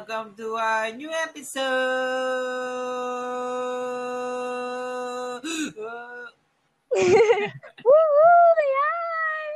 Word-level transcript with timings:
welcome 0.00 0.32
to 0.32 0.56
our 0.56 0.88
new 0.96 1.12
episode. 1.12 1.60
Woo! 6.96 8.00
Yan! 8.64 9.52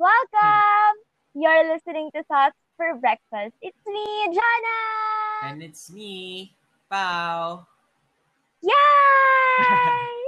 Welcome! 0.00 0.96
You're 1.36 1.68
listening 1.68 2.08
to 2.16 2.24
Thoughts 2.24 2.56
for 2.80 2.96
Breakfast. 2.96 3.52
It's 3.60 3.84
me, 3.84 4.32
Jana! 4.32 4.80
And 5.44 5.62
it's 5.62 5.92
me, 5.92 6.56
Pau. 6.88 7.68
Yay! 8.64 8.72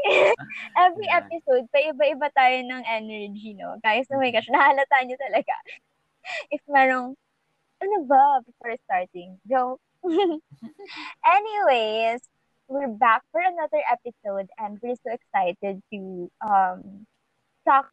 Every 0.76 1.08
episode, 1.08 1.72
pa-iba-iba 1.72 2.28
tayo 2.36 2.68
ng 2.68 2.84
energy, 2.84 3.56
no? 3.56 3.80
Guys, 3.80 4.04
oh 4.12 4.20
my 4.20 4.28
gosh, 4.28 4.52
nahalata 4.52 5.08
nyo 5.08 5.16
talaga. 5.16 5.56
If 6.52 6.60
merong 6.68 7.16
ano 7.82 8.04
ba, 8.06 8.42
before 8.44 8.76
starting? 8.84 9.38
Joke. 9.48 9.80
Anyways, 11.36 12.20
we're 12.68 12.90
back 12.90 13.22
for 13.32 13.40
another 13.40 13.82
episode 13.90 14.48
and 14.58 14.78
we're 14.82 14.98
so 15.02 15.10
excited 15.10 15.82
to 15.90 16.30
um 16.44 17.06
talk 17.66 17.90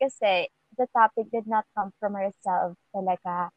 kasi 0.00 0.48
the 0.78 0.88
topic 0.96 1.28
did 1.30 1.46
not 1.46 1.68
come 1.76 1.92
from 2.00 2.16
ourselves 2.16 2.78
talaga. 2.94 3.52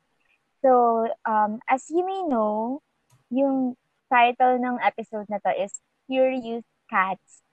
So, 0.59 1.07
um, 1.25 1.59
as 1.69 1.87
you 1.89 2.03
may 2.03 2.23
know, 2.27 2.83
yung 3.31 3.75
title 4.11 4.59
ng 4.59 4.77
episode 4.83 5.27
na 5.31 5.39
to 5.43 5.51
is 5.55 5.79
Curious 6.07 6.63
Cats. 6.91 7.43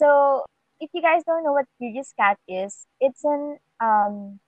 So, 0.00 0.44
if 0.80 0.88
you 0.92 1.04
guys 1.04 1.24
don't 1.28 1.44
know 1.44 1.52
what 1.52 1.68
Curious 1.76 2.12
Cat 2.16 2.40
is, 2.48 2.88
it's 3.00 3.24
an 3.24 3.60
um, 3.80 4.40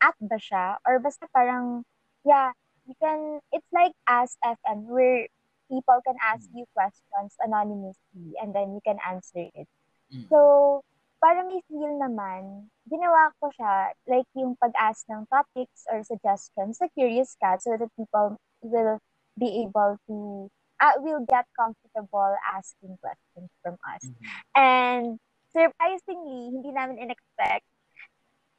app 0.00 0.16
ba 0.20 0.36
siya? 0.36 0.76
Or 0.86 0.98
basta 0.98 1.26
parang, 1.32 1.84
yeah, 2.24 2.52
you 2.86 2.94
can, 3.00 3.40
it's 3.52 3.68
like 3.72 3.92
Ask 4.08 4.38
FM 4.44 4.86
where 4.86 5.26
people 5.68 5.98
can 6.06 6.14
ask 6.22 6.46
you 6.54 6.64
questions 6.74 7.34
anonymously 7.42 8.38
and 8.40 8.54
then 8.54 8.74
you 8.74 8.80
can 8.86 8.98
answer 9.02 9.50
it. 9.50 9.68
Mm. 10.14 10.30
So, 10.30 10.82
para 11.18 11.42
may 11.42 11.58
feel 11.66 11.98
naman, 11.98 12.70
ginawa 12.86 13.34
ko 13.42 13.50
siya, 13.50 13.90
like 14.06 14.28
yung 14.38 14.54
pag-ask 14.62 15.02
ng 15.10 15.26
topics 15.26 15.82
or 15.90 16.02
suggestions 16.06 16.78
sa 16.78 16.86
Curious 16.94 17.34
Cat 17.42 17.58
so 17.62 17.74
that 17.74 17.90
people 17.98 18.38
will 18.62 19.02
be 19.34 19.66
able 19.66 19.98
to, 20.06 20.46
uh, 20.78 20.96
will 21.02 21.26
get 21.26 21.50
comfortable 21.58 22.36
asking 22.54 22.94
questions 23.02 23.50
from 23.64 23.76
us. 23.90 24.06
Mhm. 24.06 24.22
And 24.54 25.06
surprisingly, 25.50 26.54
hindi 26.54 26.70
namin 26.70 27.02
in-expect 27.02 27.66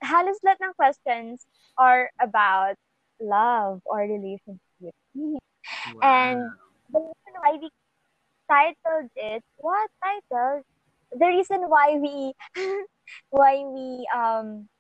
halos 0.08 0.40
lahat 0.40 0.64
ng 0.64 0.74
questions 0.80 1.44
are 1.76 2.08
about 2.24 2.80
love 3.20 3.84
or 3.84 4.08
relationship. 4.08 4.96
Wow. 5.14 6.00
And 6.00 6.40
the 6.90 7.00
reason 7.04 7.34
why 7.44 7.52
we 7.60 7.70
titled 8.48 9.12
it, 9.20 9.44
what 9.60 9.92
title? 10.00 10.64
The 11.12 11.28
reason 11.28 11.68
why 11.68 12.00
we 12.00 12.32
why 13.36 13.64
we 13.68 14.08
um 14.16 14.72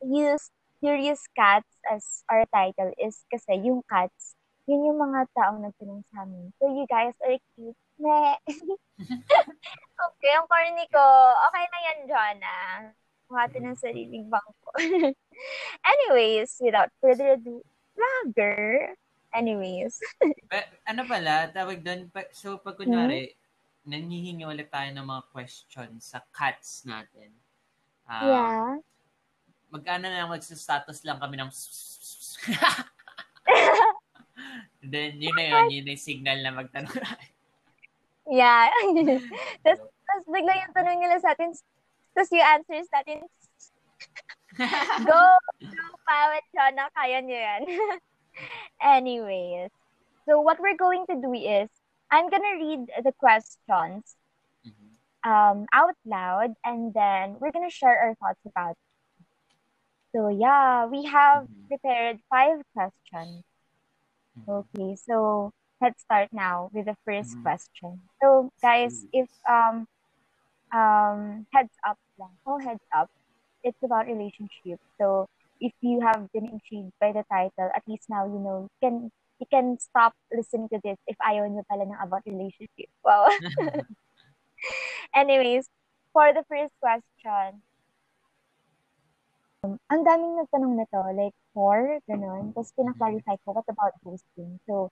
use 0.00 0.48
Curious 0.80 1.24
Cats 1.36 1.68
as 1.88 2.24
our 2.28 2.44
title 2.52 2.92
is 3.00 3.24
kasi 3.32 3.60
yung 3.64 3.80
cats, 3.88 4.36
yun 4.68 4.84
yung 4.84 5.00
mga 5.00 5.28
taong 5.32 5.64
nagtanong 5.64 6.04
sa 6.12 6.24
amin. 6.24 6.52
So 6.60 6.68
you 6.72 6.84
guys 6.88 7.16
are 7.24 7.40
cute. 7.56 7.76
Meh. 7.96 8.36
okay, 10.04 10.32
ang 10.36 10.46
corny 10.48 10.86
ko. 10.92 11.04
Okay 11.48 11.64
na 11.66 11.78
yan, 11.88 11.98
Jonah. 12.04 13.03
Buhati 13.34 13.58
ng 13.58 13.74
sariling 13.74 14.30
bangko. 14.30 14.70
Anyways, 15.90 16.54
without 16.62 16.94
further 17.02 17.34
ado, 17.34 17.66
vlogger. 17.98 18.94
Anyways. 19.34 19.98
Pa- 20.50 20.70
ano 20.86 21.02
pala, 21.02 21.50
tawag 21.50 21.82
doon, 21.82 22.06
so 22.30 22.62
pag 22.62 22.78
kunwari, 22.78 23.34
nanhihingi 23.82 24.46
ulit 24.46 24.70
tayo 24.70 24.86
ng 24.94 25.02
mga 25.02 25.22
questions 25.34 26.14
sa 26.14 26.22
cats 26.30 26.86
natin. 26.86 27.34
Ah, 28.06 28.22
yeah. 28.22 28.78
Magkano 29.74 30.06
na 30.06 30.22
lang 30.22 30.30
magsa-status 30.30 31.02
lang 31.02 31.18
kami 31.18 31.34
ng 31.42 31.50
Then, 34.84 35.18
yun 35.18 35.34
na 35.34 35.42
yun, 35.42 35.74
yun 35.74 35.84
na 35.90 35.92
yung 35.98 36.06
signal 36.06 36.38
na 36.38 36.54
magtanong. 36.54 36.94
Yeah. 38.30 38.70
Tapos, 39.66 39.82
tapos 39.82 40.24
bigla 40.30 40.52
yung 40.62 40.74
tanong 40.76 41.00
nila 41.02 41.18
sa 41.18 41.34
atin, 41.34 41.50
tapos 42.14 42.30
yung 42.32 42.46
answers 42.46 42.88
natin, 42.94 43.18
go, 45.08 45.20
go, 45.60 45.84
Pawat 46.06 46.44
Jonah, 46.54 46.88
kaya 46.94 47.18
niyo 47.20 47.38
yan. 47.38 47.62
Anyways, 48.80 49.70
so 50.28 50.40
what 50.40 50.58
we're 50.60 50.78
going 50.78 51.06
to 51.10 51.16
do 51.18 51.32
is, 51.34 51.68
I'm 52.10 52.30
gonna 52.30 52.54
read 52.60 52.86
the 53.02 53.12
questions 53.18 54.14
Mhm. 54.64 54.96
um, 55.26 55.66
out 55.72 55.96
loud, 56.06 56.54
and 56.64 56.94
then 56.94 57.36
we're 57.40 57.52
gonna 57.52 57.72
share 57.72 57.96
our 57.98 58.14
thoughts 58.16 58.40
about 58.46 58.78
it. 58.78 59.26
So 60.14 60.28
yeah, 60.30 60.86
we 60.86 61.04
have 61.10 61.48
Mhm. 61.50 61.66
prepared 61.68 62.22
five 62.30 62.62
questions. 62.72 63.42
Mhm. 64.38 64.46
Okay, 64.48 64.94
so 64.96 65.50
let's 65.80 66.02
start 66.02 66.30
now 66.32 66.70
with 66.72 66.86
the 66.86 66.96
1st 67.04 67.34
Mhm. 67.36 67.42
question. 67.42 67.92
So 68.22 68.50
guys, 68.62 69.04
if 69.12 69.28
um 69.48 69.86
um 70.74 71.46
heads 71.54 71.72
up 71.86 71.96
lang, 72.18 72.34
oh 72.46 72.58
heads 72.58 72.82
up, 72.90 73.08
it's 73.62 73.78
about 73.82 74.10
relationship. 74.10 74.82
So 74.98 75.30
if 75.62 75.72
you 75.80 76.02
have 76.02 76.26
been 76.34 76.50
intrigued 76.50 76.92
by 77.00 77.14
the 77.14 77.22
title, 77.30 77.70
at 77.70 77.86
least 77.86 78.10
now 78.10 78.26
you 78.26 78.42
know 78.42 78.66
you 78.66 78.78
can 78.82 78.96
you 79.38 79.46
can 79.46 79.78
stop 79.78 80.12
listening 80.34 80.68
to 80.74 80.78
this 80.82 80.98
if 81.06 81.16
ayaw 81.22 81.46
nyo 81.46 81.62
pala 81.70 81.86
ng 81.86 81.98
about 82.02 82.26
relationship. 82.26 82.90
Wow. 83.06 83.30
Anyways, 85.14 85.70
for 86.12 86.34
the 86.34 86.42
first 86.50 86.74
question, 86.82 87.62
um, 89.64 89.80
ang 89.90 90.02
daming 90.04 90.38
nagtanong 90.38 90.74
nito, 90.78 91.00
like 91.14 91.34
four, 91.56 91.98
ganun. 92.06 92.52
Tapos 92.52 92.70
pinaklarify 92.76 93.36
ko, 93.42 93.56
what 93.56 93.68
about 93.68 93.94
ghosting? 94.04 94.60
So, 94.68 94.90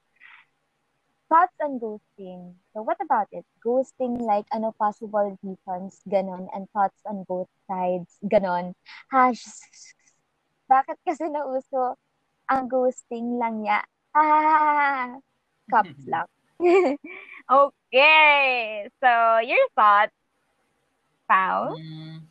thoughts 1.33 1.57
on 1.65 1.81
ghosting. 1.81 2.61
So, 2.77 2.85
what 2.85 3.01
about 3.01 3.33
it? 3.33 3.49
Ghosting, 3.65 4.21
like, 4.21 4.45
ano 4.53 4.77
possible 4.77 5.33
reasons, 5.41 6.05
ganun, 6.05 6.53
and 6.53 6.69
thoughts 6.77 7.01
on 7.09 7.25
both 7.25 7.49
sides, 7.65 8.21
ganun. 8.21 8.77
Hash, 9.09 9.41
bakit 10.69 11.01
kasi 11.09 11.33
nauso 11.33 11.97
ang 12.53 12.69
ghosting 12.69 13.41
lang 13.41 13.65
ya? 13.65 13.81
Ah, 14.13 15.17
caps 15.73 16.05
lock. 16.13 16.29
okay, 17.49 18.93
so 19.01 19.11
your 19.41 19.65
thoughts, 19.73 20.13
Pao? 21.25 21.73
Mm, 21.81 22.29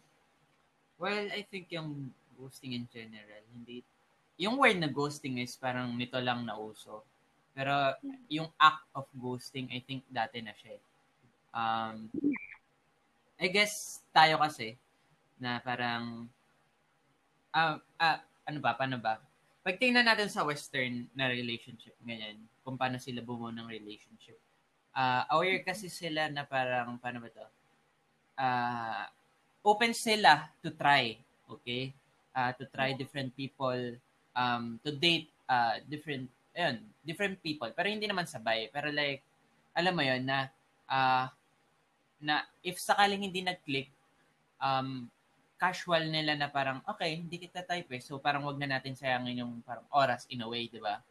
well, 1.01 1.25
I 1.34 1.41
think 1.50 1.73
yung 1.73 2.13
ghosting 2.38 2.78
in 2.78 2.85
general, 2.94 3.41
hindi, 3.50 3.81
yung 4.38 4.61
word 4.61 4.78
na 4.78 4.94
ghosting 4.94 5.41
is 5.41 5.57
parang 5.57 5.97
nito 5.97 6.22
lang 6.22 6.45
nauso. 6.45 7.01
Pero 7.51 7.95
yung 8.31 8.47
act 8.56 8.88
of 8.95 9.06
ghosting, 9.16 9.67
I 9.72 9.84
think 9.84 10.07
dati 10.07 10.39
na 10.39 10.56
siya. 10.56 10.79
eh. 10.79 10.84
Um, 11.51 12.07
I 13.41 13.47
guess 13.51 14.00
tayo 14.16 14.39
kasi, 14.39 14.78
na 15.41 15.57
parang, 15.59 16.29
ah, 17.51 17.81
ah, 17.97 18.19
ano 18.47 18.59
ba, 18.61 18.78
paano 18.78 19.01
ba? 19.01 19.19
Pag 19.61 19.78
tingnan 19.78 20.06
natin 20.06 20.29
sa 20.29 20.45
western 20.45 21.06
na 21.13 21.29
relationship, 21.29 21.94
ganyan, 22.01 22.38
kung 22.61 22.78
paano 22.78 22.97
sila 23.01 23.22
bumuo 23.25 23.50
ng 23.50 23.67
relationship. 23.67 24.38
Ah, 24.94 25.25
aware 25.34 25.66
kasi 25.66 25.90
sila 25.90 26.29
na 26.29 26.45
parang, 26.45 26.95
paano 27.01 27.19
ba 27.19 27.29
to? 27.34 27.45
Ah, 28.38 29.06
open 29.66 29.94
sila 29.94 30.49
to 30.61 30.72
try, 30.73 31.17
okay? 31.49 31.93
Uh, 32.31 32.55
to 32.55 32.64
try 32.72 32.96
different 32.96 33.35
people, 33.35 33.97
um, 34.37 34.79
to 34.85 34.96
date 34.96 35.28
uh, 35.52 35.78
different, 35.90 36.31
ayun, 36.55 36.83
different 37.03 37.37
people. 37.39 37.69
Pero 37.71 37.87
hindi 37.87 38.05
naman 38.05 38.27
sabay. 38.27 38.67
Pero 38.71 38.91
like, 38.91 39.23
alam 39.71 39.93
mo 39.95 40.03
yon 40.03 40.23
na, 40.23 40.51
uh, 40.87 41.25
na 42.21 42.45
if 42.61 42.77
sakaling 42.77 43.23
hindi 43.23 43.41
nag-click, 43.41 43.89
um, 44.61 45.09
casual 45.57 46.09
nila 46.09 46.33
na 46.33 46.49
parang, 46.49 46.81
okay, 46.89 47.13
hindi 47.17 47.37
kita 47.37 47.61
type 47.61 47.89
eh. 47.93 48.01
So 48.01 48.17
parang 48.17 48.45
wag 48.45 48.57
na 48.57 48.77
natin 48.77 48.97
sayangin 48.97 49.45
yung 49.45 49.61
parang 49.61 49.85
oras 49.93 50.25
in 50.33 50.41
a 50.41 50.47
way, 50.49 50.65
di 50.65 50.81
ba? 50.81 51.01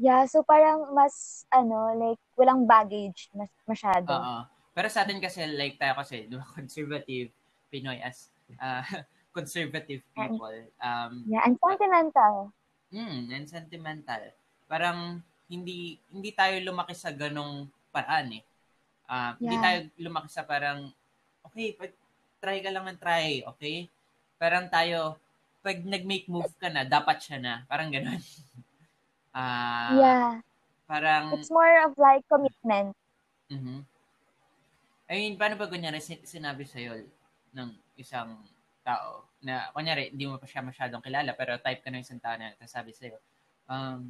Yeah, 0.00 0.24
so 0.24 0.40
parang 0.40 0.96
mas, 0.96 1.44
ano, 1.52 1.92
like, 1.92 2.20
walang 2.32 2.64
baggage 2.64 3.28
mas, 3.36 3.52
masyado. 3.68 4.08
Oo. 4.08 4.38
Pero 4.72 4.88
sa 4.88 5.04
atin 5.04 5.20
kasi, 5.20 5.44
like 5.44 5.76
tayo 5.76 5.92
kasi, 6.00 6.24
di 6.24 6.34
ba, 6.40 6.46
conservative 6.56 7.28
Pinoy 7.70 8.00
as 8.02 8.32
uh, 8.58 8.82
conservative 9.36 10.02
people. 10.16 10.56
Um, 10.82 11.22
Yeah, 11.28 11.44
and 11.46 11.54
sentimental. 11.60 12.50
mm, 12.90 13.30
and 13.30 13.46
sentimental. 13.46 14.22
Parang 14.70 15.18
hindi 15.50 15.98
hindi 16.14 16.30
tayo 16.30 16.54
lumaki 16.62 16.94
sa 16.94 17.10
ganong 17.10 17.66
paraan 17.90 18.38
eh. 18.38 18.42
Hindi 19.42 19.54
Yeah. 19.58 19.64
tayo 19.66 19.78
lumaki 19.98 20.28
sa 20.30 20.46
parang, 20.46 20.94
okay, 21.42 21.74
pag 21.74 21.90
try 22.38 22.62
ka 22.62 22.70
lang 22.70 22.86
ng 22.86 23.00
try, 23.02 23.42
okay? 23.42 23.90
Parang 24.38 24.70
tayo, 24.70 25.18
pag 25.60 25.82
nag-make 25.82 26.30
move 26.30 26.54
ka 26.56 26.70
na, 26.70 26.86
dapat 26.86 27.18
siya 27.18 27.42
na. 27.42 27.54
Parang 27.66 27.90
ganon. 27.90 28.22
Uh, 29.34 29.92
yeah. 30.00 30.38
Parang... 30.86 31.34
It's 31.36 31.50
more 31.50 31.84
of 31.84 31.98
like 31.98 32.24
commitment. 32.30 32.94
Mm-hmm. 33.50 33.82
I 35.10 35.12
mean, 35.18 35.34
paano 35.34 35.58
ba 35.58 35.66
kunyari 35.66 35.98
sinabi 36.00 36.62
sa'yo 36.64 37.02
ng 37.52 37.70
isang 37.98 38.38
tao 38.86 39.26
na, 39.42 39.68
kunyari, 39.74 40.14
hindi 40.14 40.30
mo 40.30 40.38
pa 40.38 40.46
siya 40.46 40.62
masyadong 40.62 41.02
kilala, 41.02 41.34
pero 41.34 41.58
type 41.58 41.82
ka 41.82 41.90
ng 41.90 42.00
isang 42.06 42.22
tao 42.22 42.38
na 42.38 42.54
sabi 42.64 42.94
sa'yo, 42.94 43.18
um, 43.66 44.06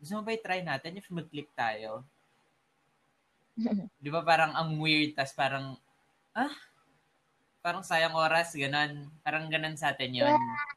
gusto 0.00 0.12
mo 0.16 0.22
ba 0.24 0.36
i-try 0.36 0.60
natin 0.60 1.00
if 1.00 1.08
mag-click 1.08 1.48
tayo? 1.56 2.04
Di 4.02 4.08
ba 4.12 4.20
parang 4.20 4.52
ang 4.52 4.76
weird, 4.76 5.16
tas 5.16 5.32
parang, 5.32 5.76
ah, 6.36 6.52
parang 7.64 7.82
sayang 7.82 8.14
oras, 8.14 8.54
ganon. 8.54 9.10
Parang 9.24 9.48
ganon 9.48 9.74
sa 9.74 9.90
atin 9.96 10.12
yun. 10.12 10.30
Yeah. 10.30 10.76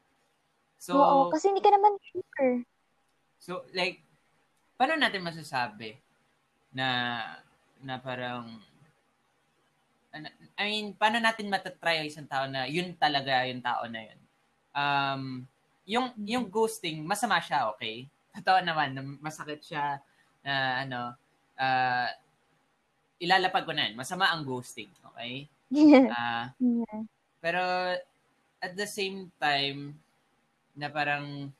So, 0.80 0.96
Oo, 0.96 1.28
kasi 1.28 1.52
hindi 1.52 1.60
ka 1.60 1.70
naman 1.70 1.94
sure. 2.00 2.64
So, 3.36 3.68
like, 3.76 4.00
paano 4.80 4.96
natin 4.96 5.20
masasabi 5.20 6.00
na, 6.72 7.20
na 7.84 8.00
parang, 8.00 8.58
I 10.58 10.64
mean, 10.66 10.96
paano 10.96 11.22
natin 11.22 11.52
matatry 11.52 12.02
ang 12.02 12.08
isang 12.08 12.26
tao 12.26 12.48
na 12.50 12.66
yun 12.66 12.96
talaga 12.96 13.46
yung 13.46 13.62
tao 13.62 13.84
na 13.86 14.00
yun? 14.08 14.20
Um, 14.74 15.22
yung, 15.86 16.06
yung 16.24 16.44
ghosting, 16.48 17.04
masama 17.04 17.38
siya, 17.38 17.70
okay? 17.70 18.08
Totoo 18.38 18.60
naman, 18.62 18.94
masakit 19.18 19.60
siya 19.62 19.98
na, 20.46 20.86
ano, 20.86 21.14
uh, 21.58 22.08
ilalapag 23.20 23.66
ko 23.66 23.72
na 23.74 23.90
yun. 23.90 23.98
Masama 23.98 24.30
ang 24.30 24.46
ghosting, 24.46 24.90
okay? 25.12 25.50
Uh, 25.70 26.46
yeah. 26.58 27.00
Pero, 27.42 27.62
at 28.60 28.72
the 28.76 28.86
same 28.86 29.32
time, 29.40 29.96
na 30.78 30.88
parang 30.88 31.50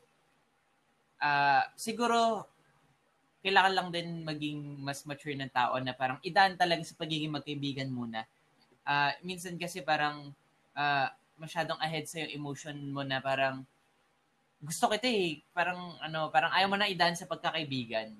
uh, 1.20 1.62
siguro 1.76 2.46
kailangan 3.40 3.74
lang 3.76 3.88
din 3.92 4.08
maging 4.24 4.60
mas 4.84 5.04
mature 5.08 5.36
ng 5.36 5.52
tao 5.52 5.76
na 5.80 5.96
parang 5.96 6.20
idaan 6.20 6.60
talaga 6.60 6.84
sa 6.84 6.96
pagiging 6.96 7.32
magkaibigan 7.32 7.88
muna. 7.88 8.28
Uh, 8.84 9.12
minsan 9.24 9.56
kasi 9.56 9.80
parang 9.80 10.32
uh, 10.76 11.08
masyadong 11.40 11.80
ahead 11.80 12.04
sa 12.04 12.20
yung 12.20 12.44
emotion 12.44 12.76
mo 12.92 13.00
na 13.00 13.20
parang 13.20 13.64
gusto 14.60 14.92
kita 14.92 15.08
eh. 15.08 15.40
Parang 15.56 15.96
ano, 16.04 16.28
parang 16.28 16.52
ayaw 16.52 16.68
mo 16.68 16.76
na 16.76 16.92
idaan 16.92 17.16
sa 17.16 17.26
pagkakaibigan. 17.26 18.12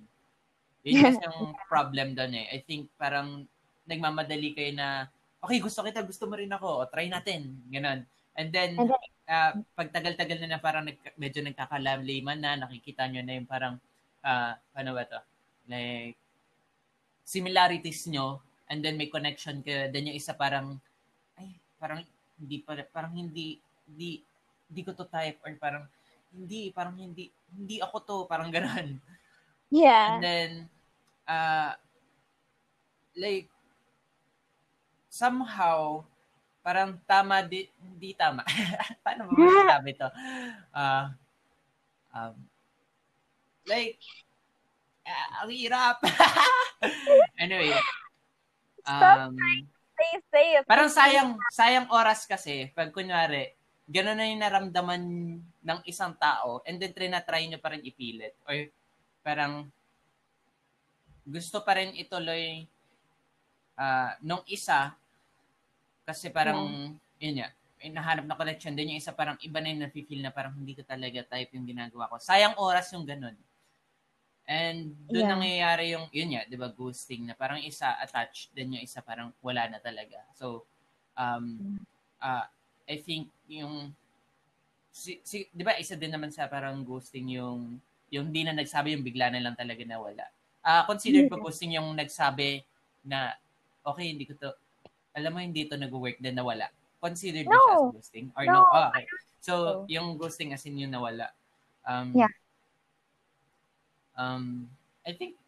Yun 0.80 0.96
kasi 1.04 1.20
yung 1.20 1.52
problem 1.68 2.16
doon 2.16 2.32
eh. 2.40 2.46
I 2.56 2.58
think 2.64 2.88
parang 2.96 3.44
nagmamadali 3.84 4.56
kayo 4.56 4.72
na 4.72 5.06
okay, 5.40 5.60
gusto 5.60 5.84
kita, 5.84 6.04
gusto 6.04 6.24
mo 6.24 6.36
rin 6.36 6.52
ako. 6.52 6.84
O, 6.84 6.88
try 6.88 7.08
natin. 7.08 7.60
Ganon. 7.68 8.04
And 8.36 8.48
then, 8.48 8.76
And 8.76 8.88
then 8.88 9.04
uh, 9.28 9.52
pagtagal-tagal 9.76 10.40
na 10.42 10.56
na 10.56 10.60
parang 10.62 10.88
nag, 10.88 10.96
medyo 11.20 11.44
nagkakalamliman 11.44 12.38
na, 12.40 12.56
nakikita 12.56 13.06
nyo 13.08 13.22
na 13.22 13.36
yung 13.36 13.48
parang, 13.48 13.76
uh, 14.24 14.52
ano 14.74 14.90
ba 14.96 15.04
to? 15.04 15.20
Like, 15.68 16.16
similarities 17.24 18.10
nyo, 18.10 18.42
and 18.66 18.82
then 18.82 18.98
may 18.98 19.06
connection 19.06 19.62
ka, 19.62 19.90
then 19.92 20.10
yung 20.10 20.18
isa 20.18 20.34
parang, 20.34 20.78
ay, 21.38 21.52
parang 21.78 22.02
hindi 22.40 22.58
pa, 22.62 22.74
parang 22.90 23.14
hindi, 23.14 23.60
hindi, 23.86 24.18
hindi 24.70 24.80
ko 24.82 24.94
to 24.98 25.06
type, 25.06 25.38
or 25.46 25.52
parang, 25.60 25.84
hindi, 26.34 26.70
parang 26.70 26.96
hindi, 26.98 27.30
hindi 27.50 27.76
ako 27.82 27.96
to, 28.06 28.16
parang 28.30 28.50
gano'n. 28.50 28.98
Yeah. 29.70 30.18
And 30.18 30.22
then, 30.22 30.50
uh, 31.26 31.74
like, 33.18 33.50
somehow, 35.10 36.06
parang 36.62 36.98
tama 37.06 37.42
di, 37.42 37.66
hindi 37.82 38.14
tama. 38.14 38.46
Paano 39.04 39.26
mo 39.26 39.32
masasabi 39.38 39.90
to? 39.98 40.08
Uh, 40.70 41.06
um, 42.14 42.34
like, 43.66 43.98
uh, 45.06 45.28
ang 45.42 45.50
hirap. 45.50 45.98
anyway. 47.42 47.74
Um, 48.86 49.34
stay 49.94 50.14
safe. 50.30 50.64
Parang 50.66 50.90
sayang, 50.90 51.36
sayang 51.52 51.86
oras 51.90 52.24
kasi 52.24 52.70
pag 52.72 52.94
kunwari, 52.94 53.54
gano'n 53.90 54.16
na 54.16 54.26
yung 54.30 54.42
naramdaman 54.42 55.02
ng 55.70 55.86
isang 55.86 56.18
tao 56.18 56.58
and 56.66 56.82
then 56.82 56.90
trinatry 56.90 57.46
nyo 57.46 57.62
pa 57.62 57.70
rin 57.70 57.86
ipilit. 57.86 58.34
Or 58.42 58.58
parang 59.22 59.70
gusto 61.22 61.62
pa 61.62 61.78
rin 61.78 61.94
ituloy 61.94 62.66
uh, 63.78 64.10
nung 64.26 64.42
isa 64.50 64.98
kasi 66.02 66.26
parang, 66.34 66.90
yeah. 67.22 67.22
yun 67.22 67.34
nga, 67.38 67.48
nahanap 67.88 68.26
na 68.26 68.36
connection. 68.36 68.74
din 68.74 68.92
yung 68.92 69.00
isa 69.00 69.14
parang 69.14 69.38
iba 69.40 69.62
na 69.62 69.70
yung 69.70 69.82
nafe-feel 69.86 70.20
na 70.20 70.34
parang 70.34 70.52
hindi 70.52 70.74
ko 70.74 70.82
talaga 70.84 71.22
type 71.24 71.54
yung 71.54 71.64
ginagawa 71.64 72.10
ko. 72.10 72.18
Sayang 72.18 72.58
oras 72.58 72.90
yung 72.92 73.06
ganun. 73.06 73.38
And 74.50 74.98
doon 75.06 75.22
yeah. 75.24 75.32
nangyayari 75.32 75.84
yung, 75.94 76.10
yun 76.10 76.34
nga, 76.34 76.42
di 76.50 76.58
ba, 76.58 76.68
ghosting 76.74 77.30
na 77.30 77.38
parang 77.38 77.62
isa 77.62 77.94
attached, 78.02 78.50
then 78.52 78.74
yung 78.74 78.82
isa 78.82 78.98
parang 78.98 79.30
wala 79.38 79.70
na 79.70 79.78
talaga. 79.78 80.18
So, 80.34 80.66
um, 81.14 81.78
uh, 82.18 82.44
I 82.90 82.96
think 82.98 83.30
yung, 83.46 83.94
si, 84.90 85.22
si, 85.22 85.46
di 85.50 85.62
ba, 85.62 85.78
isa 85.78 85.94
din 85.94 86.10
naman 86.10 86.34
sa 86.34 86.50
parang 86.50 86.82
ghosting 86.82 87.38
yung, 87.38 87.78
yung 88.10 88.28
di 88.34 88.42
na 88.42 88.54
nagsabi, 88.54 88.98
yung 88.98 89.06
bigla 89.06 89.30
na 89.30 89.42
lang 89.42 89.54
talaga 89.54 89.80
nawala. 89.86 90.26
Uh, 90.60 90.84
considered 90.84 91.30
yeah. 91.30 91.32
pa 91.32 91.40
ghosting 91.40 91.72
yung 91.78 91.88
nagsabi 91.94 92.66
na, 93.06 93.32
okay, 93.86 94.12
hindi 94.12 94.28
ko 94.28 94.36
to, 94.36 94.50
alam 95.16 95.32
mo 95.32 95.38
hindi 95.40 95.64
ito 95.64 95.78
nag-work 95.78 96.18
din 96.18 96.36
nawala. 96.36 96.68
Considered 97.00 97.48
no. 97.48 97.56
siya 97.56 97.72
as 97.72 97.86
ghosting? 97.96 98.26
Or 98.36 98.44
no? 98.44 98.60
no? 98.60 98.68
Oh, 98.68 98.86
okay. 98.92 99.04
So, 99.40 99.52
yung 99.88 100.20
ghosting 100.20 100.52
as 100.52 100.66
in 100.68 100.76
yung 100.76 100.92
nawala. 100.92 101.32
Um, 101.88 102.12
yeah. 102.12 102.32
Um, 104.18 104.68
I 105.06 105.16
think, 105.16 105.40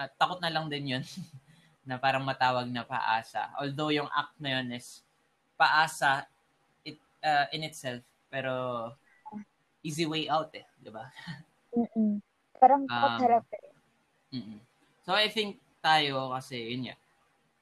uh, 0.00 0.08
takot 0.16 0.40
na 0.40 0.48
lang 0.48 0.72
din 0.72 0.96
yun 0.96 1.04
na 1.88 2.00
parang 2.00 2.24
matawag 2.24 2.64
na 2.72 2.88
paasa. 2.88 3.52
Although 3.60 3.92
yung 3.92 4.08
act 4.08 4.32
na 4.40 4.58
yun 4.58 4.72
is 4.72 5.04
paasa 5.60 6.24
it, 6.88 6.96
uh, 7.20 7.46
in 7.52 7.68
itself, 7.68 8.00
pero 8.34 8.90
easy 9.86 10.10
way 10.10 10.26
out 10.26 10.50
eh, 10.58 10.66
di 10.74 10.90
ba? 10.90 11.06
Mm-mm. 11.70 12.18
Parang 12.58 12.82
um, 12.90 13.18
therapy. 13.22 13.62
Mm-mm. 14.34 14.58
So 15.06 15.14
I 15.14 15.30
think 15.30 15.62
tayo 15.78 16.34
kasi, 16.34 16.74
yun 16.74 16.90
yan, 16.90 16.98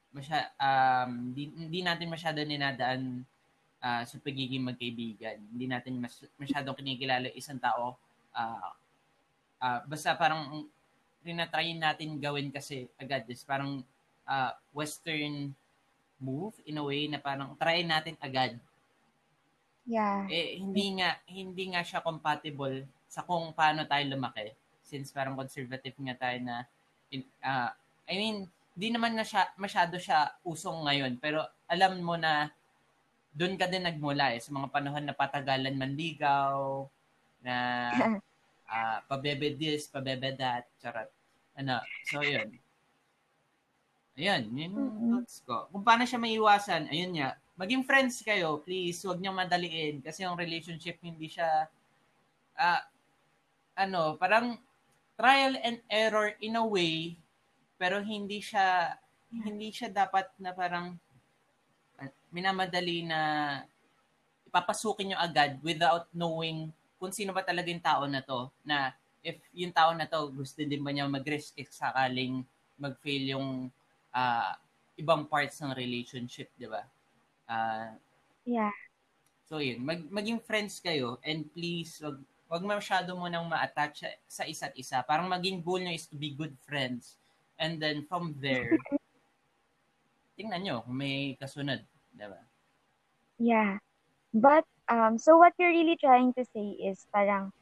masya, 0.09 0.49
um, 0.57 1.29
di, 1.37 1.53
hindi 1.53 1.85
natin 1.85 2.09
masyado 2.09 2.41
ninadaan 2.41 3.21
uh, 3.85 4.01
sa 4.01 4.15
pagiging 4.17 4.65
magkaibigan. 4.65 5.37
Hindi 5.53 5.69
natin 5.69 6.01
mas, 6.01 6.17
masyadong 6.41 6.73
kinikilala 6.73 7.29
isang 7.37 7.61
tao. 7.61 7.99
Uh, 8.33 8.71
uh, 9.61 9.79
basta 9.85 10.17
parang 10.17 10.65
rinatry 11.21 11.77
natin 11.77 12.17
gawin 12.17 12.49
kasi 12.49 12.89
agad 12.97 13.29
is 13.29 13.45
parang 13.45 13.85
uh, 14.25 14.51
western 14.73 15.53
move 16.17 16.55
in 16.63 16.79
a 16.79 16.83
way 16.83 17.05
na 17.11 17.19
parang 17.19 17.53
try 17.59 17.83
natin 17.83 18.15
agad. 18.23 18.55
Yeah. 19.83 20.27
Eh 20.31 20.63
hindi 20.63 20.95
nga 20.99 21.19
hindi 21.27 21.63
nga 21.75 21.83
siya 21.83 21.99
compatible 21.99 22.87
sa 23.11 23.21
kung 23.27 23.51
paano 23.51 23.83
tayo 23.83 24.15
lumaki 24.15 24.55
since 24.83 25.11
parang 25.11 25.35
conservative 25.35 25.95
nga 25.99 26.15
tayo 26.15 26.37
na 26.39 26.63
in, 27.11 27.21
uh, 27.43 27.71
I 28.07 28.15
mean 28.15 28.37
di 28.73 28.89
naman 28.89 29.13
na 29.13 29.21
siya, 29.21 29.53
masyado 29.55 30.01
siya 30.01 30.33
usong 30.41 30.89
ngayon. 30.89 31.21
Pero 31.21 31.45
alam 31.69 32.01
mo 32.01 32.17
na 32.17 32.49
doon 33.33 33.57
ka 33.57 33.69
din 33.69 33.85
nagmula 33.85 34.33
eh, 34.33 34.41
sa 34.41 34.53
mga 34.53 34.69
panahon 34.69 35.05
na 35.05 35.17
patagalan 35.17 35.77
manligaw, 35.77 36.85
na 37.41 37.55
uh, 38.69 38.97
pabebe 39.09 39.53
this, 39.57 39.89
pabebe 39.89 40.33
that, 40.37 40.65
charot. 40.81 41.09
Ano, 41.53 41.81
so 42.09 42.21
yun. 42.25 42.49
Ayun, 44.13 44.41
yun 44.53 44.73
yung 44.73 44.93
thoughts 45.09 45.41
ko. 45.45 45.69
Kung 45.73 45.85
paano 45.85 46.05
siya 46.05 46.21
maiwasan, 46.21 46.89
ayun 46.89 47.17
nga, 47.17 47.37
maging 47.57 47.85
friends 47.85 48.21
kayo, 48.25 48.61
please, 48.61 48.97
huwag 49.05 49.21
niyo 49.21 49.33
madaliin 49.33 50.01
kasi 50.01 50.25
yung 50.25 50.39
relationship 50.39 50.97
hindi 51.01 51.29
siya 51.29 51.69
uh, 52.57 52.81
ano, 53.77 54.17
parang 54.17 54.57
trial 55.13 55.57
and 55.61 55.81
error 55.89 56.33
in 56.41 56.57
a 56.57 56.65
way 56.65 57.13
pero 57.77 58.01
hindi 58.01 58.41
siya 58.41 58.97
hindi 59.33 59.73
siya 59.73 59.89
dapat 59.89 60.29
na 60.37 60.53
parang 60.53 60.97
minamadali 62.33 63.05
na 63.05 63.19
ipapasukin 64.49 65.13
nyo 65.13 65.17
agad 65.21 65.57
without 65.61 66.09
knowing 66.13 66.69
kung 66.97 67.13
sino 67.13 67.33
ba 67.33 67.45
talaga 67.45 67.69
yung 67.69 67.83
tao 67.83 68.05
na 68.05 68.21
to 68.21 68.49
na 68.65 68.93
if 69.21 69.37
yung 69.53 69.73
tao 69.73 69.93
na 69.93 70.09
to 70.09 70.29
gusto 70.33 70.61
din 70.61 70.81
ba 70.81 70.89
niya 70.93 71.09
mag-risk 71.09 71.57
if 71.57 71.69
sakaling 71.73 72.45
mag-fail 72.77 73.37
yung 73.37 73.49
uh, 74.13 74.51
ibang 74.97 75.25
parts 75.25 75.61
ng 75.61 75.73
relationship, 75.73 76.53
di 76.53 76.69
ba? 76.69 76.85
Uh, 77.53 77.93
yeah. 78.49 78.73
So 79.45 79.61
yun, 79.61 79.85
mag, 79.85 80.09
maging 80.09 80.41
friends 80.41 80.81
kayo 80.81 81.21
and 81.21 81.45
please 81.53 82.01
wag, 82.01 82.17
wag 82.49 82.65
masyado 82.65 83.13
mo 83.13 83.29
nang 83.29 83.45
ma-attach 83.45 84.01
sa, 84.01 84.09
sa 84.25 84.43
isa't 84.49 84.73
isa. 84.73 85.05
Parang 85.05 85.29
maging 85.29 85.61
goal 85.61 85.77
nyo 85.77 85.93
is 85.93 86.09
to 86.09 86.17
be 86.17 86.33
good 86.33 86.57
friends 86.65 87.21
And 87.59 87.77
then 87.77 88.05
from 88.09 88.35
there, 88.41 88.75
tingnan 90.37 90.65
nyo 90.65 90.75
kung 90.83 90.97
may 90.97 91.37
kasunod. 91.37 91.85
Diba? 92.13 92.41
Yeah. 93.37 93.77
But, 94.33 94.65
um, 94.89 95.17
so 95.17 95.37
what 95.37 95.53
you're 95.55 95.73
really 95.73 95.97
trying 95.97 96.33
to 96.33 96.43
say 96.53 96.75
is 96.81 97.05
parang, 97.13 97.53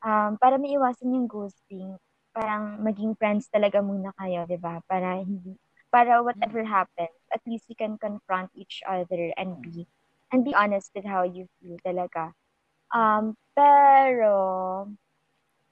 um, 0.00 0.40
para 0.40 0.56
maiwasan 0.56 1.12
yung 1.12 1.28
ghosting, 1.28 1.94
parang 2.32 2.80
maging 2.80 3.16
friends 3.16 3.48
talaga 3.52 3.84
muna 3.84 4.12
kayo, 4.16 4.48
di 4.48 4.56
ba? 4.56 4.80
Para 4.88 5.20
hindi, 5.20 5.56
para 5.96 6.20
whatever 6.20 6.60
happens, 6.60 7.16
at 7.32 7.40
least 7.48 7.64
you 7.72 7.76
can 7.76 7.96
confront 7.96 8.52
each 8.52 8.84
other 8.84 9.32
and 9.40 9.56
be, 9.64 9.88
and 10.28 10.44
be 10.44 10.52
honest 10.52 10.92
with 10.92 11.08
how 11.08 11.24
you 11.24 11.48
feel 11.56 11.80
talaga. 11.80 12.36
Um, 12.92 13.32
pero, 13.56 14.92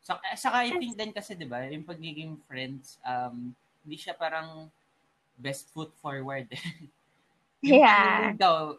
Saka, 0.04 0.36
saka 0.36 0.56
I 0.64 0.72
think 0.76 0.96
din 0.96 1.12
kasi, 1.12 1.32
di 1.36 1.48
ba, 1.48 1.64
yung 1.64 1.84
pagiging 1.84 2.36
friends, 2.44 3.00
um, 3.04 3.52
hindi 3.84 3.96
siya 3.96 4.16
parang 4.16 4.68
best 5.36 5.68
foot 5.72 5.92
forward. 6.00 6.48
yung 7.64 7.80
yeah. 7.84 8.32
daw, 8.36 8.76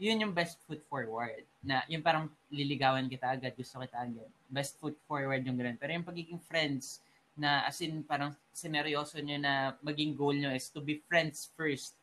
yun 0.00 0.24
yung 0.24 0.32
best 0.32 0.60
foot 0.64 0.80
forward. 0.88 1.44
Na 1.60 1.84
yung 1.92 2.00
parang 2.00 2.28
liligawan 2.48 3.04
kita 3.08 3.36
agad, 3.36 3.52
gusto 3.52 3.84
kita 3.84 4.00
agad. 4.00 4.28
Best 4.48 4.80
foot 4.80 4.96
forward 5.04 5.44
yung 5.44 5.60
ganun. 5.60 5.76
Pero 5.76 5.92
yung 5.92 6.08
pagiging 6.08 6.40
friends, 6.40 7.04
na 7.36 7.64
as 7.64 7.80
in 7.80 8.04
parang 8.04 8.36
sineryoso 8.52 9.20
nyo 9.20 9.38
na 9.40 9.72
maging 9.80 10.12
goal 10.12 10.36
nyo 10.36 10.52
is 10.52 10.68
to 10.68 10.84
be 10.84 11.00
friends 11.08 11.48
first. 11.56 11.96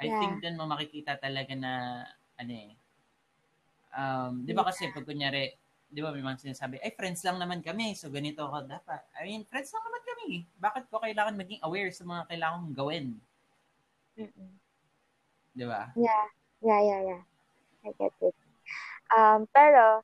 I 0.00 0.08
yeah. 0.08 0.18
think 0.18 0.42
dun 0.42 0.56
mo 0.58 0.64
makikita 0.66 1.20
talaga 1.20 1.52
na 1.54 2.04
ano 2.40 2.52
eh. 2.52 2.72
Um, 3.94 4.42
'di 4.42 4.52
ba 4.56 4.66
kasi 4.66 4.90
pag 4.90 5.06
kunyari 5.06 5.54
di 5.94 6.02
ba, 6.02 6.10
may 6.10 6.26
mga 6.26 6.42
sinasabi, 6.42 6.82
ay, 6.82 6.90
friends 6.98 7.22
lang 7.22 7.38
naman 7.38 7.62
kami, 7.62 7.94
so 7.94 8.10
ganito 8.10 8.42
ako 8.42 8.66
dapat. 8.66 8.98
I 9.14 9.30
mean, 9.30 9.46
friends 9.46 9.70
lang 9.70 9.86
naman 9.86 10.02
kami. 10.02 10.28
Bakit 10.58 10.84
ko 10.90 10.98
kailangan 10.98 11.38
maging 11.38 11.62
aware 11.62 11.94
sa 11.94 12.02
mga 12.02 12.26
kailangan 12.26 12.58
kong 12.66 12.74
gawin? 12.74 13.06
Mm-mm. 14.18 14.50
Di 15.54 15.64
ba? 15.70 15.94
Yeah. 15.94 16.26
Yeah, 16.66 16.80
yeah, 16.82 17.00
yeah. 17.14 17.22
I 17.86 17.90
get 17.94 18.14
it. 18.26 18.34
Um, 19.14 19.46
pero, 19.54 20.02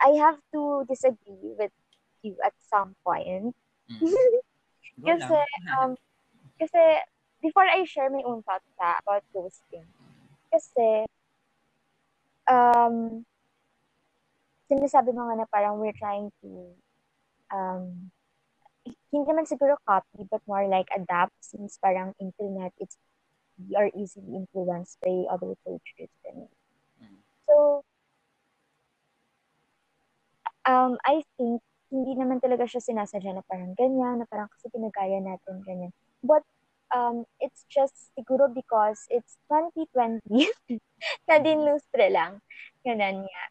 I 0.00 0.16
have 0.16 0.40
to 0.56 0.88
disagree 0.88 1.52
with 1.60 1.74
you 2.24 2.34
at 2.44 2.56
some 2.66 2.96
point. 3.04 3.52
Mm. 3.92 4.00
kasi, 5.06 5.38
um, 5.76 5.94
kasi, 6.58 6.80
before 7.44 7.68
I 7.68 7.84
share 7.84 8.08
my 8.08 8.24
own 8.24 8.42
thoughts 8.42 8.64
ha, 8.80 8.98
about 9.04 9.22
ghosting, 9.36 9.84
kasi, 10.48 11.04
um, 12.48 13.24
sinasabi 14.70 15.12
mo 15.12 15.28
nga 15.28 15.44
na 15.44 15.48
parang 15.52 15.76
we're 15.76 15.96
trying 15.96 16.32
to, 16.40 16.72
um, 17.52 18.10
hindi 19.12 19.30
naman 19.30 19.44
siguro 19.46 19.76
copy, 19.84 20.24
but 20.28 20.40
more 20.48 20.66
like 20.68 20.88
adapt 20.96 21.36
since 21.40 21.78
parang 21.80 22.12
internet, 22.18 22.72
it's, 22.80 22.96
we 23.60 23.76
are 23.76 23.88
easily 23.94 24.34
influenced 24.34 24.98
by 25.04 25.24
other 25.30 25.54
cultures. 25.64 26.10
And, 26.26 26.48
so, 27.48 27.84
um, 30.66 30.96
I 31.04 31.22
think, 31.36 31.60
hindi 31.94 32.18
naman 32.18 32.42
talaga 32.42 32.66
siya 32.66 32.82
sinasadya 32.82 33.38
na 33.38 33.46
parang 33.46 33.78
ganyan, 33.78 34.18
na 34.18 34.26
parang 34.26 34.50
kasi 34.50 34.66
pinagaya 34.74 35.22
natin 35.22 35.62
ganyan. 35.62 35.94
But, 36.26 36.42
um, 36.90 37.22
it's 37.38 37.62
just 37.70 38.10
siguro 38.18 38.50
because 38.50 39.06
it's 39.14 39.38
2020, 39.46 40.26
na 41.30 41.38
dinlustre 41.38 42.10
lang. 42.10 42.42
Ganun 42.82 43.30
nga. 43.30 43.44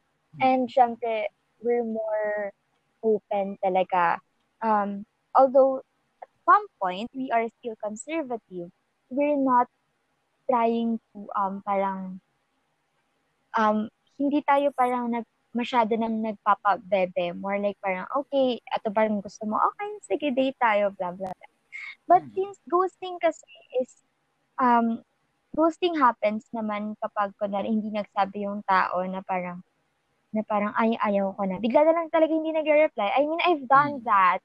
And 0.44 0.68
syempre, 0.68 1.32
we're 1.64 1.88
more 1.88 2.52
open 3.00 3.56
talaga. 3.64 4.20
Um, 4.60 5.08
although 5.32 5.80
at 6.20 6.32
some 6.44 6.66
point, 6.82 7.08
we 7.16 7.32
are 7.32 7.48
still 7.60 7.80
conservative. 7.80 8.72
We're 9.08 9.40
not 9.40 9.72
trying 10.50 11.00
to 11.14 11.28
um, 11.36 11.64
parang 11.64 12.20
um, 13.56 13.88
hindi 14.18 14.42
tayo 14.44 14.72
parang 14.76 15.12
nag 15.14 15.26
masyado 15.54 15.94
nang 15.96 16.20
nagpapabebe. 16.20 17.38
More 17.38 17.62
like 17.62 17.78
parang, 17.80 18.10
okay, 18.12 18.60
ato 18.74 18.90
ba 18.90 19.06
yung 19.06 19.22
gusto 19.22 19.46
mo? 19.46 19.62
Okay, 19.74 19.90
sige, 20.10 20.28
date 20.34 20.58
tayo, 20.58 20.90
blah, 20.98 21.14
blah, 21.14 21.30
blah. 21.30 21.54
But 22.10 22.26
mm. 22.26 22.34
since 22.34 22.58
ghosting 22.68 23.22
kasi 23.22 23.46
is, 23.80 23.94
um, 24.58 25.06
ghosting 25.54 25.96
happens 25.96 26.50
naman 26.52 26.98
kapag 27.00 27.38
kunwari 27.38 27.70
hindi 27.70 27.94
nagsabi 27.94 28.50
yung 28.50 28.66
tao 28.66 29.06
na 29.06 29.22
parang, 29.22 29.62
na 30.34 30.42
parang 30.42 30.74
ay 30.74 30.98
ayaw 30.98 31.38
ko 31.38 31.46
na. 31.46 31.62
Bigla 31.62 31.86
na 31.86 31.94
lang 31.94 32.10
talaga 32.10 32.34
hindi 32.34 32.50
nagre-reply. 32.50 33.10
I 33.14 33.22
mean, 33.24 33.42
I've 33.46 33.66
done 33.70 34.02
mm. 34.02 34.06
that. 34.10 34.42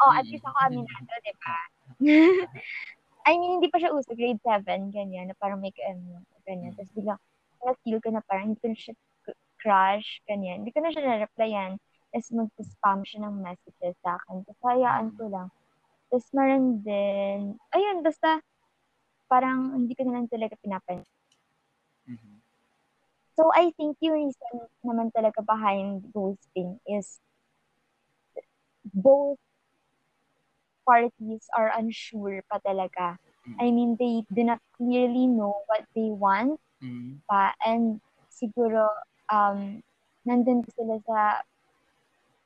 Oh, 0.00 0.12
at 0.12 0.24
least 0.28 0.44
ako 0.44 0.56
aminado, 0.64 1.12
di 1.24 1.34
ba? 1.36 1.58
I 3.28 3.36
mean, 3.36 3.60
hindi 3.60 3.68
pa 3.68 3.76
siya 3.76 3.92
uso, 3.92 4.16
grade 4.16 4.40
7, 4.40 4.64
ganyan, 4.92 5.28
na 5.28 5.36
parang 5.36 5.60
make 5.60 5.76
ano, 5.84 6.24
ganyan. 6.48 6.72
Tapos 6.72 6.92
bigla, 6.96 7.20
na-feel 7.60 8.00
ko 8.00 8.08
na 8.12 8.24
parang 8.24 8.52
hindi 8.52 8.60
ko 8.60 8.72
na 8.72 8.76
siya 8.76 8.96
crush, 9.60 10.24
ganyan. 10.24 10.64
Hindi 10.64 10.72
ko 10.72 10.80
na 10.80 10.90
siya 10.90 11.04
na-replyan. 11.04 11.76
Tapos 12.10 12.28
mag-spam 12.34 13.00
siya 13.06 13.28
ng 13.28 13.36
messages 13.38 13.94
sa 14.02 14.18
akin. 14.18 14.42
Tapos 14.42 14.62
hayaan 14.66 15.08
ko 15.14 15.30
lang. 15.30 15.48
Tapos 16.10 16.26
meron 16.34 16.82
din, 16.82 17.54
ayun, 17.70 18.02
basta 18.02 18.42
parang 19.30 19.78
hindi 19.78 19.94
ko 19.94 20.02
na 20.08 20.18
lang 20.18 20.26
talaga 20.26 20.58
pinapansin. 20.58 21.06
Mm-hmm. 22.10 22.36
So, 23.38 23.48
I 23.54 23.70
think 23.78 23.96
yung 24.02 24.28
reason 24.28 24.68
naman 24.82 25.14
talaga 25.14 25.40
behind 25.40 26.10
ghosting 26.10 26.82
is 26.84 27.22
both 28.90 29.38
parties 30.82 31.46
are 31.54 31.70
unsure 31.78 32.42
pa 32.50 32.58
talaga. 32.58 33.22
Mm-hmm. 33.46 33.62
I 33.62 33.66
mean, 33.70 33.90
they 33.96 34.26
do 34.34 34.42
not 34.42 34.58
clearly 34.74 35.30
know 35.30 35.62
what 35.70 35.86
they 35.94 36.10
want 36.10 36.58
mm-hmm. 36.82 37.22
pa. 37.30 37.54
And 37.62 38.02
siguro, 38.28 38.90
um, 39.30 39.80
nandun 40.26 40.66
sila 40.76 41.00
sa 41.06 41.20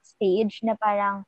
stage 0.05 0.63
na 0.63 0.79
parang 0.79 1.27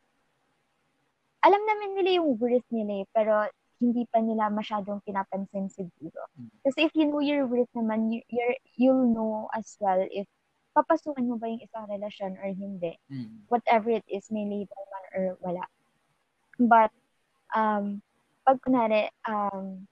alam 1.42 1.62
naman 1.62 1.98
nila 1.98 2.22
yung 2.22 2.38
worth 2.38 2.66
nila 2.70 3.02
eh, 3.02 3.06
pero 3.10 3.46
hindi 3.76 4.08
pa 4.08 4.18
nila 4.24 4.48
masyadong 4.48 5.04
pinapansin 5.04 5.68
siguro. 5.68 6.26
Mm. 6.34 6.50
Kasi 6.64 6.78
if 6.88 6.92
you 6.96 7.06
know 7.06 7.20
your 7.20 7.44
worth 7.44 7.70
naman, 7.76 8.08
you, 8.08 8.24
you're, 8.32 8.56
you'll 8.74 9.06
know 9.06 9.46
as 9.52 9.76
well 9.78 10.00
if 10.10 10.26
papasukan 10.72 11.24
mo 11.24 11.36
ba 11.40 11.48
yung 11.48 11.62
isang 11.64 11.88
relasyon 11.88 12.36
or 12.40 12.48
hindi. 12.52 12.96
Mm. 13.12 13.48
Whatever 13.48 13.96
it 13.96 14.06
is, 14.08 14.28
may 14.32 14.44
label 14.44 14.80
man 14.90 15.04
or 15.12 15.24
wala. 15.44 15.64
But, 16.56 16.92
um, 17.52 18.00
pag 18.44 18.58
kunwari, 18.64 19.12
um, 19.28 19.84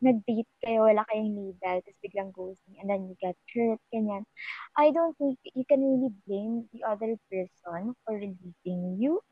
nag-date 0.00 0.50
kayo, 0.60 0.84
wala 0.84 1.02
kayong 1.08 1.32
label, 1.32 1.76
tapos 1.80 1.98
biglang 2.04 2.30
ghosting, 2.32 2.76
and 2.80 2.88
then 2.90 3.08
you 3.08 3.16
get 3.16 3.36
hurt, 3.52 3.80
ganyan. 3.88 4.28
I 4.76 4.92
don't 4.92 5.16
think 5.16 5.40
you 5.56 5.64
can 5.64 5.80
really 5.80 6.12
blame 6.28 6.68
the 6.72 6.84
other 6.84 7.16
person 7.32 7.96
for 8.04 8.20
leaving 8.20 9.00
you. 9.00 9.24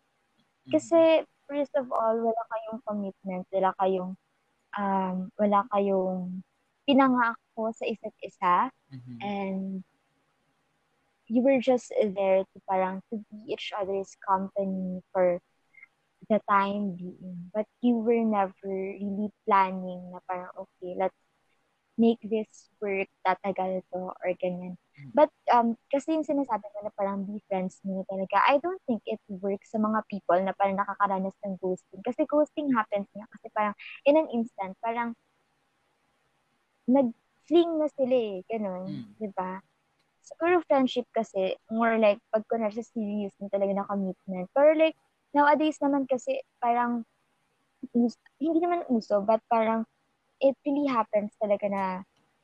Kasi, 0.73 1.28
first 1.44 1.76
of 1.76 1.92
all, 1.92 2.16
wala 2.16 2.42
kayong 2.49 2.80
commitment, 2.88 3.44
wala 3.52 3.71
kayong, 3.76 4.12
um, 4.80 5.16
wala 5.37 5.68
kayong 5.68 6.40
pinangako 6.88 7.73
sa 7.76 7.85
isa't 7.85 8.16
isa, 8.25 8.56
mm-hmm. 8.92 9.18
and 9.21 9.85
you 11.28 11.40
were 11.40 11.61
just 11.61 11.92
there 11.92 12.44
to 12.44 12.56
parang 12.68 13.00
to 13.09 13.21
be 13.33 13.52
each 13.52 13.73
other's 13.76 14.12
company 14.21 15.00
for 15.12 15.40
the 16.31 16.40
time 16.49 16.97
being. 16.97 17.50
But 17.54 17.66
you 17.81 18.00
were 18.00 18.25
never 18.25 18.54
really 18.64 19.31
planning 19.47 20.12
na 20.12 20.19
parang, 20.28 20.52
okay, 20.57 20.97
let's 20.97 21.16
make 21.95 22.19
this 22.26 22.71
work, 22.83 23.07
tatagal 23.23 23.87
to, 23.95 24.11
or 24.11 24.31
ganyan. 24.43 24.75
Hmm. 24.99 25.11
But, 25.14 25.31
um, 25.54 25.78
kasi 25.90 26.14
yung 26.14 26.26
sinasabi 26.26 26.66
mo 26.75 26.78
na 26.83 26.93
parang 26.95 27.23
be 27.23 27.38
friends 27.47 27.78
mo 27.87 28.02
talaga, 28.11 28.43
I 28.50 28.59
don't 28.59 28.83
think 28.87 29.02
it 29.07 29.23
works 29.28 29.71
sa 29.71 29.78
mga 29.78 30.02
people 30.11 30.38
na 30.43 30.54
parang 30.59 30.75
nakakaranas 30.75 31.38
ng 31.47 31.54
ghosting. 31.62 32.02
Kasi 32.02 32.26
ghosting 32.26 32.75
happens 32.75 33.07
nga 33.14 33.26
kasi 33.31 33.47
parang 33.54 33.75
in 34.07 34.19
an 34.19 34.26
instant, 34.35 34.75
parang 34.83 35.14
nag-fling 36.90 37.78
na 37.78 37.88
sila 37.95 38.16
eh, 38.16 38.37
ganun, 38.50 38.90
mm. 38.90 39.23
di 39.23 39.31
ba? 39.33 39.62
Siguro 40.25 40.61
friendship 40.66 41.07
kasi, 41.14 41.54
more 41.71 41.95
like, 42.00 42.19
pag 42.33 42.43
kunwari 42.50 42.75
sa 42.75 42.85
serious 42.85 43.33
na 43.38 43.49
talaga 43.52 43.73
na 43.76 43.87
commitment. 43.87 44.49
Pero 44.50 44.75
like, 44.75 44.97
nowadays 45.35 45.76
naman 45.83 46.07
kasi, 46.09 46.41
parang, 46.62 47.05
hindi 48.41 48.59
naman 48.62 48.87
uso, 48.88 49.21
but 49.21 49.43
parang, 49.50 49.85
it 50.41 50.57
really 50.64 50.88
happens 50.88 51.35
talaga 51.43 51.67
na 51.69 51.85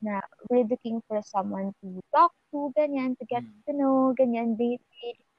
na 0.01 0.17
we're 0.49 0.65
looking 0.65 0.97
for 1.05 1.21
someone 1.21 1.69
to 1.77 2.01
talk 2.09 2.33
to, 2.49 2.73
ganyan, 2.73 3.13
to 3.21 3.25
get 3.29 3.45
mm. 3.45 3.53
to 3.69 3.71
know, 3.77 4.13
ganyan, 4.17 4.57
date, 4.57 4.81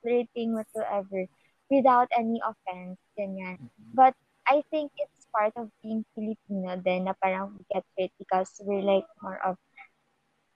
flirting, 0.02 0.54
whatsoever, 0.54 1.26
without 1.70 2.06
any 2.14 2.38
offense, 2.42 2.98
ganyan. 3.18 3.58
Mm-hmm. 3.58 3.94
But 3.94 4.14
I 4.46 4.62
think 4.70 4.94
it's 4.98 5.26
part 5.34 5.52
of 5.56 5.70
being 5.82 6.04
Filipino 6.14 6.78
then 6.78 7.10
na 7.10 7.14
parang 7.18 7.58
we 7.58 7.66
get 7.74 7.82
hurt 7.98 8.14
because 8.18 8.50
we're 8.62 8.86
like 8.86 9.06
more 9.22 9.38
of, 9.42 9.58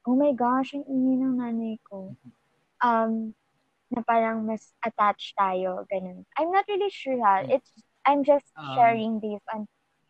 oh 0.06 0.14
my 0.14 0.30
gosh, 0.30 0.74
ang 0.74 0.86
ingay 0.86 1.16
ng 1.22 1.34
nanay 1.42 1.76
ko. 1.82 2.14
Mm-hmm. 2.14 2.32
Um, 2.86 3.12
na 3.90 4.02
parang 4.02 4.42
mas 4.42 4.74
attached 4.82 5.34
tayo, 5.38 5.86
ganun. 5.86 6.26
I'm 6.34 6.50
not 6.50 6.66
really 6.66 6.90
sure 6.90 7.18
ha. 7.22 7.46
Mm. 7.46 7.60
It's, 7.60 7.70
I'm 8.06 8.22
just 8.22 8.46
um, 8.58 8.74
sharing 8.74 9.18
this 9.22 9.42
on 9.50 9.66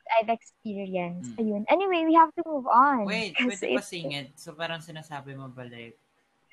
I've 0.06 0.30
experienced. 0.30 1.34
Hmm. 1.34 1.42
Ayun. 1.42 1.62
Anyway, 1.66 2.06
we 2.06 2.14
have 2.14 2.30
to 2.38 2.42
move 2.46 2.66
on. 2.70 3.04
Wait, 3.10 3.34
pwede 3.42 3.74
pa 3.74 3.82
singit. 3.82 4.38
So 4.38 4.54
parang 4.54 4.78
sinasabi 4.78 5.34
mo 5.34 5.50
ba 5.50 5.66
like, 5.66 5.98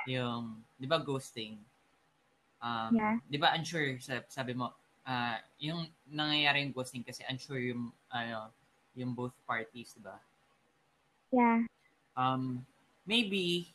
yung, 0.10 0.66
di 0.74 0.90
ba 0.90 0.98
ghosting? 0.98 1.62
Um, 2.64 2.98
Yeah. 2.98 3.16
Di 3.30 3.38
ba 3.38 3.54
unsure, 3.54 4.02
sa- 4.02 4.26
sabi 4.26 4.58
mo, 4.58 4.74
ah 5.04 5.38
yung 5.60 5.86
nangyayari 6.08 6.64
yung 6.64 6.74
ghosting 6.74 7.06
kasi 7.06 7.22
unsure 7.30 7.62
yung, 7.62 7.94
ano, 8.10 8.50
yung 8.98 9.14
both 9.14 9.36
parties, 9.46 9.94
di 9.94 10.02
ba? 10.02 10.18
Yeah. 11.30 11.66
Um, 12.18 12.66
maybe, 13.06 13.74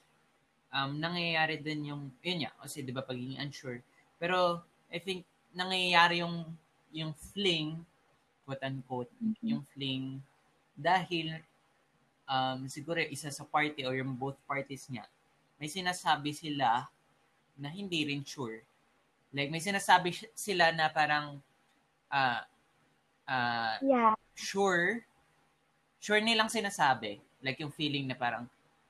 um, 0.72 0.96
nangyayari 0.98 1.60
din 1.60 1.92
yung, 1.92 2.02
yun 2.22 2.44
nga, 2.44 2.52
kasi 2.62 2.82
di 2.84 2.92
ba 2.92 3.02
pagiging 3.04 3.40
unsure. 3.40 3.80
Pero, 4.20 4.62
I 4.92 4.98
think, 4.98 5.25
nangyayari 5.54 6.20
yung, 6.25 6.44
yung 6.92 7.12
fling, 7.12 7.84
quote 8.44 8.62
unquote, 8.64 9.12
Mhm. 9.20 9.44
yung 9.44 9.62
fling, 9.72 10.04
dahil, 10.75 11.40
um, 12.28 12.68
siguro 12.68 13.00
isa 13.00 13.28
sa 13.32 13.44
party 13.44 13.84
or 13.84 13.96
yung 13.96 14.14
both 14.16 14.37
parties 14.48 14.88
niya, 14.88 15.04
may 15.58 15.68
sinasabi 15.68 16.30
sila 16.32 16.87
na 17.58 17.68
hindi 17.68 18.06
rin 18.06 18.22
sure. 18.22 18.62
Like, 19.34 19.50
may 19.52 19.60
sinasabi 19.60 20.14
si- 20.14 20.32
sila 20.32 20.70
na 20.72 20.88
parang, 20.88 21.37
ah, 22.08 22.46
ah, 23.28 23.76
Yeah. 23.82 24.14
sure, 24.32 25.04
sure 26.00 26.22
nilang 26.22 26.48
sinasabi. 26.48 27.20
Like 27.42 27.58
yung 27.60 27.75
feeling 27.75 28.06
na 28.08 28.14
parang 28.16 28.46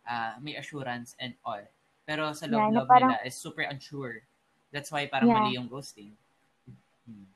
ah, 0.08 0.40
may 0.40 0.56
assurance 0.56 1.12
and 1.20 1.36
all. 1.44 1.60
Pero 2.02 2.32
sa 2.32 2.48
Yeah, 2.48 2.72
na 2.72 2.80
loob-loob 2.82 2.88
parang- 2.88 3.12
nila 3.12 3.28
is 3.28 3.36
super 3.36 3.62
unsure. 3.62 4.24
That's 4.72 4.88
why 4.88 5.04
parang 5.06 5.28
Yeah. 5.28 5.44
mali 5.44 5.54
yung 5.54 5.68
ghosting. 5.68 6.16
Hmm. 7.04 7.28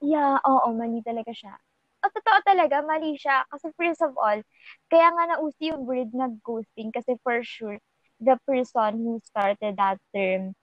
Yeah, 0.00 0.36
oo, 0.44 0.68
mali 0.72 1.00
talaga 1.00 1.32
siya. 1.32 1.56
O, 2.00 2.08
totoo 2.08 2.40
talaga, 2.44 2.80
mali 2.80 3.16
siya. 3.16 3.44
Kasi 3.48 3.68
first 3.76 4.00
of 4.00 4.16
all, 4.16 4.40
kaya 4.88 5.08
nga 5.12 5.36
nauso 5.36 5.60
yung 5.60 5.84
word 5.84 6.12
na 6.16 6.32
ghosting 6.40 6.88
kasi 6.88 7.16
for 7.20 7.40
sure, 7.44 7.76
the 8.16 8.36
person 8.48 9.00
who 9.04 9.20
started 9.20 9.76
that 9.76 10.00
term 10.12 10.56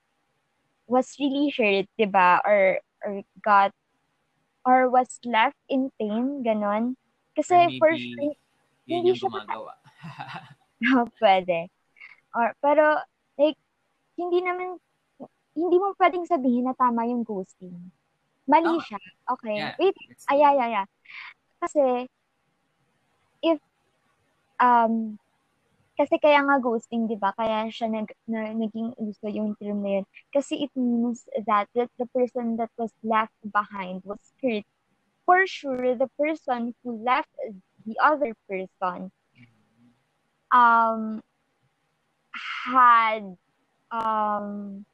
was 0.90 1.14
really 1.22 1.54
hurt, 1.54 1.86
di 1.98 2.10
ba? 2.10 2.42
Or, 2.42 2.82
or 3.06 3.22
got, 3.46 3.70
or 4.66 4.90
was 4.90 5.22
left 5.22 5.58
in 5.70 5.94
pain, 6.02 6.42
ganon. 6.42 6.98
Or 6.98 7.34
Kasi 7.38 7.78
for 7.78 7.94
maybe, 7.94 8.02
sure, 8.18 8.34
yun 8.90 9.06
hindi 9.06 9.10
yung 9.14 9.18
siya 9.22 9.30
gumagawa. 9.30 9.74
pwede. 11.22 11.70
Or, 12.36 12.54
pero, 12.62 13.02
like, 13.38 13.58
hindi 14.18 14.42
naman, 14.42 14.78
hindi 15.58 15.78
mo 15.78 15.94
pwedeng 15.98 16.26
sabihin 16.30 16.70
na 16.70 16.76
tama 16.78 17.06
yung 17.10 17.26
ghosting. 17.26 17.74
Mali 18.48 18.78
Tama. 18.78 18.86
siya. 18.86 19.00
Okay. 19.38 19.58
Yeah. 19.58 19.76
Wait, 19.82 19.98
ay, 20.32 20.40
ay, 20.40 20.58
ay. 20.60 20.86
Kasi, 21.60 21.84
if, 23.44 23.60
um, 24.62 25.18
kasi 25.98 26.22
kaya 26.22 26.46
nga 26.46 26.62
ghosting, 26.62 27.10
di 27.10 27.18
ba? 27.18 27.34
Kaya 27.34 27.68
siya 27.74 27.90
nag, 27.90 28.14
na, 28.30 28.54
naging 28.54 28.94
uso 29.02 29.26
yung 29.26 29.58
term 29.58 29.82
na 29.82 30.00
yun. 30.00 30.06
Kasi 30.30 30.70
it 30.70 30.74
means 30.78 31.26
that, 31.50 31.66
that 31.74 31.90
the 31.98 32.06
person 32.14 32.56
that 32.62 32.70
was 32.78 32.94
left 33.02 33.34
behind 33.42 34.06
was 34.06 34.22
hurt. 34.38 34.64
For 35.26 35.44
sure, 35.50 35.98
the 35.98 36.08
person 36.16 36.78
who 36.86 37.04
left 37.04 37.34
the 37.84 37.98
other 38.00 38.32
person 38.48 39.12
um, 40.52 41.22
had 42.68 43.36
um, 43.92 44.86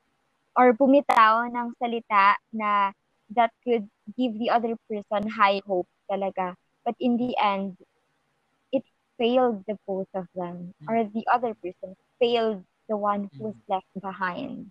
or 0.55 0.73
bumitaw 0.73 1.49
ng 1.49 1.73
salita 1.81 2.37
na 2.53 2.93
that 3.33 3.49
could 3.65 3.89
give 4.17 4.37
the 4.37 4.49
other 4.49 4.77
person 4.89 5.29
high 5.29 5.61
hope 5.65 5.89
talaga. 6.09 6.53
But 6.85 6.95
in 6.99 7.17
the 7.17 7.33
end, 7.41 7.77
it 8.71 8.83
failed 9.17 9.63
the 9.65 9.79
both 9.87 10.11
of 10.13 10.27
them. 10.35 10.73
Or 10.87 11.03
the 11.03 11.25
other 11.31 11.55
person 11.55 11.95
failed 12.19 12.61
the 12.89 12.97
one 12.97 13.31
who 13.33 13.49
was 13.49 13.57
left 13.67 13.89
behind. 13.97 14.69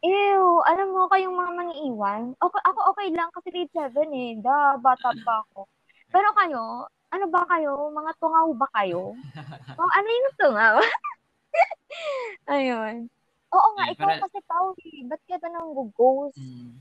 Ew, 0.00 0.64
alam 0.64 0.96
mo 0.96 1.12
kayong 1.12 1.36
mga 1.36 1.52
mangiiwan? 1.60 2.22
Okay, 2.40 2.62
ako 2.64 2.80
okay 2.96 3.08
lang 3.12 3.28
kasi 3.36 3.48
grade 3.52 3.74
7 3.76 4.08
eh. 4.08 4.32
Da, 4.40 4.80
bata 4.80 5.12
pa 5.12 5.44
ako. 5.44 5.68
Pero 6.08 6.28
kayo, 6.32 6.88
ano 7.10 7.26
ba 7.26 7.42
kayo? 7.46 7.90
Mga 7.90 8.10
tungaw 8.16 8.46
ba 8.54 8.68
kayo? 8.72 9.14
Oh, 9.80 9.90
ano 9.90 10.08
yung 10.08 10.30
tungaw? 10.36 10.74
Ayun. 12.50 13.06
Oo 13.50 13.68
nga, 13.74 13.84
Yeah, 13.84 13.94
ikaw 13.94 14.06
pero- 14.08 14.22
kasi 14.26 14.38
Pauli, 14.46 14.90
ba't 15.04 15.22
ka 15.26 15.36
ba 15.36 15.48
nang 15.48 15.70
ghost? 15.90 16.38
Mm. 16.38 16.78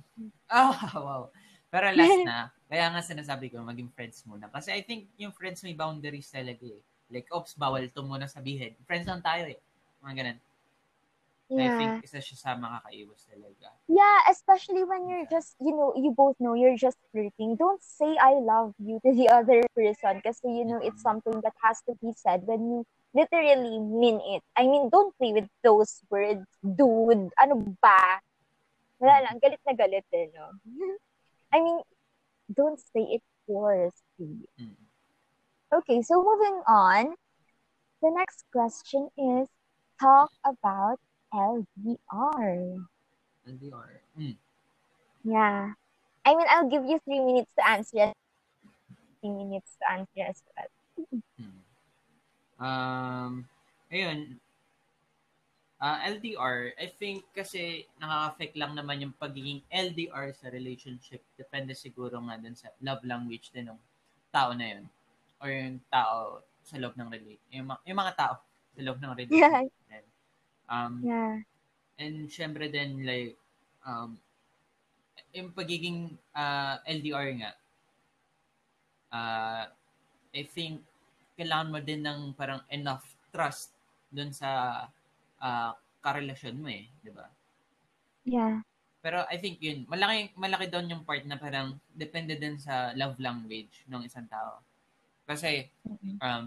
Oh, 0.48 0.74
wow. 1.06 1.22
Pero 1.70 1.86
last 1.94 2.20
na, 2.26 2.38
kaya 2.65 2.86
nga 2.89 3.02
sinasabi 3.02 3.50
ko, 3.50 3.62
maging 3.62 3.89
friends 3.89 4.26
muna. 4.26 4.50
Kasi 4.50 4.74
I 4.74 4.82
think 4.82 5.10
yung 5.15 5.34
friends 5.34 5.62
may 5.62 5.74
boundaries 5.74 6.30
talaga 6.30 6.65
eh. 6.65 6.82
Like, 7.10 7.30
ops, 7.30 7.54
bawal 7.54 7.86
to 7.89 8.02
muna 8.02 8.26
sabihin. 8.26 8.78
Friends 8.86 9.06
lang 9.06 9.22
tayo 9.22 9.50
eh. 9.50 9.58
Mga 10.02 10.13
ganun. 10.15 10.38
I 11.50 11.70
think 11.74 11.92
Yeah. 11.98 12.06
isa 12.06 12.20
siya 12.22 12.38
sa 12.38 12.50
makakaiwas 12.54 13.26
talaga. 13.26 13.74
Yeah, 13.90 14.20
especially 14.30 14.86
when 14.86 15.10
you're 15.10 15.26
just, 15.26 15.58
you 15.58 15.74
know, 15.74 15.98
you 15.98 16.14
both 16.14 16.38
know 16.38 16.54
you're 16.54 16.78
just 16.78 17.02
flirting. 17.10 17.58
Don't 17.58 17.82
say 17.82 18.14
I 18.22 18.38
love 18.38 18.78
you 18.78 19.02
to 19.02 19.10
the 19.18 19.30
other 19.38 19.66
person 19.74 20.22
kasi, 20.22 20.46
you 20.46 20.66
know, 20.66 20.78
it's 20.78 21.02
something 21.02 21.42
that 21.42 21.58
has 21.66 21.82
to 21.90 21.98
be 21.98 22.14
said 22.14 22.46
when 22.46 22.62
you 22.70 22.80
literally 23.18 23.82
mean 23.82 24.22
it. 24.38 24.46
I 24.54 24.70
mean, 24.70 24.94
don't 24.94 25.10
play 25.18 25.34
with 25.34 25.50
those 25.66 26.06
words, 26.14 26.46
dude. 26.62 27.34
Ano 27.42 27.74
ba? 27.82 28.22
Wala 29.02 29.26
lang, 29.26 29.42
galit 29.42 29.64
na 29.66 29.74
galit 29.74 30.06
eh, 30.14 30.30
no? 30.38 30.54
I 31.56 31.58
mean, 31.58 31.82
don't 32.46 32.78
say 32.78 33.18
it 33.18 33.26
forcefully. 33.50 34.46
Mm. 34.62 34.78
Okay, 35.74 36.02
so 36.06 36.22
moving 36.22 36.62
on. 36.70 37.18
The 38.06 38.12
next 38.14 38.46
question 38.54 39.10
is 39.18 39.50
talk 39.98 40.30
about 40.46 41.02
LDR. 41.34 42.82
LDR. 43.46 43.92
Mm. 44.18 44.38
Yeah. 45.24 45.74
I 46.26 46.30
mean, 46.36 46.48
I'll 46.50 46.70
give 46.70 46.86
you 46.86 47.00
three 47.06 47.20
minutes 47.20 47.52
to 47.58 47.63
answer. 47.68 48.13
Three 49.22 49.34
minutes 49.34 49.78
to 49.82 49.86
answer 49.92 50.24
as 50.28 50.39
well. 50.46 50.72
Hmm. 51.39 51.60
Um, 52.60 53.32
ayun. 53.92 54.38
Ah, 55.80 56.04
LDR, 56.12 56.76
I 56.76 56.92
think 56.92 57.24
kasi 57.32 57.88
nakaka-affect 58.04 58.60
lang 58.60 58.76
naman 58.76 59.00
yung 59.00 59.15
pagiging 59.15 59.63
LDR 59.72 60.36
sa 60.36 60.52
relationship. 60.52 61.24
Depende 61.39 61.72
siguro 61.72 62.20
nga 62.28 62.36
dun 62.36 62.52
sa 62.52 62.68
love 62.84 63.00
language 63.08 63.48
din 63.56 63.72
ng 63.72 63.80
tao 64.28 64.52
na 64.52 64.76
yun. 64.76 64.84
Or 65.39 65.48
yung 65.48 65.80
tao 65.88 66.44
sa 66.68 66.76
loob 66.76 67.00
ng 67.00 67.08
relate. 67.08 67.39
Yung, 67.56 67.72
yung 67.88 67.96
mga 67.96 68.13
tao 68.20 68.34
sa 68.76 68.82
loob 68.84 69.00
ng 69.00 69.13
relationship. 69.24 69.72
din. 69.72 69.79
Um, 70.70 70.94
Yeah. 71.02 71.40
And 72.00 72.30
syempre 72.32 72.72
din 72.74 73.06
like 73.06 73.38
um 73.86 74.18
yung 75.38 75.50
pagiging 75.58 76.00
ah, 76.34 76.82
LDR 76.86 77.28
nga 77.40 77.52
uh, 79.14 79.64
I 80.34 80.44
think 80.56 80.82
kailangan 81.38 81.72
mo 81.74 81.80
din 81.82 82.02
ng 82.06 82.22
parang 82.40 82.62
enough 82.70 83.06
trust 83.34 83.72
dun 84.12 84.32
sa 84.34 84.50
ah, 85.42 85.72
karelasyon 86.04 86.58
mo 86.62 86.70
eh, 86.72 86.86
'di 87.04 87.12
ba? 87.14 87.28
Yeah. 88.24 88.62
Pero 89.04 89.24
I 89.32 89.38
think 89.40 89.64
yun, 89.64 89.88
malaki 89.88 90.36
malaki 90.36 90.66
doon 90.68 90.92
yung 90.92 91.04
part 91.08 91.24
na 91.24 91.40
parang 91.40 91.80
depende 91.96 92.36
din 92.36 92.56
sa 92.60 92.92
love 93.00 93.16
language 93.20 93.88
ng 93.88 94.04
isang 94.04 94.28
tao. 94.28 94.60
Kasi 95.30 95.68
Mhm. 95.86 96.20
um 96.24 96.46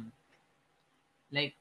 like 1.33 1.55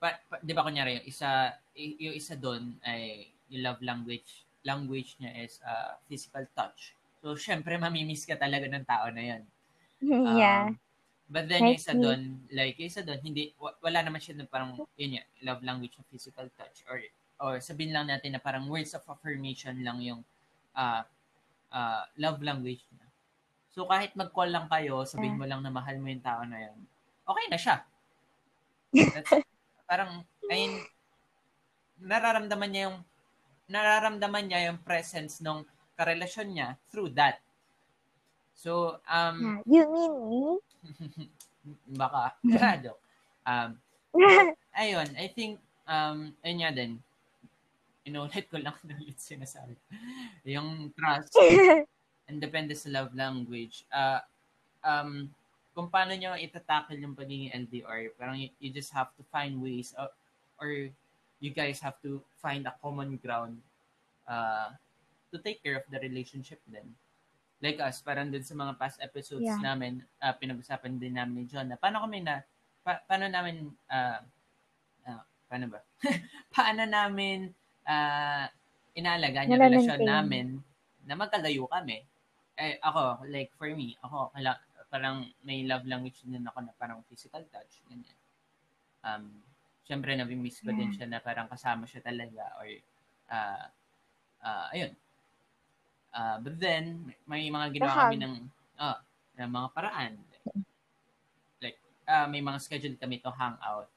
pa, 0.00 0.16
pa, 0.26 0.40
'di 0.40 0.52
ba 0.56 0.64
kunyari 0.64 0.98
yung 0.98 1.06
isa 1.06 1.54
yung 1.76 2.14
isa 2.16 2.34
doon 2.34 2.74
ay 2.82 3.28
yung 3.52 3.62
love 3.62 3.80
language 3.84 4.48
language 4.64 5.16
niya 5.20 5.32
is 5.44 5.60
uh, 5.62 5.96
physical 6.08 6.44
touch. 6.56 6.96
So 7.20 7.36
syempre 7.36 7.76
mamimiss 7.76 8.24
ka 8.24 8.34
talaga 8.40 8.66
ng 8.66 8.84
tao 8.88 9.06
na 9.12 9.22
'yon. 9.22 9.42
Um, 10.00 10.40
yeah. 10.40 10.72
But 11.30 11.46
then 11.46 11.62
yung 11.68 11.78
isa 11.78 11.92
doon, 11.92 12.40
like 12.50 12.80
yung 12.80 12.90
isa 12.90 13.04
doon, 13.06 13.20
hindi 13.22 13.52
wa- 13.60 13.76
wala 13.78 14.00
naman 14.02 14.18
siya 14.18 14.34
na 14.40 14.48
parang 14.48 14.74
yun 14.96 15.20
nga, 15.20 15.24
love 15.46 15.62
language 15.62 15.94
ng 15.94 16.08
physical 16.10 16.48
touch 16.56 16.82
or 16.90 16.98
or 17.38 17.60
sabihin 17.60 17.94
lang 17.94 18.08
natin 18.08 18.34
na 18.34 18.42
parang 18.42 18.66
words 18.66 18.96
of 18.96 19.04
affirmation 19.06 19.76
lang 19.84 20.00
yung 20.02 20.24
ah 20.74 21.04
ah, 21.70 22.02
love 22.18 22.42
language 22.42 22.82
niya. 22.90 23.06
So 23.70 23.86
kahit 23.86 24.18
mag-call 24.18 24.50
lang 24.50 24.66
kayo, 24.66 25.06
sabihin 25.06 25.38
mo 25.38 25.46
lang 25.46 25.62
na 25.62 25.70
mahal 25.70 25.96
mo 26.02 26.10
yung 26.10 26.24
tao 26.24 26.42
na 26.42 26.58
yun, 26.58 26.78
okay 27.22 27.46
na 27.46 27.58
siya. 27.58 27.76
That's, 29.14 29.32
parang, 29.90 30.22
ayun, 30.46 30.86
nararamdaman 31.98 32.70
niya 32.70 32.82
yung 32.86 32.98
nararamdaman 33.70 34.44
niya 34.46 34.70
yung 34.70 34.78
presence 34.82 35.42
ng 35.42 35.66
karelasyon 35.98 36.48
niya 36.54 36.68
through 36.90 37.10
that. 37.14 37.42
So, 38.54 39.02
um. 39.10 39.62
You 39.66 39.90
mean 39.90 40.14
me? 40.30 40.42
baka, 42.00 42.34
joke. 42.84 43.02
Um, 43.46 43.78
ayun, 44.74 45.08
I 45.18 45.26
think, 45.30 45.58
um, 45.86 46.34
ayun 46.42 46.58
nga 46.62 46.72
din, 46.74 46.92
inulit 48.06 48.46
ko 48.50 48.58
lang 48.58 48.74
na 48.86 48.98
ulit 48.98 49.18
sinasabi. 49.18 49.76
Yung 50.46 50.90
trust 50.94 51.34
and 52.30 52.38
depende 52.38 52.74
sa 52.74 52.90
love 52.90 53.12
language. 53.14 53.86
Uh, 53.90 54.22
um, 54.82 55.30
kung 55.74 55.86
paano 55.88 56.12
nyo 56.14 56.34
itatakil 56.34 56.98
yung 56.98 57.14
pagiging 57.14 57.54
LDR, 57.54 58.10
parang 58.18 58.36
you, 58.36 58.50
you 58.58 58.70
just 58.74 58.90
have 58.90 59.10
to 59.14 59.22
find 59.30 59.58
ways 59.62 59.94
uh, 59.94 60.10
or 60.58 60.90
you 61.40 61.50
guys 61.54 61.80
have 61.80 61.96
to 62.04 62.20
find 62.42 62.66
a 62.66 62.74
common 62.82 63.16
ground 63.22 63.56
uh, 64.26 64.74
to 65.30 65.38
take 65.38 65.62
care 65.62 65.78
of 65.78 65.86
the 65.88 65.98
relationship 66.02 66.58
din. 66.66 66.84
Like 67.60 67.78
us, 67.80 68.00
parang 68.00 68.32
din 68.32 68.42
sa 68.42 68.56
mga 68.56 68.76
past 68.76 68.98
episodes 69.00 69.44
Yeah. 69.46 69.60
namin, 69.60 70.02
uh, 70.20 70.32
pinag-usapan 70.36 70.96
din 70.96 71.16
namin 71.16 71.44
ni 71.44 71.46
John 71.46 71.68
na 71.68 71.76
paano 71.78 72.02
kami 72.02 72.24
na, 72.24 72.40
pa- 72.82 73.04
paano 73.04 73.28
namin, 73.28 73.68
uh, 73.88 74.20
uh, 75.06 75.22
paano 75.48 75.66
ba? 75.68 75.80
paano 76.56 76.82
namin 76.88 77.52
uh, 77.84 78.46
inaalagaan 78.96 79.48
yung 79.52 79.60
relasyon 79.60 80.00
namin 80.02 80.46
na 81.04 81.14
magkalayo 81.16 81.68
kami. 81.68 82.04
Eh, 82.60 82.76
ako, 82.84 83.24
like 83.32 83.48
for 83.56 83.70
me, 83.72 83.96
ako, 84.04 84.28
kala- 84.36 84.60
parang 84.90 85.22
may 85.46 85.62
love 85.64 85.86
language 85.86 86.20
din 86.26 86.42
ako 86.44 86.66
na 86.66 86.74
parang 86.74 87.00
physical 87.06 87.40
touch. 87.48 87.78
Ganyan. 87.86 88.18
Um, 89.00 89.24
Siyempre, 89.86 90.14
nabimiss 90.14 90.62
ko 90.62 90.70
din 90.70 90.86
Yeah. 90.86 91.02
siya 91.02 91.06
na 91.10 91.18
parang 91.18 91.50
kasama 91.50 91.82
siya 91.82 91.98
talaga 91.98 92.46
or 92.62 92.66
uh, 93.26 93.66
uh, 94.38 94.66
ayun. 94.70 94.94
Uh, 96.10 96.38
but 96.38 96.54
then, 96.58 97.10
may 97.26 97.50
mga 97.50 97.74
ginawa 97.74 98.06
kami 98.06 98.22
ng, 98.22 98.34
ah, 98.78 99.02
ng 99.34 99.50
mga 99.50 99.68
paraan. 99.74 100.14
Like, 101.58 101.78
uh, 102.06 102.26
may 102.26 102.38
mga 102.38 102.58
schedule 102.62 102.94
kami 102.94 103.18
to 103.18 103.30
hang 103.30 103.58
out, 103.62 103.90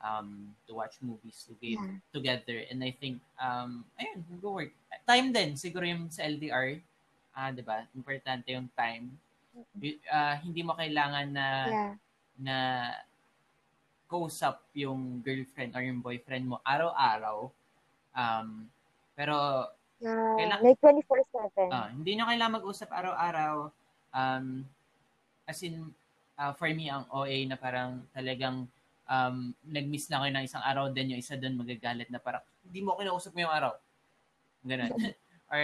um, 0.00 0.52
to 0.68 0.76
watch 0.76 1.00
movies 1.00 1.40
toge- 1.44 1.76
Yeah. 1.76 2.00
together. 2.12 2.60
And 2.68 2.84
I 2.84 2.92
think, 2.92 3.20
um, 3.36 3.84
ayun, 3.96 4.20
go 4.40 4.56
work. 4.56 4.72
Time 5.04 5.32
din, 5.32 5.56
siguro 5.56 5.84
yung 5.88 6.08
sa 6.12 6.24
LDR, 6.24 6.80
ah, 7.32 7.48
di 7.48 7.64
ba? 7.64 7.84
Importante 7.92 8.52
yung 8.52 8.68
time. 8.76 9.08
Ah, 10.08 10.36
hindi 10.38 10.60
mo 10.60 10.72
kailangan 10.74 11.26
na 11.30 11.46
Yeah. 11.66 11.92
na 12.40 12.56
kausap 14.06 14.64
yung 14.74 15.20
girlfriend 15.20 15.70
or 15.72 15.82
yung 15.82 16.02
boyfriend 16.02 16.44
mo 16.44 16.58
araw-araw. 16.64 17.46
Um, 18.12 18.66
pero 19.14 19.68
Yeah. 20.00 20.16
Kailang- 20.34 20.64
Like 20.64 20.80
24-7. 20.80 21.68
ah, 21.68 21.92
hindi 21.92 22.16
nyo 22.16 22.24
kailangan 22.24 22.56
mag-usap 22.56 22.88
araw-araw. 22.88 23.68
Um, 24.10 24.64
as 25.44 25.60
in, 25.60 25.92
ah, 26.34 26.56
for 26.56 26.72
me, 26.72 26.88
ang 26.88 27.04
OA 27.12 27.44
na 27.44 27.60
parang 27.60 28.00
talagang 28.10 28.64
um, 29.04 29.50
nag-miss 29.66 30.08
lang 30.08 30.22
kayo 30.22 30.32
ng 30.32 30.46
isang 30.46 30.62
araw, 30.62 30.88
then 30.88 31.10
yung 31.10 31.18
isa 31.18 31.34
doon 31.34 31.58
magagalit 31.58 32.08
na 32.08 32.16
parang, 32.16 32.40
hindi 32.62 32.80
mo 32.80 32.94
kinausap 32.94 33.34
ngayong 33.34 33.52
araw. 33.52 33.72
Ganun. 34.62 34.88
or, 35.50 35.62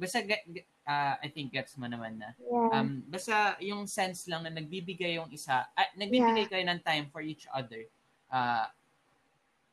basta, 0.00 0.24
ge- 0.24 0.48
ge- 0.48 0.68
ah, 0.88 1.20
I 1.20 1.28
think 1.28 1.52
gets 1.52 1.76
mo 1.76 1.84
naman 1.84 2.16
na. 2.16 2.32
yeah. 2.40 2.72
Um, 2.72 3.04
basta 3.04 3.60
yung 3.60 3.84
sense 3.84 4.24
lang 4.26 4.48
na 4.48 4.52
nagbibigay 4.54 5.20
yung 5.20 5.28
isa, 5.28 5.68
ah, 5.76 5.90
nagbibigay 5.92 6.48
kayo 6.48 6.64
ng 6.64 6.80
time 6.80 7.06
for 7.12 7.20
each 7.20 7.44
other. 7.52 7.84
Uh, 8.32 8.66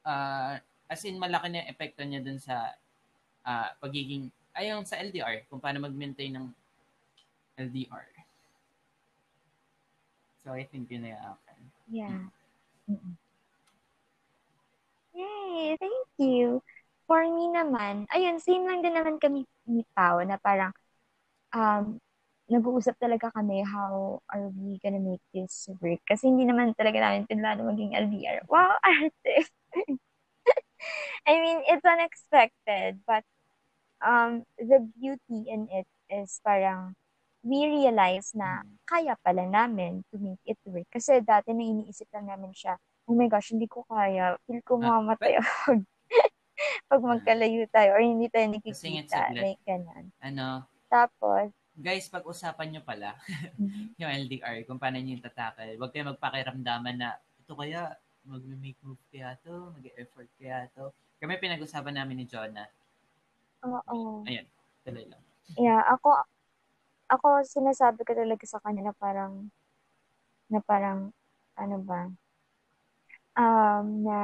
uh, 0.04 0.60
as 0.92 1.02
in, 1.08 1.16
malaki 1.16 1.48
na 1.48 1.64
yung 1.64 1.72
epekto 1.72 2.04
niya 2.04 2.20
dun 2.20 2.38
sa 2.38 2.76
ah, 3.48 3.72
pagiging, 3.80 4.28
ayun 4.54 4.84
sa 4.84 5.00
LDR, 5.00 5.48
kung 5.48 5.64
paano 5.64 5.80
mag-maintain 5.80 6.36
ng 6.36 6.48
LDR. 7.56 8.08
So, 10.44 10.52
I 10.52 10.68
think 10.68 10.92
yun 10.92 11.08
na 11.08 11.16
yung 11.16 11.24
akin. 11.24 11.60
Yeah. 11.88 12.20
Mm-mm. 12.92 13.16
Yay! 15.14 15.78
Thank 15.80 16.10
you. 16.20 16.60
For 17.08 17.24
me 17.24 17.48
naman, 17.48 18.10
ayun, 18.12 18.44
same 18.44 18.66
lang 18.68 18.84
din 18.84 18.96
naman 18.98 19.22
kami 19.22 19.48
ni 19.68 19.84
Pao 19.96 20.22
na 20.26 20.38
parang 20.42 20.72
um, 21.56 21.98
nag-uusap 22.52 22.96
talaga 23.00 23.32
kami 23.34 23.64
how 23.66 24.20
are 24.30 24.48
we 24.54 24.78
gonna 24.84 25.02
make 25.02 25.24
this 25.34 25.70
work. 25.82 26.02
Kasi 26.06 26.30
hindi 26.30 26.46
naman 26.48 26.76
talaga 26.78 27.00
namin 27.00 27.26
pinlano 27.30 27.66
maging 27.72 27.96
LDR. 27.98 28.44
Wow, 28.50 28.76
arte! 28.86 29.48
I 31.28 31.40
mean, 31.40 31.60
it's 31.68 31.86
unexpected, 31.86 33.00
but 33.08 33.24
um, 34.06 34.44
the 34.60 34.80
beauty 35.00 35.50
in 35.50 35.68
it 35.72 35.88
is 36.10 36.42
parang 36.46 36.96
we 37.44 37.68
realize 37.68 38.32
na 38.36 38.64
kaya 38.88 39.16
pala 39.24 39.46
namin 39.48 40.04
to 40.12 40.18
make 40.20 40.42
it 40.46 40.60
work. 40.66 40.88
Kasi 40.92 41.22
dati 41.24 41.52
na 41.56 41.64
iniisip 41.64 42.08
lang 42.14 42.28
namin 42.30 42.54
siya, 42.56 42.78
oh 43.10 43.16
my 43.16 43.28
gosh, 43.32 43.52
hindi 43.56 43.68
ko 43.68 43.84
kaya. 43.88 44.38
Feel 44.48 44.62
ko 44.66 44.80
Ah, 44.82 44.92
mamamatay 44.92 45.38
ako 45.42 45.84
pag 46.92 47.02
magkalayo 47.02 47.64
tayo 47.70 47.90
or 47.98 48.02
hindi 48.04 48.28
tayo 48.30 48.52
nakikita. 48.52 49.32
Like, 49.34 49.62
ganun. 49.66 50.06
Ano, 50.20 50.68
Tapos, 50.88 51.50
guys, 51.74 52.06
pag-usapan 52.06 52.70
nyo 52.70 52.82
pala 52.86 53.18
mhm, 53.58 53.94
yung 54.02 54.12
LDR, 54.30 54.62
kung 54.70 54.78
paano 54.78 55.02
nyo 55.02 55.18
yung 55.18 55.26
tatakal. 55.26 55.66
Huwag 55.78 55.92
kayo 55.92 56.14
magpakiramdaman 56.14 56.96
na, 57.02 57.18
ito 57.18 57.54
kaya, 57.58 57.98
mag-make 58.24 58.80
move 58.86 59.02
kaya 59.12 59.36
to, 59.44 59.74
mag-effort 59.76 60.30
kaya 60.40 60.70
to. 60.78 60.94
Kami 61.20 61.36
pinag-usapan 61.40 61.96
namin 61.98 62.24
ni 62.24 62.26
Jonah. 62.28 62.70
oo. 63.64 64.24
Ayun, 64.28 64.48
tuloy 64.84 65.06
lang. 65.08 65.24
Yeah, 65.60 65.84
ako, 65.92 66.24
ako 67.12 67.44
sinasabi 67.44 68.08
ko 68.08 68.16
talaga 68.16 68.46
sa 68.48 68.62
kanya 68.64 68.92
na 68.92 68.96
parang, 68.96 69.52
na 70.48 70.60
parang, 70.64 71.12
ano 71.60 71.78
ba, 71.84 72.02
um, 73.38 73.86
na, 74.06 74.20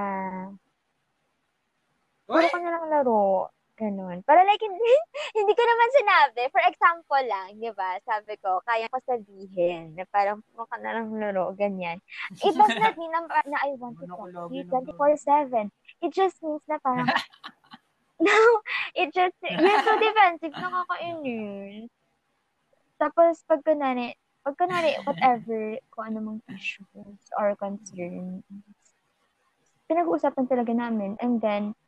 puro 2.30 2.46
ka 2.46 2.58
na 2.62 2.70
lang 2.78 2.86
laro. 2.94 3.50
Ganun. 3.80 4.20
Para 4.28 4.44
like, 4.44 4.60
hindi, 4.60 4.94
hindi 5.40 5.54
ko 5.56 5.64
naman 5.64 5.90
sinabi. 5.96 6.42
For 6.52 6.62
example 6.68 7.24
lang, 7.26 7.48
di 7.58 7.72
ba? 7.72 7.96
Sabi 8.04 8.36
ko, 8.44 8.60
kaya 8.68 8.92
ko 8.92 9.00
sabihin 9.08 9.96
na 9.96 10.04
parang 10.12 10.44
puro 10.52 10.68
ka 10.68 10.78
na 10.84 11.00
lang 11.00 11.16
laro, 11.16 11.56
ganyan. 11.56 12.04
It 12.44 12.54
does 12.54 12.76
not 12.76 13.00
mean 13.00 13.10
na, 13.16 13.24
na 13.48 13.58
I 13.64 13.74
want 13.80 13.98
to 14.04 14.06
talk 14.06 14.30
to 14.30 14.52
you 14.52 14.68
lang 14.68 14.84
24-7. 14.94 15.72
It 16.04 16.12
just 16.12 16.44
means 16.44 16.60
na 16.68 16.76
parang, 16.84 17.08
no, 18.20 18.36
it 19.00 19.16
just, 19.16 19.40
you're 19.48 19.82
so 19.88 19.96
defensive, 19.96 20.54
nakakainis. 20.60 21.88
Tapos, 23.00 23.48
pag 23.48 23.64
kunwari, 23.64 24.20
pag 24.44 24.60
kunwari, 24.60 25.00
whatever, 25.08 25.80
kung 25.96 26.04
ano 26.12 26.18
mang 26.20 26.40
issues 26.52 27.32
or 27.40 27.56
concerns, 27.56 28.44
pinag-uusapan 29.88 30.52
talaga 30.52 30.76
namin. 30.76 31.16
And 31.24 31.40
then, 31.40 31.79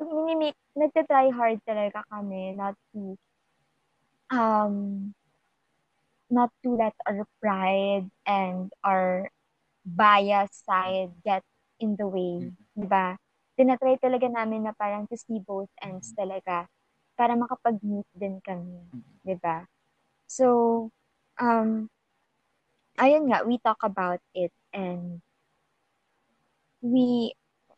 minimik, 0.00 0.56
nagtatry 0.72 1.28
hard 1.32 1.60
talaga 1.68 2.00
kami 2.08 2.56
not 2.56 2.74
to, 2.92 3.16
um, 4.32 5.10
not 6.30 6.50
to 6.62 6.78
let 6.78 6.94
our 7.04 7.26
pride 7.42 8.06
and 8.24 8.70
our 8.86 9.28
bias 9.84 10.62
side 10.64 11.10
get 11.26 11.42
in 11.82 11.96
the 11.98 12.06
way, 12.06 12.52
di 12.76 12.86
ba? 12.86 13.18
Tinatry 13.58 13.98
talaga 14.00 14.30
namin 14.30 14.64
na 14.64 14.72
parang 14.72 15.04
to 15.10 15.16
see 15.18 15.42
both 15.42 15.68
ends 15.82 16.14
talaga 16.14 16.64
para 17.18 17.36
makapag-meet 17.36 18.08
din 18.16 18.40
kami, 18.40 18.80
di 19.26 19.36
ba? 19.36 19.66
So, 20.30 20.88
um, 21.42 21.90
ayun 22.96 23.28
nga, 23.28 23.42
we 23.42 23.58
talk 23.58 23.82
about 23.82 24.22
it 24.32 24.54
and 24.70 25.20
we 26.80 27.34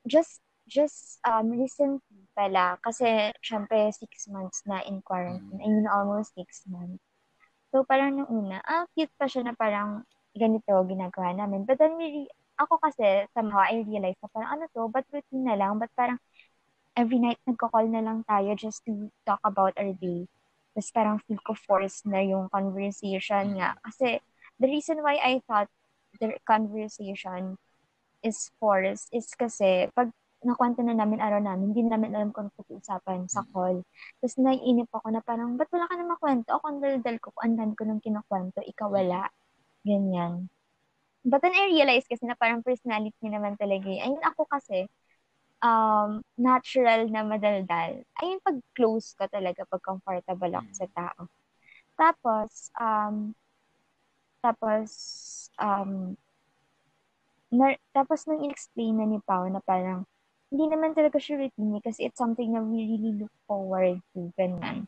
just 0.06 0.41
just 0.72 1.20
um 1.28 1.52
recently 1.52 2.24
pala 2.32 2.80
kasi 2.80 3.28
syempre 3.44 3.92
six 3.92 4.24
months 4.32 4.64
na 4.64 4.80
in 4.88 5.04
quarantine. 5.04 5.60
I 5.60 5.68
mean, 5.68 5.84
almost 5.84 6.32
six 6.32 6.64
months. 6.64 7.04
So, 7.72 7.84
parang 7.88 8.20
nung 8.20 8.28
una, 8.28 8.60
ah, 8.68 8.84
cute 8.92 9.12
pa 9.16 9.24
siya 9.24 9.48
na 9.48 9.56
parang 9.56 10.04
ganito 10.36 10.76
ginagawa 10.84 11.32
namin. 11.32 11.64
But 11.64 11.80
then, 11.80 11.96
we, 11.96 12.24
re- 12.24 12.32
ako 12.60 12.76
kasi, 12.80 13.24
somehow, 13.32 13.64
I 13.64 13.80
realized 13.80 14.20
na 14.20 14.28
parang 14.28 14.60
ano 14.60 14.64
to, 14.76 14.92
but 14.92 15.08
routine 15.08 15.48
na 15.48 15.56
lang, 15.56 15.80
but 15.80 15.88
parang 15.96 16.20
every 16.92 17.16
night 17.16 17.40
nagko-call 17.48 17.88
na 17.88 18.04
lang 18.04 18.28
tayo 18.28 18.52
just 18.56 18.84
to 18.84 19.08
talk 19.24 19.40
about 19.40 19.72
our 19.80 19.96
day. 19.96 20.28
Tapos 20.76 20.88
parang 20.92 21.16
feel 21.24 21.40
ko 21.40 21.56
forced 21.56 22.04
na 22.04 22.20
yung 22.20 22.52
conversation 22.52 23.56
nga. 23.56 23.76
Kasi, 23.88 24.20
the 24.60 24.68
reason 24.68 25.00
why 25.00 25.16
I 25.16 25.40
thought 25.48 25.72
the 26.20 26.36
conversation 26.44 27.56
is 28.20 28.52
forced 28.60 29.08
is 29.16 29.32
kasi, 29.32 29.88
pag 29.96 30.12
nakwento 30.44 30.82
na 30.82 30.94
namin 30.94 31.22
araw 31.22 31.40
namin, 31.42 31.72
hindi 31.74 31.86
namin 31.86 32.12
alam 32.14 32.30
kung 32.34 32.50
pag-uusapan 32.54 33.26
sa 33.30 33.46
call. 33.50 33.82
Tapos 34.18 34.36
naiinip 34.38 34.90
ako 34.90 35.08
na 35.14 35.22
parang, 35.22 35.54
ba't 35.56 35.70
wala 35.70 35.86
ka 35.86 35.94
na 35.98 36.06
makwento? 36.06 36.50
Ako 36.54 36.64
ang 36.66 36.80
daldal 36.82 37.16
ko, 37.22 37.34
ang 37.40 37.56
dami 37.58 37.72
ko 37.78 37.82
nang 37.86 38.02
kinakwento, 38.02 38.60
ikaw 38.62 38.90
wala. 38.90 39.30
Ganyan. 39.82 40.46
But 41.22 41.42
then 41.42 41.54
I 41.54 41.70
realized 41.70 42.10
kasi 42.10 42.26
na 42.26 42.34
parang 42.34 42.66
personality 42.66 43.30
naman 43.30 43.54
talaga 43.54 43.86
eh. 43.86 44.02
Ayun 44.02 44.22
ako 44.26 44.42
kasi, 44.50 44.90
um, 45.62 46.18
natural 46.34 47.06
na 47.06 47.22
madaldal. 47.22 48.02
Ayun 48.18 48.42
pag 48.42 48.58
close 48.74 49.14
ka 49.14 49.30
talaga, 49.30 49.62
pag 49.70 49.82
comfortable 49.82 50.52
ako 50.58 50.70
sa 50.74 50.86
tao. 50.90 51.20
Tapos, 51.94 52.74
um, 52.74 53.30
tapos, 54.42 54.90
um, 55.62 56.18
na, 57.52 57.78
tapos 57.94 58.26
nung 58.26 58.42
in-explain 58.42 58.98
na 58.98 59.06
ni 59.06 59.22
Pao 59.22 59.46
na 59.46 59.62
parang, 59.62 60.02
hindi 60.52 60.68
naman 60.68 60.92
talaga 60.92 61.16
siya 61.16 61.40
routine 61.40 61.80
eh, 61.80 61.82
kasi 61.82 62.04
it's 62.04 62.20
something 62.20 62.52
na 62.52 62.60
we 62.60 62.84
really 62.84 63.24
look 63.24 63.32
forward 63.48 63.96
to, 64.12 64.28
ganyan. 64.36 64.84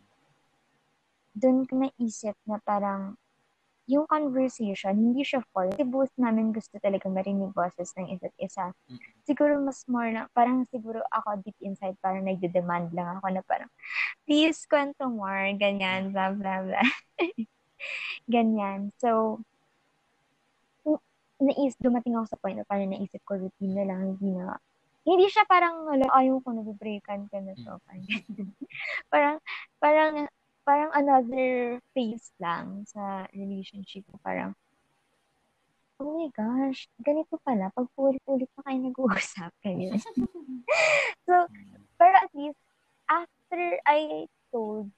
Doon 1.33 1.65
ko 1.65 1.81
naisip 1.81 2.37
na 2.45 2.61
parang, 2.61 3.17
yung 3.89 4.05
conversation, 4.09 4.97
hindi 4.97 5.25
siya 5.25 5.41
for. 5.53 5.69
Kasi 5.69 5.85
both 5.85 6.13
namin 6.21 6.53
gusto 6.53 6.77
talaga 6.81 7.09
marinig 7.09 7.53
boses 7.53 7.93
ng 7.97 8.17
isa't 8.17 8.37
isa. 8.41 8.73
Siguro 9.25 9.57
mas 9.61 9.85
more 9.89 10.09
na, 10.13 10.29
parang 10.37 10.69
siguro 10.69 11.01
ako 11.09 11.41
deep 11.45 11.57
inside, 11.65 11.97
parang 12.01 12.29
nagde-demand 12.29 12.93
lang 12.93 13.21
ako 13.21 13.29
na 13.33 13.43
parang, 13.45 13.69
please, 14.29 14.69
kwento 14.69 15.09
more, 15.09 15.53
ganyan, 15.57 16.13
blah, 16.13 16.33
blah, 16.33 16.61
blah. 16.61 16.89
ganyan. 18.35 18.93
So, 19.01 19.41
nais, 21.41 21.77
dumating 21.81 22.17
ako 22.17 22.27
sa 22.29 22.41
point 22.41 22.57
na 22.57 22.69
parang 22.69 22.89
naisip 22.89 23.21
ko 23.25 23.37
routine 23.37 23.75
na 23.77 23.85
lang, 23.85 24.17
hindi 24.17 24.29
na, 24.33 24.57
hindi 25.05 25.29
siya 25.29 25.45
parang, 25.45 25.85
wala, 25.85 26.09
ayaw 26.17 26.41
ko 26.41 26.49
nabibreakan 26.57 27.29
ka 27.29 27.39
na 27.45 27.53
to. 27.53 27.77
parang, 29.13 29.37
parang, 29.77 30.29
parang 30.65 30.91
another 30.97 31.79
phase 31.93 32.33
lang 32.41 32.89
sa 32.89 33.29
relationship 33.37 34.09
ko. 34.09 34.17
Parang, 34.25 34.57
oh 36.01 36.25
my 36.25 36.33
gosh, 36.33 36.89
ganito 37.05 37.37
pala. 37.45 37.69
Pag 37.77 37.93
ulit-ulit 38.01 38.49
na 38.57 38.63
kayo 38.65 38.79
nag-uusap, 38.81 39.53
kayo. 39.65 39.93
so, 41.29 41.35
pero 42.01 42.15
at 42.17 42.33
least, 42.33 42.57
after 43.05 43.61
I 43.85 44.25
told 44.49 44.89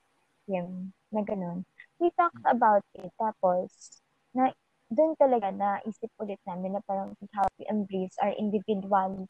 him 0.46 0.94
na 1.10 1.26
ganun, 1.26 1.66
we 1.98 2.14
talked 2.14 2.46
about 2.46 2.86
it. 2.94 3.10
Tapos, 3.18 3.98
na, 4.30 4.54
doon 4.86 5.18
talaga 5.18 5.50
na 5.50 5.82
isip 5.82 6.14
ulit 6.22 6.38
namin 6.46 6.78
na 6.78 6.82
parang 6.86 7.10
how 7.34 7.42
we 7.58 7.66
embrace 7.66 8.14
our 8.22 8.30
individuality 8.38 9.26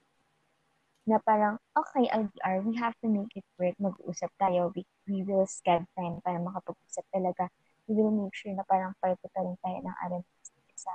na 1.06 1.22
parang, 1.22 1.56
okay, 1.78 2.10
LDR, 2.10 2.66
we 2.66 2.74
have 2.76 2.94
to 2.98 3.06
make 3.06 3.30
it 3.38 3.46
work. 3.56 3.78
Mag-uusap 3.78 4.30
tayo. 4.42 4.74
We, 4.74 4.82
we 5.06 5.22
will 5.22 5.46
schedule 5.46 5.86
time 5.94 6.18
para 6.26 6.42
makapag-usap 6.42 7.06
talaga. 7.14 7.46
We 7.86 7.94
will 7.94 8.10
make 8.10 8.34
sure 8.34 8.50
na 8.50 8.66
parang 8.66 8.98
parte 8.98 9.22
pa 9.30 9.46
rin 9.46 9.54
tayo 9.62 9.78
ng 9.86 9.96
araw 10.02 10.18
ng 10.18 10.34
isa't 10.42 10.66
isa. 10.74 10.94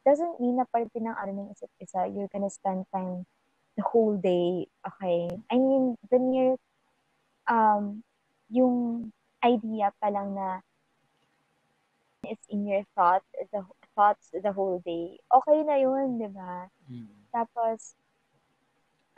Doesn't 0.00 0.40
mean 0.40 0.56
na 0.56 0.64
parte 0.64 0.96
ng 0.96 1.12
araw 1.12 1.36
ng 1.36 1.52
isa't 1.52 1.72
isa, 1.76 2.08
you're 2.08 2.32
gonna 2.32 2.48
spend 2.48 2.88
time 2.88 3.28
the 3.76 3.84
whole 3.84 4.16
day. 4.16 4.64
Okay? 4.80 5.28
I 5.52 5.56
mean, 5.60 6.00
the 6.08 6.16
mere, 6.16 6.56
um, 7.44 8.00
yung 8.48 9.12
idea 9.44 9.92
pa 10.00 10.08
lang 10.08 10.32
na 10.32 10.64
it's 12.24 12.48
in 12.48 12.64
your 12.64 12.84
thought, 12.96 13.24
the 13.52 13.64
thoughts 13.92 14.32
the 14.32 14.52
whole 14.52 14.80
day, 14.84 15.20
okay 15.28 15.60
na 15.68 15.76
yun, 15.76 16.16
di 16.16 16.28
ba? 16.32 16.68
Mm. 16.88 17.12
Tapos, 17.32 17.96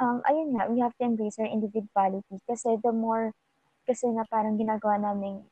um, 0.02 0.18
ayun 0.26 0.58
nga, 0.58 0.66
we 0.66 0.82
have 0.82 0.94
to 0.98 1.06
embrace 1.06 1.38
our 1.38 1.46
individuality 1.46 2.36
kasi 2.50 2.74
the 2.82 2.90
more 2.90 3.30
kasi 3.86 4.10
na 4.10 4.26
parang 4.26 4.58
ginagawa 4.58 4.98
naming 4.98 5.46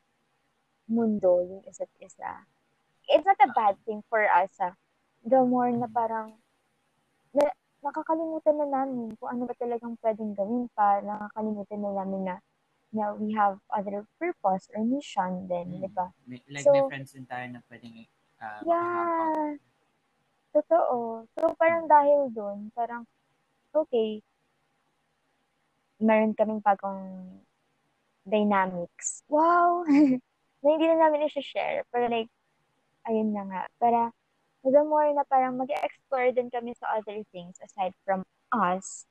mundo 0.91 1.39
yung 1.47 1.63
isa't 1.63 1.91
isa. 2.03 2.43
It's 3.07 3.23
not 3.23 3.39
a 3.39 3.49
bad 3.55 3.79
thing 3.87 4.03
for 4.11 4.27
us, 4.27 4.51
ah. 4.59 4.75
The 5.23 5.39
more 5.47 5.71
na 5.71 5.87
parang 5.87 6.35
na, 7.31 7.47
nakakalimutan 7.79 8.59
na 8.59 8.67
namin 8.67 9.15
kung 9.15 9.31
ano 9.31 9.47
ba 9.47 9.55
talagang 9.55 9.95
pwedeng 10.03 10.35
gawin 10.35 10.67
pa, 10.75 10.99
nakakalimutan 10.99 11.79
na 11.79 11.91
namin 12.03 12.21
na 12.27 12.35
na 12.91 13.15
we 13.15 13.31
have 13.31 13.55
other 13.71 14.03
purpose 14.19 14.67
or 14.75 14.83
mission 14.83 15.47
din, 15.47 15.79
mm. 15.79 15.81
di 15.87 15.89
ba? 15.95 16.11
Like 16.27 16.67
so, 16.67 16.75
may 16.75 16.83
friends 16.91 17.15
din 17.15 17.23
tayo 17.23 17.47
na 17.47 17.63
pwedeng 17.71 18.03
uh, 18.43 18.59
Yeah. 18.67 19.55
Totoo. 20.51 21.23
So, 21.31 21.55
parang 21.55 21.87
dahil 21.87 22.27
doon, 22.35 22.67
parang, 22.75 23.07
okay, 23.71 24.19
meron 26.01 26.33
kaming 26.35 26.59
bagong 26.59 27.39
dynamics. 28.25 29.23
Wow! 29.29 29.85
na 30.61 30.67
hindi 30.77 30.85
na 30.85 30.97
namin 31.07 31.25
i-share. 31.25 31.85
Pero 31.89 32.05
like, 32.09 32.29
ayun 33.09 33.33
na 33.33 33.43
nga. 33.49 33.63
Para, 33.81 34.01
the 34.61 34.83
more 34.85 35.09
na 35.13 35.25
parang 35.25 35.57
mag-explore 35.57 36.29
din 36.33 36.53
kami 36.53 36.77
sa 36.77 37.01
other 37.01 37.25
things 37.33 37.57
aside 37.65 37.97
from 38.05 38.21
us, 38.53 39.09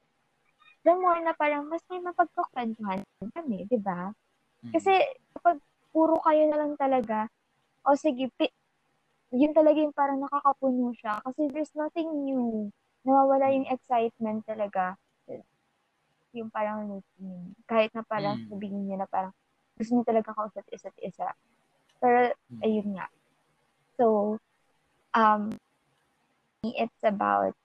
the 0.87 0.95
more 0.95 1.19
na 1.19 1.35
parang 1.35 1.67
mas 1.67 1.83
may 1.91 1.99
mapagkukwentuhan 1.99 3.03
kami, 3.35 3.67
di 3.67 3.79
ba? 3.83 4.15
Mm. 4.63 4.73
Kasi 4.79 4.95
kapag 5.35 5.59
puro 5.91 6.23
kayo 6.23 6.47
na 6.47 6.59
lang 6.63 6.79
talaga, 6.79 7.27
o 7.83 7.99
sige, 7.99 8.31
pi- 8.39 8.55
yun 9.35 9.51
talaga 9.51 9.79
yung 9.83 9.95
parang 9.95 10.23
nakakapuno 10.23 10.95
siya. 10.95 11.19
Kasi 11.27 11.51
there's 11.51 11.75
nothing 11.75 12.11
new. 12.23 12.71
Nawawala 13.03 13.51
yung 13.51 13.67
excitement 13.67 14.47
talaga 14.47 14.95
yung 16.33 16.51
parang 16.51 16.87
routine. 16.87 17.55
Kahit 17.67 17.91
na 17.95 18.03
parang 18.07 18.39
mm. 18.39 18.49
sabihin 18.51 18.87
niya 18.87 19.03
na 19.03 19.09
parang 19.11 19.35
gusto 19.79 19.97
niya 19.97 20.07
talaga 20.07 20.31
kausap 20.37 20.65
isa't 20.71 20.97
isa. 21.03 21.29
Pero, 21.99 22.31
mm. 22.53 22.61
ayun 22.65 22.89
nga. 22.97 23.07
So, 24.01 24.39
um, 25.15 25.53
it's 26.63 27.03
about 27.03 27.57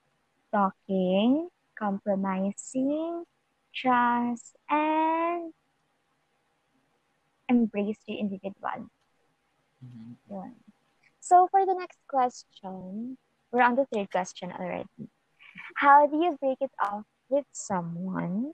talking, 0.51 1.49
compromising, 1.75 3.23
trust, 3.75 4.56
and 4.69 5.51
embrace 7.49 7.99
your 8.08 8.19
individual. 8.19 8.89
Mm-hmm. 9.84 10.56
So, 11.19 11.47
for 11.51 11.65
the 11.65 11.75
next 11.75 11.99
question, 12.08 13.17
we're 13.51 13.63
on 13.63 13.75
the 13.75 13.86
third 13.93 14.12
question 14.12 14.51
already. 14.51 15.10
How 15.75 16.08
do 16.08 16.17
you 16.17 16.38
break 16.39 16.58
it 16.62 16.71
off 16.80 17.04
with 17.29 17.45
someone 17.51 18.53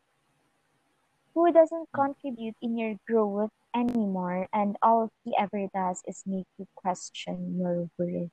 who 1.33 1.51
doesn't 1.51 1.87
contribute 1.95 2.55
in 2.61 2.77
your 2.77 2.95
growth 3.07 3.51
anymore 3.75 4.47
and 4.53 4.75
all 4.81 5.09
he 5.23 5.33
ever 5.39 5.67
does 5.73 6.01
is 6.07 6.23
make 6.25 6.47
you 6.57 6.67
question 6.75 7.57
your 7.59 7.89
worth. 7.97 8.31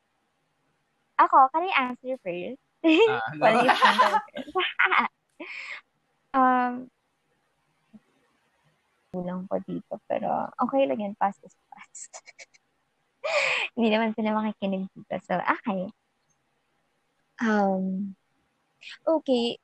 Ako, 1.19 1.49
can 1.55 1.67
I 1.67 1.91
answer 1.91 2.17
first? 2.23 2.59
Uh, 2.85 3.19
first. 3.43 3.83
um, 6.35 6.87
kulang 9.11 9.49
ko 9.51 9.57
dito, 9.65 9.99
pero 10.07 10.53
okay 10.63 10.87
lang 10.87 11.01
yan, 11.01 11.15
fast 11.19 11.43
is 11.43 11.57
fast. 11.73 12.13
Hindi 13.75 13.89
naman 13.91 14.15
sila 14.15 14.37
makikinig 14.37 14.87
dito, 14.95 15.17
so 15.27 15.35
okay. 15.43 15.91
Um, 17.39 18.15
okay, 19.07 19.59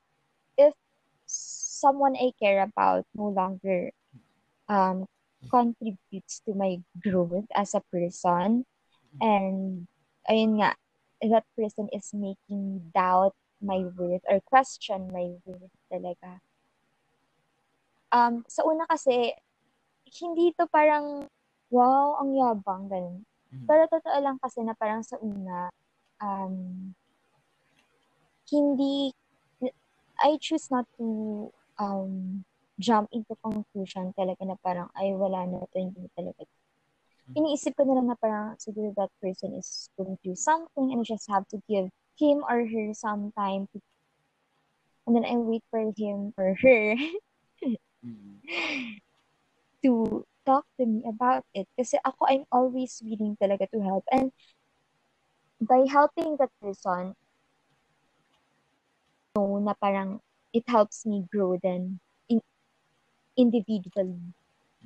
someone 1.84 2.16
I 2.16 2.32
care 2.40 2.64
about 2.64 3.04
no 3.12 3.28
longer 3.28 3.92
um, 4.72 5.04
contributes 5.52 6.40
to 6.48 6.56
my 6.56 6.80
growth 7.04 7.44
as 7.52 7.76
a 7.76 7.84
person, 7.92 8.64
and 9.20 9.84
ayun 10.24 10.64
nga, 10.64 10.72
that 11.20 11.44
person 11.52 11.92
is 11.92 12.08
making 12.16 12.60
me 12.72 12.80
doubt 12.96 13.36
my 13.60 13.84
worth 13.92 14.24
or 14.24 14.40
question 14.48 15.12
my 15.12 15.36
worth 15.44 15.76
talaga. 15.92 16.40
Um, 18.08 18.48
sa 18.48 18.64
una 18.64 18.88
kasi, 18.88 19.36
hindi 20.08 20.56
to 20.56 20.64
parang, 20.72 21.28
wow, 21.68 22.16
ang 22.16 22.32
yabang, 22.32 22.88
ganun. 22.88 23.28
Mm-hmm. 23.52 23.66
Pero 23.68 23.84
totoo 23.92 24.18
lang 24.24 24.40
kasi 24.40 24.64
na 24.64 24.72
parang 24.72 25.04
sa 25.04 25.20
una, 25.20 25.68
um, 26.24 26.96
hindi 28.48 29.12
I 30.22 30.38
choose 30.38 30.70
not 30.70 30.86
to 30.98 31.50
um, 31.78 32.44
jump 32.78 33.08
into 33.12 33.34
conclusion 33.42 34.12
talaga 34.18 34.42
na 34.42 34.56
parang, 34.62 34.90
ay, 34.98 35.14
wala 35.14 35.46
na 35.46 35.62
to, 35.70 35.76
hindi 35.78 36.10
talaga. 36.14 36.42
Hmm. 37.30 37.34
Iniisip 37.40 37.74
ko 37.78 37.86
na 37.86 37.94
lang 37.98 38.08
na 38.10 38.18
parang 38.18 38.58
siguro 38.58 38.92
that 38.98 39.10
person 39.22 39.54
is 39.54 39.88
going 39.96 40.18
through 40.22 40.36
something 40.36 40.92
and 40.92 41.00
I 41.00 41.04
just 41.06 41.30
have 41.30 41.46
to 41.54 41.58
give 41.70 41.88
him 42.18 42.44
or 42.46 42.66
her 42.66 42.94
some 42.94 43.32
time 43.34 43.66
to 43.74 43.78
and 45.06 45.12
then 45.12 45.24
I 45.24 45.36
wait 45.36 45.60
for 45.68 45.92
him 45.92 46.32
or 46.38 46.56
her 46.64 46.96
hmm. 48.00 48.40
to 49.84 50.24
talk 50.46 50.64
to 50.80 50.86
me 50.86 51.04
about 51.08 51.44
it. 51.52 51.68
Kasi 51.76 52.00
ako, 52.04 52.24
I'm 52.28 52.44
always 52.52 53.00
willing 53.04 53.36
talaga 53.36 53.68
to 53.72 53.80
help. 53.84 54.04
And 54.12 54.32
by 55.60 55.84
helping 55.88 56.36
that 56.40 56.52
person, 56.60 57.16
know 59.34 59.58
na 59.58 59.74
parang 59.74 60.22
it 60.54 60.62
helps 60.70 61.04
me 61.04 61.26
grow 61.26 61.58
then 61.58 61.98
in, 62.30 62.40
individually. 63.36 64.22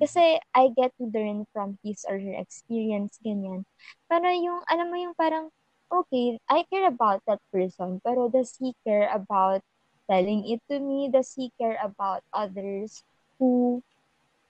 Kasi 0.01 0.41
I 0.55 0.73
get 0.73 0.91
to 0.97 1.05
learn 1.13 1.45
from 1.53 1.77
his 1.85 2.01
or 2.09 2.17
her 2.17 2.33
experience, 2.33 3.21
ganyan. 3.21 3.69
Pero 4.09 4.33
yung, 4.33 4.65
alam 4.65 4.89
mo 4.89 4.97
yung 4.97 5.13
parang, 5.13 5.53
okay, 5.93 6.41
I 6.49 6.65
care 6.73 6.89
about 6.89 7.21
that 7.29 7.39
person, 7.53 8.01
pero 8.01 8.27
does 8.27 8.57
he 8.57 8.73
care 8.81 9.11
about 9.13 9.61
telling 10.09 10.49
it 10.49 10.65
to 10.73 10.81
me? 10.81 11.13
Does 11.13 11.37
he 11.37 11.53
care 11.61 11.77
about 11.77 12.25
others 12.33 13.05
who 13.37 13.85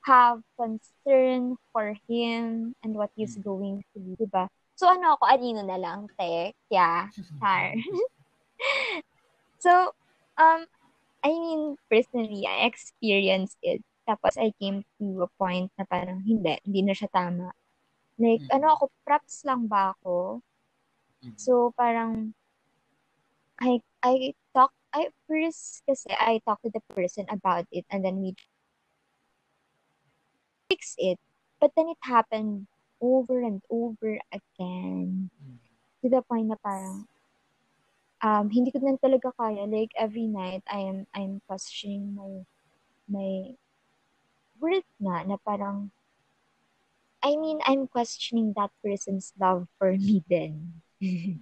have 0.08 0.40
concern 0.56 1.60
for 1.76 1.98
him 2.08 2.72
and 2.86 2.96
what 2.96 3.12
he's 3.20 3.36
hmm. 3.36 3.44
going 3.44 3.76
through, 3.92 4.16
diba? 4.16 4.48
So, 4.80 4.88
ano 4.88 5.20
ako, 5.20 5.28
anino 5.28 5.66
na 5.66 5.76
lang, 5.76 6.08
te, 6.16 6.56
yeah, 6.72 7.12
char. 7.42 7.76
So, 9.60 9.92
um, 10.40 10.64
I 11.24 11.30
mean, 11.36 11.76
personally, 11.92 12.48
I 12.48 12.66
experienced 12.66 13.60
it. 13.62 13.84
Tapos, 14.08 14.40
I 14.40 14.56
came 14.56 14.88
to 14.98 15.28
a 15.28 15.30
point 15.36 15.70
na 15.78 15.84
parang, 15.86 16.24
hindi, 16.24 16.56
hindi 16.64 16.82
na 16.82 16.96
siya 16.96 17.12
tama. 17.12 17.52
Like, 18.16 18.44
mm-hmm. 18.48 18.56
ano 18.56 18.68
ako, 18.76 18.84
props 19.04 19.44
lang 19.44 19.68
ba 19.68 19.96
ako? 20.00 20.42
Mhm. 21.24 21.36
So, 21.36 21.76
parang, 21.76 22.34
I, 23.60 23.84
I 24.00 24.32
talk, 24.56 24.72
I 24.96 25.12
first, 25.28 25.84
kasi 25.84 26.08
I 26.16 26.40
talk 26.48 26.64
to 26.64 26.72
the 26.72 26.82
person 26.96 27.28
about 27.28 27.68
it 27.76 27.84
and 27.92 28.00
then 28.04 28.24
we 28.24 28.34
fix 30.72 30.96
it. 30.98 31.20
But 31.60 31.76
then 31.76 31.92
it 31.92 32.00
happened 32.08 32.72
over 33.04 33.44
and 33.44 33.60
over 33.68 34.16
again 34.32 35.28
Mhm. 35.36 35.60
to 36.00 36.08
the 36.08 36.24
point 36.24 36.48
na 36.48 36.56
parang, 36.64 37.09
um, 38.24 38.50
hindi 38.50 38.72
ko 38.72 38.80
na 38.82 38.98
talaga 38.98 39.32
kaya. 39.38 39.66
Like, 39.66 39.92
every 39.98 40.28
night, 40.28 40.64
I 40.70 40.80
am, 40.86 41.08
I'm 41.14 41.42
questioning 41.48 42.16
my, 42.16 42.46
my 43.10 43.56
worth 44.60 44.88
na, 45.00 45.24
na 45.24 45.38
parang, 45.46 45.92
I 47.24 47.36
mean, 47.36 47.60
I'm 47.66 47.88
questioning 47.88 48.54
that 48.56 48.72
person's 48.84 49.34
love 49.40 49.68
for 49.78 49.92
me 49.94 50.24
then. 50.30 50.82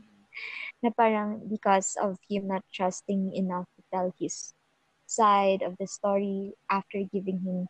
na 0.84 0.90
parang 0.92 1.48
because 1.50 1.96
of 2.00 2.18
him 2.30 2.48
not 2.48 2.64
trusting 2.74 3.30
me 3.30 3.38
enough 3.38 3.68
to 3.76 3.82
tell 3.92 4.14
his 4.20 4.54
side 5.06 5.62
of 5.62 5.78
the 5.78 5.88
story 5.88 6.54
after 6.70 7.02
giving 7.04 7.40
him 7.42 7.68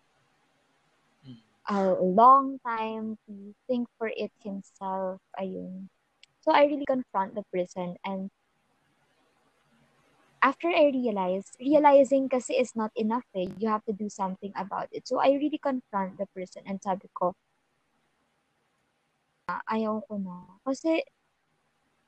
Mhm. 1.24 1.41
a 1.70 1.93
long 2.02 2.60
time 2.65 3.17
to 3.28 3.54
think 3.67 3.88
for 3.98 4.08
it 4.15 4.32
himself. 4.43 5.22
Ayun. 5.39 5.89
So 6.41 6.52
I 6.52 6.65
really 6.65 6.86
confront 6.86 7.36
the 7.36 7.43
person 7.54 7.98
and 8.06 8.30
after 10.41 10.69
I 10.69 10.91
realized, 10.93 11.58
realizing 11.60 12.30
kasi 12.30 12.54
is 12.60 12.76
not 12.76 12.91
enough 12.95 13.26
eh. 13.36 13.47
You 13.58 13.69
have 13.69 13.86
to 13.86 13.93
do 13.93 14.10
something 14.10 14.54
about 14.56 14.88
it. 14.91 15.08
So 15.08 15.19
I 15.19 15.34
really 15.38 15.60
confront 15.60 16.17
the 16.17 16.28
person 16.36 16.63
and 16.65 16.82
sabi 16.82 17.08
ko, 17.13 17.34
"Ah, 19.50 19.62
ayaw 19.73 20.04
ko 20.08 20.15
na. 20.19 20.36
Kasi 20.67 21.04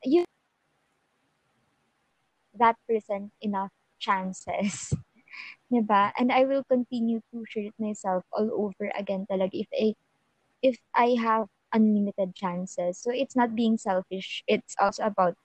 you 0.05 0.25
that 2.57 2.75
person 2.87 3.31
enough 3.41 3.71
chances. 3.99 4.93
'Di 5.71 5.81
ba? 5.85 6.13
And 6.19 6.31
I 6.31 6.45
will 6.45 6.63
continue 6.65 7.21
to 7.33 7.45
shoot 7.49 7.73
myself 7.79 8.25
all 8.33 8.49
over 8.53 8.91
again 8.97 9.25
talaga 9.29 9.53
if 9.65 9.69
I 9.73 9.95
if 10.63 10.77
I 10.95 11.15
have 11.19 11.47
unlimited 11.73 12.35
chances. 12.35 12.99
So 13.01 13.11
it's 13.11 13.35
not 13.35 13.55
being 13.55 13.77
selfish. 13.77 14.43
It's 14.47 14.75
also 14.79 15.05
about 15.05 15.35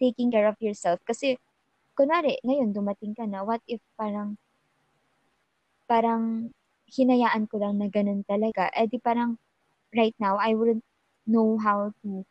taking 0.00 0.30
care 0.32 0.48
of 0.48 0.56
yourself. 0.60 1.00
Kasi, 1.06 1.38
kunwari, 1.98 2.38
ngayon 2.46 2.72
dumating 2.74 3.12
ka 3.16 3.24
na, 3.28 3.44
what 3.44 3.60
if 3.68 3.80
parang, 3.96 4.36
parang 5.88 6.52
hinayaan 6.88 7.48
ko 7.48 7.60
lang 7.60 7.80
na 7.80 7.88
ganun 7.88 8.24
talaga. 8.28 8.68
Eh 8.76 8.88
di 8.88 9.00
parang, 9.00 9.36
right 9.92 10.16
now, 10.20 10.36
I 10.40 10.56
wouldn't 10.56 10.84
know 11.28 11.56
how 11.60 11.92
to 12.04 12.24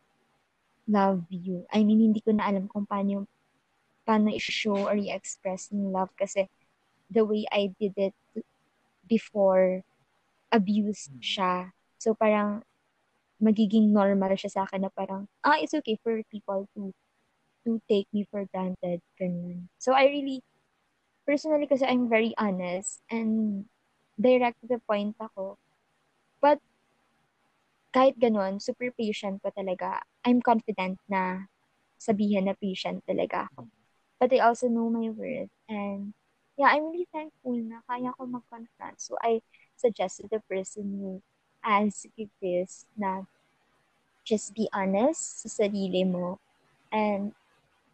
love 0.90 1.26
you. 1.30 1.66
I 1.74 1.86
mean, 1.86 2.02
hindi 2.02 2.22
ko 2.22 2.34
na 2.36 2.50
alam 2.50 2.68
kung 2.70 2.86
paano, 2.90 3.26
paano 4.06 4.34
i-show 4.34 4.78
or 4.90 4.98
i-express 4.98 5.70
yung 5.72 5.94
love 5.94 6.10
kasi 6.18 6.50
the 7.12 7.22
way 7.26 7.46
I 7.54 7.74
did 7.78 7.94
it 7.98 8.18
before, 9.06 9.86
abused 10.52 11.14
Mm. 11.16 11.24
siya. 11.24 11.54
So 12.02 12.14
parang, 12.18 12.66
magiging 13.42 13.90
normal 13.94 14.38
siya 14.38 14.52
sa 14.54 14.62
akin 14.70 14.86
na 14.86 14.92
parang, 14.94 15.26
ah, 15.46 15.58
it's 15.58 15.74
okay 15.74 15.98
for 16.02 16.22
people 16.30 16.70
to 16.78 16.94
to 17.66 17.82
take 17.90 18.08
me 18.14 18.28
for 18.30 18.46
granted. 18.50 19.02
Ganun. 19.20 19.70
So 19.78 19.94
I 19.94 20.06
really, 20.10 20.44
personally 21.26 21.68
kasi 21.68 21.86
I'm 21.86 22.10
very 22.10 22.34
honest 22.38 23.02
and 23.10 23.66
direct 24.20 24.62
to 24.62 24.68
the 24.68 24.80
point 24.86 25.16
ako. 25.22 25.58
But 26.42 26.60
kahit 27.92 28.18
ganun, 28.18 28.64
super 28.64 28.90
patient 28.96 29.44
ko 29.44 29.52
talaga. 29.52 30.02
I'm 30.24 30.40
confident 30.40 30.98
na 31.12 31.52
sabihin 32.00 32.48
na 32.48 32.56
patient 32.58 33.04
talaga 33.06 33.52
ako. 33.52 33.68
But 34.18 34.34
I 34.34 34.40
also 34.46 34.70
know 34.70 34.90
my 34.90 35.10
worth. 35.12 35.52
And 35.68 36.14
yeah, 36.56 36.72
I'm 36.72 36.90
really 36.90 37.10
thankful 37.12 37.58
na 37.58 37.84
kaya 37.86 38.14
ko 38.16 38.26
mag-confront. 38.26 39.02
So 39.02 39.18
I 39.20 39.42
suggested 39.76 40.30
the 40.30 40.42
person 40.46 40.86
who 40.98 41.12
asked 41.66 42.10
this 42.42 42.86
na 42.98 43.26
just 44.24 44.54
be 44.54 44.70
honest 44.72 45.46
sa 45.46 45.66
sarili 45.66 46.06
mo. 46.06 46.38
And 46.94 47.34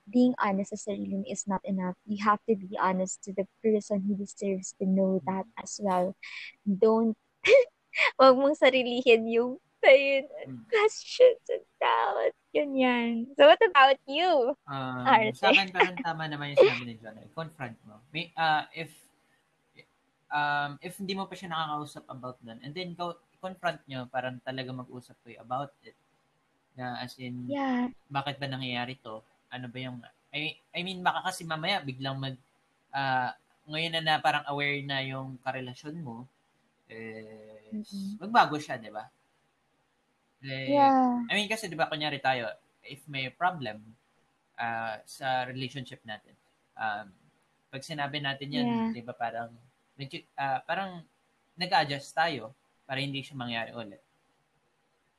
being 0.07 0.33
honest 0.39 0.71
sa 0.71 0.91
sarili 0.91 1.27
is 1.27 1.43
not 1.47 1.59
enough. 1.67 1.95
You 2.07 2.23
have 2.23 2.39
to 2.47 2.55
be 2.55 2.75
honest 2.79 3.23
to 3.27 3.35
the 3.35 3.43
person 3.59 4.03
who 4.07 4.15
deserves 4.15 4.73
to 4.79 4.87
know 4.87 5.19
that 5.27 5.43
as 5.59 5.79
well. 5.83 6.15
Don't, 6.63 7.15
wag 8.19 8.35
mong 8.39 8.55
sarilihin 8.55 9.27
yung 9.27 9.59
ayun, 9.87 10.27
Mm. 10.47 10.67
questions 10.67 11.43
and 11.47 11.63
doubts. 11.79 12.35
Ganyan. 12.51 13.31
So 13.39 13.47
what 13.47 13.61
about 13.63 13.95
you? 14.03 14.51
Um, 14.67 15.03
Arte. 15.07 15.39
sa 15.39 15.51
akin 15.55 15.71
parang 15.71 15.95
tama 15.99 16.27
naman 16.27 16.51
yung 16.51 16.59
sinabi 16.59 16.83
ni 16.83 16.95
John. 16.99 17.15
Confront 17.31 17.75
mo. 17.87 18.03
May, 18.11 18.35
uh, 18.35 18.67
if 18.75 18.91
um, 20.27 20.75
if 20.83 20.99
hindi 20.99 21.15
mo 21.15 21.23
pa 21.23 21.39
siya 21.39 21.51
nakakausap 21.55 22.03
about 22.11 22.35
nun, 22.43 22.59
and 22.63 22.75
then 22.75 22.95
go, 22.99 23.15
confront 23.39 23.79
nyo, 23.87 24.11
parang 24.11 24.43
talaga 24.43 24.75
mag-usap 24.75 25.15
kayo 25.23 25.39
about 25.39 25.71
it. 25.87 25.95
Na 26.75 26.99
as 26.99 27.15
in, 27.15 27.47
Yeah. 27.47 27.87
bakit 28.11 28.43
ba 28.43 28.51
nangyayari 28.51 28.99
to? 28.99 29.23
Ano 29.53 29.65
ba 29.71 29.77
yung, 29.79 29.97
I, 30.33 30.60
I 30.75 30.79
mean, 30.83 30.99
baka 31.03 31.31
kasi 31.31 31.47
mamaya 31.47 31.79
biglang 31.83 32.19
mag, 32.19 32.36
ah, 32.91 33.31
ngayon 33.67 33.99
na 33.99 34.01
na 34.03 34.15
parang 34.23 34.43
aware 34.47 34.79
na 34.83 34.99
yung 35.03 35.39
karelasyon 35.43 35.99
mo, 35.99 36.27
eh, 36.88 37.71
Mm-mm. 37.71 38.19
magbago 38.23 38.55
siya, 38.60 38.79
di 38.79 38.91
ba? 38.91 39.07
Like, 40.43 40.71
Yeah. 40.71 41.25
I 41.27 41.31
mean, 41.36 41.49
kasi 41.51 41.67
di 41.67 41.75
ba, 41.75 41.89
kunyari 41.91 42.19
tayo, 42.23 42.47
if 42.83 43.03
may 43.07 43.27
problem 43.31 43.83
ah, 44.57 44.99
sa 45.05 45.45
relationship 45.47 45.99
natin, 46.07 46.33
um, 46.79 47.07
pag 47.67 47.83
sinabi 47.83 48.23
natin 48.23 48.49
yan, 48.51 48.67
Yeah. 48.67 48.91
di 48.95 49.01
ba, 49.03 49.13
parang, 49.15 49.51
ah, 50.39 50.60
parang 50.63 51.03
nag-adjust 51.57 52.13
tayo 52.15 52.53
para 52.88 53.03
hindi 53.03 53.19
siya 53.19 53.36
mangyari 53.36 53.71
ulit. 53.75 53.99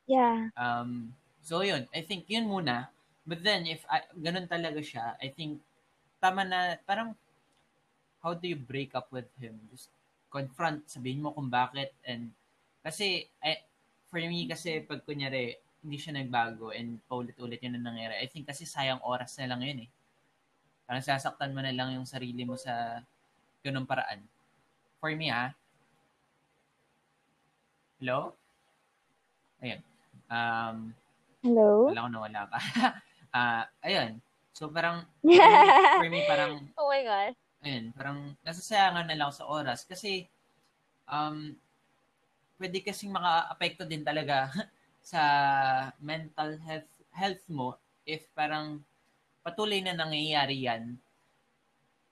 Yeah. 0.09 0.49
Um, 0.57 1.13
so 1.45 1.61
yun, 1.61 1.85
I 1.93 2.01
think 2.01 2.25
yun 2.33 2.49
muna. 2.49 2.89
But 3.29 3.45
then, 3.45 3.69
if 3.69 3.85
I, 3.93 4.09
ganun 4.17 4.49
talaga 4.49 4.81
siya, 4.81 5.21
I 5.21 5.29
think, 5.29 5.61
tama 6.17 6.49
na, 6.49 6.81
parang, 6.89 7.13
how 8.25 8.33
do 8.33 8.49
you 8.49 8.57
break 8.57 8.97
up 8.97 9.13
with 9.13 9.29
him? 9.37 9.61
Just 9.69 9.93
confront, 10.33 10.89
sabihin 10.89 11.21
mo 11.21 11.37
kung 11.37 11.53
bakit, 11.53 11.93
and, 12.09 12.33
kasi, 12.81 13.29
I, 13.45 13.61
for 14.09 14.17
me, 14.25 14.49
kasi, 14.49 14.81
pag 14.81 15.05
kunyari, 15.05 15.61
hindi 15.85 16.01
siya 16.01 16.17
nagbago, 16.17 16.73
and 16.73 17.05
paulit-ulit 17.05 17.61
yun 17.61 17.77
ang 17.77 17.93
nangyari, 17.93 18.17
I 18.17 18.33
think 18.33 18.49
kasi 18.49 18.65
sayang 18.65 19.05
oras 19.05 19.37
na 19.37 19.53
lang 19.53 19.61
yun 19.61 19.85
eh. 19.85 19.91
Parang 20.89 21.05
sasaktan 21.05 21.53
mo 21.53 21.61
na 21.61 21.77
lang 21.77 22.01
yung 22.01 22.09
sarili 22.09 22.49
mo 22.49 22.57
sa 22.57 23.05
ganung 23.61 23.85
paraan. 23.85 24.25
For 25.05 25.13
me, 25.13 25.29
ah. 25.29 25.53
Hello? 28.01 28.33
Ayun. 29.61 29.85
Um, 30.33 30.97
Hello? 31.45 31.93
wala 31.93 32.05
ko 32.05 32.09
na 32.09 32.21
wala 32.25 32.41
ka. 32.49 32.59
Ah, 33.33 33.69
ayun. 33.85 34.21
So 34.57 34.69
parang 34.73 35.05
for 35.95 36.07
me, 36.09 36.21
parang 36.25 36.69
oh 36.79 36.89
my 36.89 37.03
God. 37.05 37.33
ayun, 37.65 37.85
parang 37.97 38.19
nasasayangan 38.47 39.07
na 39.09 39.19
lang 39.19 39.33
sa 39.35 39.47
oras 39.49 39.85
kasi 39.85 40.27
um 41.09 41.57
pwede 42.61 42.79
kasing 42.87 43.13
maka-apekto 43.15 43.83
din 43.89 44.03
talaga 44.07 44.51
sa 45.13 45.23
mental 46.11 46.51
health 46.67 46.91
health 47.21 47.43
mo 47.59 47.69
if 48.15 48.23
parang 48.39 48.67
patuloy 49.45 49.81
na 49.83 49.95
nangyayari 49.97 50.57
yan. 50.69 50.83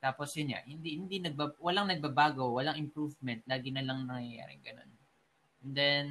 Tapos 0.04 0.28
yun 0.38 0.52
nga, 0.52 0.60
hindi 0.72 0.90
hindi 1.00 1.16
nagba, 1.20 1.56
walang 1.66 1.88
nagbabago, 1.90 2.44
walang 2.58 2.78
improvement, 2.84 3.40
lagi 3.52 3.70
na 3.72 3.82
lang 3.88 4.04
nangyayari 4.06 4.56
ganun. 4.66 4.90
And 5.64 5.72
then 5.80 6.06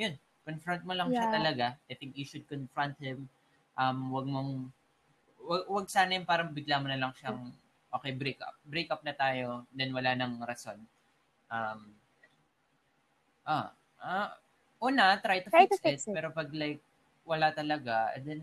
yun, 0.00 0.14
confront 0.48 0.82
mo 0.88 0.92
lang 0.96 1.10
siya 1.16 1.28
Yeah. 1.28 1.34
talaga. 1.36 1.66
I 1.90 1.94
think 1.98 2.16
you 2.20 2.26
should 2.30 2.46
confront 2.48 2.96
him. 3.00 3.28
Um 3.78 4.10
wag 4.10 4.26
mong 4.26 4.52
wag, 5.46 5.62
wag 5.70 5.86
sana 5.86 6.18
yung 6.18 6.26
parang 6.26 6.50
bigla 6.50 6.82
mo 6.82 6.90
na 6.90 6.98
lang 6.98 7.14
siyang 7.14 7.54
okay, 7.94 8.12
break 8.12 8.40
up. 8.44 8.56
Break 8.68 8.88
up 8.92 9.02
na 9.04 9.16
tayo, 9.16 9.64
then 9.72 9.92
wala 9.96 10.12
nang 10.12 10.40
rason. 10.44 10.76
Um, 11.48 11.80
ah, 13.48 13.72
ah, 14.00 14.36
una, 14.82 15.16
try 15.24 15.40
to, 15.40 15.48
Try 15.48 15.64
fix, 15.64 15.80
to 15.80 15.82
fix 15.82 15.98
it, 16.04 16.12
it. 16.12 16.14
Pero 16.14 16.28
pag 16.32 16.52
like, 16.52 16.80
wala 17.24 17.52
talaga, 17.52 18.12
and 18.16 18.24
then, 18.24 18.42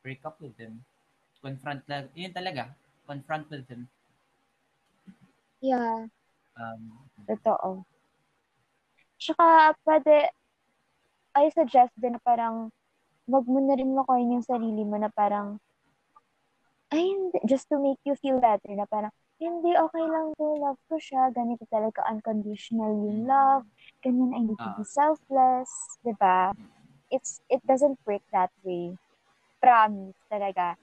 break 0.00 0.24
up 0.24 0.40
with 0.40 0.56
him. 0.56 0.80
Confront 1.42 1.84
lang, 1.88 2.08
yun 2.16 2.32
talaga. 2.32 2.72
Confront 3.06 3.48
with 3.50 3.66
him. 3.68 3.88
Yeah. 5.62 6.08
Um, 6.58 6.82
Totoo. 7.28 7.86
Tsaka, 9.20 9.76
pwede, 9.86 10.32
I 11.36 11.46
suggest 11.54 11.94
din 11.94 12.18
parang, 12.24 12.72
wag 13.28 13.44
mo 13.46 13.58
na 13.62 13.74
rin 13.78 13.94
makoyin 13.94 14.34
yung 14.40 14.46
sarili 14.46 14.82
mo 14.82 14.98
na 14.98 15.08
parang, 15.12 15.58
ay, 16.92 17.00
hindi, 17.02 17.38
just 17.48 17.68
to 17.72 17.80
make 17.80 17.98
you 18.04 18.12
feel 18.20 18.36
better 18.42 18.72
na 18.76 18.84
parang, 18.90 19.10
hindi, 19.42 19.74
okay 19.74 20.04
lang 20.06 20.34
to, 20.38 20.46
love 20.60 20.78
ko 20.86 20.96
siya, 21.00 21.32
ganito 21.34 21.66
talaga 21.72 22.04
unconditional 22.10 22.92
yung 22.94 23.26
love, 23.26 23.64
ganyan, 24.04 24.30
I 24.36 24.40
need 24.46 24.60
to 24.60 24.70
be 24.76 24.84
Ah. 24.86 24.92
selfless, 24.92 25.70
di 26.04 26.14
ba? 26.20 26.52
It's, 27.10 27.40
it 27.50 27.60
doesn't 27.66 27.98
work 28.06 28.22
that 28.32 28.52
way. 28.62 28.94
Promise, 29.62 30.16
talaga. 30.30 30.76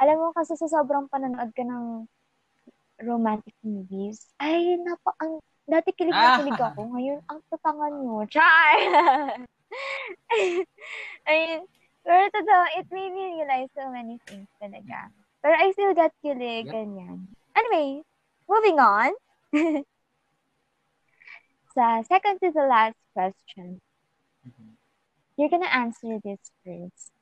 Alam 0.00 0.16
mo 0.18 0.28
kasi 0.36 0.56
sa 0.56 0.68
sobrang 0.68 1.08
panonood 1.08 1.50
ka 1.56 1.64
ng 1.64 2.04
romantic 3.04 3.52
movies, 3.60 4.28
ay, 4.40 4.76
napa, 4.80 5.12
ang, 5.20 5.40
dati 5.68 5.92
kilig 5.92 6.14
na 6.16 6.38
kilig 6.40 6.56
ako, 6.56 6.80
ngayon, 6.96 7.20
ang 7.28 7.40
tatangan 7.52 7.94
mo. 8.00 8.24
Char! 8.30 8.76
Ayun. 11.28 11.66
Pero 12.06 12.22
totoo, 12.30 12.64
it 12.78 12.86
made 12.94 13.10
me 13.10 13.34
realize 13.34 13.66
so 13.74 13.90
many 13.90 14.22
things 14.30 14.46
talaga. 14.62 15.10
Pero 15.42 15.54
I 15.58 15.74
still 15.74 15.90
got 15.90 16.14
kilig, 16.22 16.70
ganyan. 16.70 17.26
Anyway, 17.58 18.06
moving 18.46 18.78
on. 18.78 19.10
sa 21.76 22.00
second 22.08 22.40
to 22.40 22.48
the 22.56 22.64
last 22.64 22.96
question. 23.12 23.84
Mm-hmm. 24.48 24.72
You're 25.36 25.52
gonna 25.52 25.68
answer 25.68 26.16
this 26.24 26.40
first. 26.64 27.12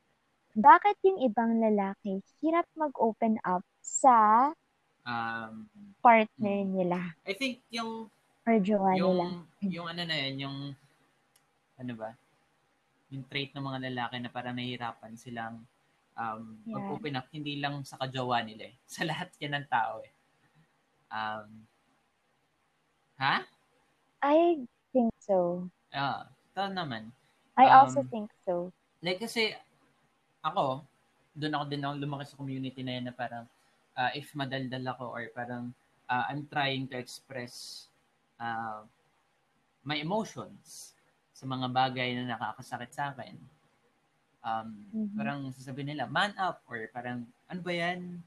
Bakit 0.54 1.02
yung 1.02 1.18
ibang 1.26 1.58
lalaki 1.58 2.22
hirap 2.38 2.70
mag-open 2.78 3.42
up 3.42 3.66
sa 3.82 4.54
um, 5.02 5.66
partner 5.98 6.62
nila? 6.62 7.18
I 7.26 7.34
think 7.34 7.66
yung 7.74 8.06
or 8.46 8.62
jowa 8.62 8.94
yung, 8.94 9.18
nila. 9.18 9.26
Yung 9.66 9.86
ano 9.90 10.02
na 10.06 10.16
yun, 10.22 10.34
yung 10.46 10.58
ano 11.82 11.92
ba? 11.98 12.14
Yung 13.14 13.24
trait 13.30 13.54
ng 13.54 13.62
mga 13.62 13.88
lalaki 13.90 14.18
na 14.18 14.30
parang 14.34 14.58
nahihirapan 14.58 15.14
silang 15.14 15.62
um, 16.18 16.58
yeah. 16.66 16.74
mag-open 16.74 17.14
up, 17.14 17.30
hindi 17.30 17.62
lang 17.62 17.86
sa 17.86 17.98
kajowa 18.02 18.42
nila 18.42 18.70
eh. 18.70 18.74
Sa 18.94 19.06
lahat 19.06 19.30
yan 19.38 19.54
ng 19.54 19.66
tao 19.70 20.02
eh. 20.02 20.12
Um, 21.14 21.48
ha? 23.22 23.46
I 24.24 24.66
think 24.90 25.14
so. 25.22 25.70
Ah, 25.94 26.26
uh, 26.58 26.70
naman. 26.70 27.14
I 27.54 27.70
um, 27.70 27.86
also 27.86 28.02
think 28.10 28.34
so. 28.42 28.74
Like 28.98 29.22
kasi 29.22 29.54
ako, 30.42 30.82
doon 31.34 31.54
ako 31.54 31.64
din 31.70 31.82
ako 31.82 31.94
lumaki 32.02 32.24
sa 32.26 32.38
community 32.38 32.82
na 32.82 32.94
yan 32.98 33.06
na 33.10 33.14
parang 33.14 33.46
uh, 33.98 34.10
if 34.14 34.30
madaldal 34.34 34.82
ako 34.90 35.04
or 35.14 35.22
parang 35.34 35.70
uh, 36.10 36.24
I'm 36.30 36.46
trying 36.50 36.90
to 36.90 36.96
express 36.98 37.86
uh, 38.38 38.82
my 39.82 39.98
emotions 39.98 40.93
sa 41.34 41.44
mga 41.50 41.66
bagay 41.74 42.14
na 42.14 42.38
nakakasakit 42.38 42.90
sa 42.94 43.10
akin. 43.10 43.34
Um, 44.44 44.68
mm-hmm. 44.94 45.16
Parang 45.18 45.40
sasabihin 45.50 45.92
nila, 45.92 46.06
man 46.06 46.30
up, 46.38 46.62
or 46.70 46.86
parang, 46.94 47.26
ano 47.50 47.60
ba 47.60 47.72
yan? 47.74 48.22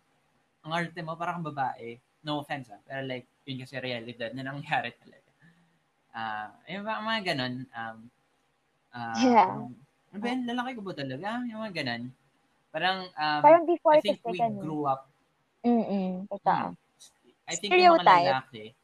Ang 0.68 0.72
arte 0.76 0.99
mo, 0.99 1.16
parang 1.16 1.39
babae. 1.39 1.95
No 2.28 2.43
offense, 2.43 2.68
ah. 2.68 2.82
Pero 2.84 3.08
like, 3.08 3.24
yun 3.47 3.64
kasi 3.64 3.80
realidad 3.80 4.36
na 4.36 4.43
nangyari 4.43 4.91
talaga. 4.99 5.32
Uh, 6.12 6.47
yung 6.68 6.84
mga, 6.84 6.99
mga 7.05 7.22
ganun, 7.32 7.55
um, 7.72 7.97
uh, 8.91 9.18
yeah. 9.24 9.55
ano 10.12 10.18
ba 10.20 10.28
yan, 10.28 10.41
lalaki 10.43 10.72
ko 10.76 10.82
ba 10.84 10.93
talaga? 10.97 11.30
Yung 11.47 11.60
mga 11.64 11.76
ganun. 11.80 12.03
Parang, 12.76 12.99
um, 13.08 13.41
parang 13.41 13.64
before 13.64 13.95
I 13.95 14.01
think 14.03 14.20
we 14.28 14.36
ganun. 14.36 14.60
grew 14.60 14.84
up. 14.84 15.08
Mm-mm, 15.64 16.28
totoo. 16.28 16.76
Hmm. 16.76 17.47
I 17.47 17.55
think 17.55 17.72
yung 17.72 18.03
mga 18.03 18.03
lalaki, 18.03 18.76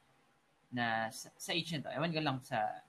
na 0.73 1.13
sa, 1.13 1.29
sa 1.37 1.53
age 1.53 1.69
nito, 1.69 1.91
ewan 1.93 2.09
ko 2.09 2.21
lang 2.23 2.37
sa 2.41 2.81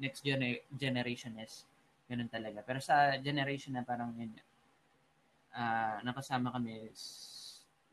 next 0.00 0.24
gener- 0.24 0.64
generation 0.74 1.36
is 1.38 1.68
ganun 2.08 2.32
talaga. 2.32 2.64
Pero 2.64 2.80
sa 2.80 3.14
generation 3.20 3.76
na 3.76 3.86
parang 3.86 4.10
yun, 4.16 4.32
uh, 5.54 6.00
nakasama 6.02 6.50
kami 6.50 6.90
is 6.90 7.30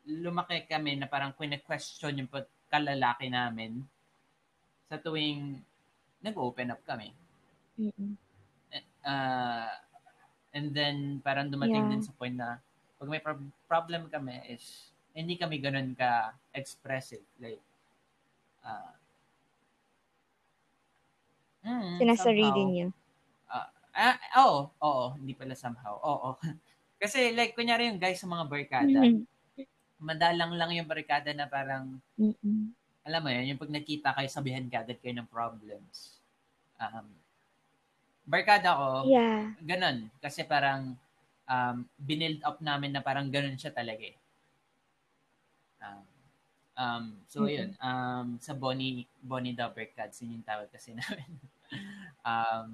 lumaki 0.08 0.64
kami 0.66 0.96
na 0.96 1.06
parang 1.06 1.36
question 1.36 2.16
yung 2.16 2.32
kalalaki 2.72 3.28
namin 3.28 3.84
sa 4.88 4.96
tuwing 4.96 5.60
nag-open 6.24 6.72
up 6.72 6.82
kami. 6.88 7.12
Mm-hmm. 7.76 8.16
Uh, 9.04 9.72
and 10.56 10.72
then, 10.72 11.20
parang 11.24 11.52
dumating 11.52 11.88
yeah. 11.88 11.92
din 11.92 12.04
sa 12.04 12.16
point 12.16 12.36
na 12.36 12.60
pag 12.98 13.08
may 13.12 13.22
pro- 13.22 13.54
problem 13.70 14.10
kami 14.10 14.36
is 14.50 14.90
hindi 15.14 15.38
kami 15.38 15.60
ganun 15.60 15.94
ka-expressive. 15.94 17.24
Like, 17.38 17.62
uh, 18.64 18.96
mm, 21.64 21.98
Sinasarili 22.02 22.62
niyo. 22.68 22.88
Uh, 23.48 23.70
ah, 23.96 24.18
oo, 24.46 24.70
oo, 24.82 25.06
hindi 25.18 25.34
pala 25.34 25.56
somehow. 25.58 25.98
Oo. 26.02 26.30
Kasi 27.02 27.32
like, 27.34 27.54
kunyari 27.54 27.90
yung 27.90 28.02
guys 28.02 28.18
sa 28.22 28.30
mga 28.30 28.46
barkada, 28.50 29.00
mm-hmm. 29.06 29.24
madalang 30.02 30.54
lang 30.58 30.74
yung 30.74 30.90
barkada 30.90 31.30
na 31.34 31.46
parang, 31.46 32.02
mm-hmm 32.18 32.78
alam 33.08 33.24
mo 33.24 33.32
yun, 33.32 33.56
yung 33.56 33.62
pag 33.62 33.72
nakita 33.72 34.12
kayo, 34.12 34.28
sabihan 34.28 34.68
agad 34.68 35.00
kayo 35.00 35.16
ng 35.16 35.32
problems. 35.32 36.20
Um, 36.76 37.08
barkada 38.28 38.76
ko, 38.76 39.08
yeah. 39.08 39.56
ganun. 39.64 40.12
Kasi 40.20 40.44
parang, 40.44 41.00
um, 41.48 41.78
binild 41.96 42.44
up 42.44 42.60
namin 42.60 42.92
na 42.92 43.00
parang 43.00 43.32
ganun 43.32 43.56
siya 43.56 43.72
talaga 43.72 44.04
eh. 44.04 44.20
Um, 45.80 46.04
um, 46.78 47.18
so, 47.28 47.44
mm-hmm. 47.44 47.58
yun. 47.58 47.70
Um, 47.82 48.28
sa 48.40 48.54
Bonnie, 48.54 49.10
Bonnie 49.20 49.58
Barkads, 49.58 50.22
yun 50.24 50.40
yung 50.40 50.48
tawag 50.48 50.70
kasi 50.70 50.94
namin. 50.94 51.28
um, 52.30 52.68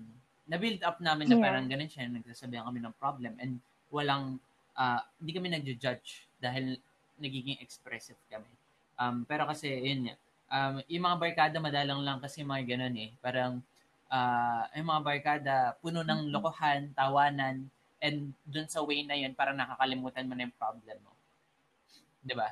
na-build 0.45 0.83
up 0.83 0.99
namin 0.99 1.31
na 1.31 1.39
parang 1.39 1.65
ganun 1.65 1.87
siya. 1.87 2.11
Nagsasabihan 2.11 2.67
kami 2.67 2.83
ng 2.83 2.95
problem 2.99 3.33
and 3.39 3.63
walang, 3.89 4.37
uh, 4.75 4.99
hindi 5.17 5.31
kami 5.31 5.47
nagjo-judge 5.55 6.27
dahil 6.37 6.75
nagiging 7.17 7.63
expressive 7.63 8.19
kami. 8.27 8.51
Um, 8.99 9.23
pero 9.23 9.47
kasi, 9.47 9.71
yun 9.71 10.11
nga, 10.11 10.15
um, 10.51 10.75
yung 10.91 11.03
mga 11.07 11.17
barkada 11.17 11.57
madalang 11.63 12.03
lang 12.03 12.19
kasi 12.19 12.43
mga 12.43 12.75
ganun 12.75 12.95
eh. 12.99 13.11
Parang, 13.23 13.63
uh, 14.11 14.63
yung 14.75 14.89
mga 14.91 15.01
barkada, 15.01 15.55
puno 15.79 16.03
ng 16.03 16.27
mm-hmm. 16.27 16.33
lokohan, 16.35 16.91
tawanan, 16.93 17.71
and 18.03 18.35
dun 18.43 18.67
sa 18.67 18.83
way 18.83 19.07
na 19.07 19.15
yun, 19.15 19.31
parang 19.31 19.55
nakakalimutan 19.55 20.27
mo 20.27 20.35
na 20.35 20.43
yung 20.43 20.57
problem 20.59 20.97
mo. 21.07 21.15
ba 21.15 22.27
diba? 22.27 22.49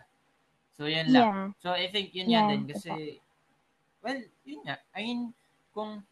So, 0.75 0.87
yun 0.87 1.11
lang. 1.11 1.55
Yeah. 1.55 1.61
So, 1.61 1.67
I 1.75 1.87
think 1.91 2.15
yun 2.15 2.31
yeah, 2.31 2.47
yan 2.47 2.63
din 2.63 2.63
kasi, 2.71 3.19
well, 4.01 4.19
yun 4.47 4.61
nga. 4.63 4.79
I 4.95 4.99
mean, 5.03 5.21
kung 5.75 6.03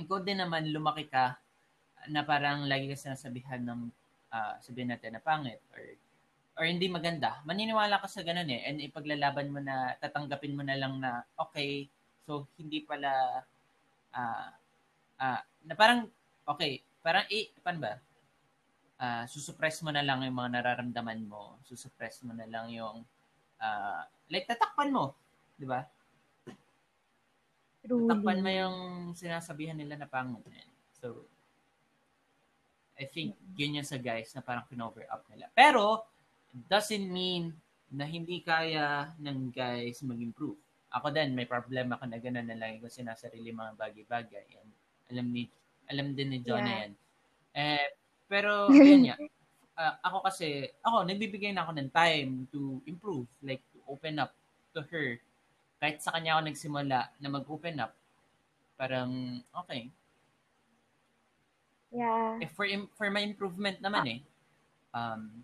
ikaw 0.00 0.22
din 0.24 0.40
naman 0.40 0.70
lumaki 0.72 1.06
ka 1.10 1.36
na 2.08 2.24
parang 2.24 2.64
lagi 2.64 2.88
ka 2.88 2.96
sinasabihan 2.96 3.60
ng 3.60 3.92
uh, 4.32 4.54
sabihin 4.64 4.88
natin 4.88 5.14
na 5.14 5.22
pangit 5.22 5.60
or 5.76 5.84
or 6.60 6.68
hindi 6.68 6.92
maganda, 6.92 7.40
maniniwala 7.48 7.96
ka 8.04 8.08
sa 8.10 8.20
ganun 8.20 8.52
eh. 8.52 8.68
And 8.68 8.84
ipaglalaban 8.84 9.48
mo 9.48 9.64
na, 9.64 9.96
tatanggapin 9.96 10.52
mo 10.52 10.60
na 10.60 10.76
lang 10.76 11.00
na, 11.00 11.24
okay, 11.40 11.88
so 12.28 12.44
hindi 12.60 12.84
pala, 12.84 13.40
ah, 14.12 14.20
uh, 14.20 14.50
uh, 15.24 15.40
na 15.64 15.72
parang, 15.72 16.04
okay, 16.44 16.84
parang, 17.00 17.24
eh, 17.32 17.48
paano 17.64 17.80
ba? 17.80 17.94
Uh, 19.00 19.24
susupress 19.24 19.80
mo 19.80 19.88
na 19.88 20.04
lang 20.04 20.20
yung 20.20 20.36
mga 20.36 20.60
nararamdaman 20.60 21.24
mo. 21.24 21.56
Susupress 21.64 22.20
mo 22.28 22.36
na 22.36 22.44
lang 22.44 22.68
yung, 22.68 23.08
uh, 23.60 24.02
like, 24.32 24.48
tatakpan 24.48 24.90
mo. 24.90 25.14
Di 25.54 25.68
ba? 25.68 25.84
Tatakpan 27.80 28.40
mo 28.40 28.50
yung 28.50 28.76
sinasabihan 29.16 29.76
nila 29.76 29.96
na 29.96 30.08
pangit. 30.08 30.44
So, 31.00 31.24
I 33.00 33.08
think 33.08 33.36
yun 33.56 33.80
sa 33.80 33.96
guys 33.96 34.32
na 34.36 34.44
parang 34.44 34.68
pinover 34.68 35.08
up 35.08 35.24
nila. 35.32 35.48
Pero, 35.56 36.04
doesn't 36.52 37.08
mean 37.08 37.56
na 37.90 38.04
hindi 38.04 38.44
kaya 38.44 39.10
ng 39.16 39.50
guys 39.50 40.04
mag-improve. 40.04 40.58
Ako 40.90 41.08
din, 41.14 41.32
may 41.32 41.46
problema 41.46 41.96
ako 41.96 42.10
na 42.10 42.18
gano'n 42.18 42.46
na 42.46 42.58
lagi 42.58 42.82
ko 42.82 42.90
sinasarili 42.90 43.54
mga 43.54 43.78
bagay-bagay. 43.78 44.46
And 44.58 44.70
alam 45.10 45.26
ni 45.30 45.46
alam 45.90 46.14
din 46.14 46.30
ni 46.30 46.38
John 46.42 46.62
yeah. 46.62 46.78
yan. 46.86 46.92
Eh, 47.50 47.86
pero, 48.30 48.68
yun 48.74 49.10
nga, 49.10 49.16
uh, 49.80 49.94
ako 50.04 50.28
kasi, 50.28 50.68
ako, 50.84 51.08
nagbibigay 51.08 51.56
na 51.56 51.64
ako 51.64 51.72
ng 51.80 51.88
time 51.88 52.44
to 52.52 52.84
improve, 52.84 53.24
like, 53.40 53.64
to 53.72 53.80
open 53.88 54.20
up 54.20 54.36
to 54.76 54.84
her. 54.92 55.16
Kahit 55.80 56.04
sa 56.04 56.12
kanya 56.12 56.36
ako 56.36 56.52
nagsimula 56.52 57.08
na 57.16 57.28
mag-open 57.32 57.80
up, 57.80 57.96
parang, 58.76 59.40
okay. 59.56 59.88
Yeah. 61.88 62.44
Eh, 62.44 62.50
for, 62.52 62.68
for 62.94 63.08
my 63.08 63.24
improvement 63.24 63.80
naman 63.80 64.04
eh, 64.06 64.20
um, 64.92 65.42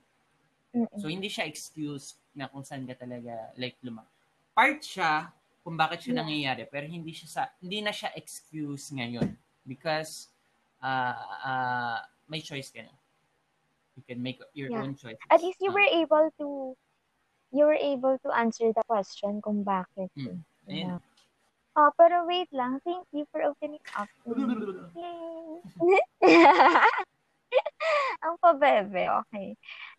So, 1.01 1.09
hindi 1.09 1.33
siya 1.33 1.49
excuse 1.49 2.21
na 2.37 2.53
kung 2.53 2.61
saan 2.61 2.85
ka 2.85 2.93
talaga, 2.93 3.33
like, 3.57 3.81
luma. 3.81 4.05
Part 4.53 4.85
siya 4.85 5.33
kung 5.65 5.73
bakit 5.73 6.05
siya 6.05 6.13
yeah. 6.13 6.21
nangyayari, 6.21 6.63
pero 6.69 6.85
hindi 6.85 7.17
siya 7.17 7.29
sa, 7.33 7.43
hindi 7.65 7.81
na 7.81 7.97
siya 7.97 8.13
excuse 8.13 8.93
ngayon. 8.93 9.33
Because, 9.65 10.29
uh, 10.85 11.17
uh, 11.41 11.99
may 12.29 12.45
choice 12.45 12.69
ka 12.69 12.85
na. 12.85 12.93
You 13.97 14.05
can 14.05 14.23
make 14.23 14.39
your 14.53 14.71
yeah. 14.71 14.83
own 14.85 14.95
choice. 14.95 15.17
At 15.33 15.43
least 15.43 15.59
you 15.61 15.71
uh, 15.71 15.75
were 15.75 15.89
able 15.89 16.29
to, 16.41 16.77
you 17.53 17.65
were 17.65 17.81
able 17.81 18.19
to 18.21 18.31
answer 18.37 18.73
the 18.73 18.85
question 18.85 19.41
kung 19.41 19.65
bakit. 19.65 20.13
Mm. 20.13 20.45
Yeah. 20.69 20.99
Oh, 21.77 21.93
pero 21.97 22.25
wait 22.25 22.49
lang. 22.53 22.81
Thank 22.85 23.05
you 23.13 23.29
for 23.33 23.45
opening 23.45 23.85
up. 23.97 24.09
Ang 28.25 28.37
pabebe. 28.41 29.09
Okay. 29.25 29.57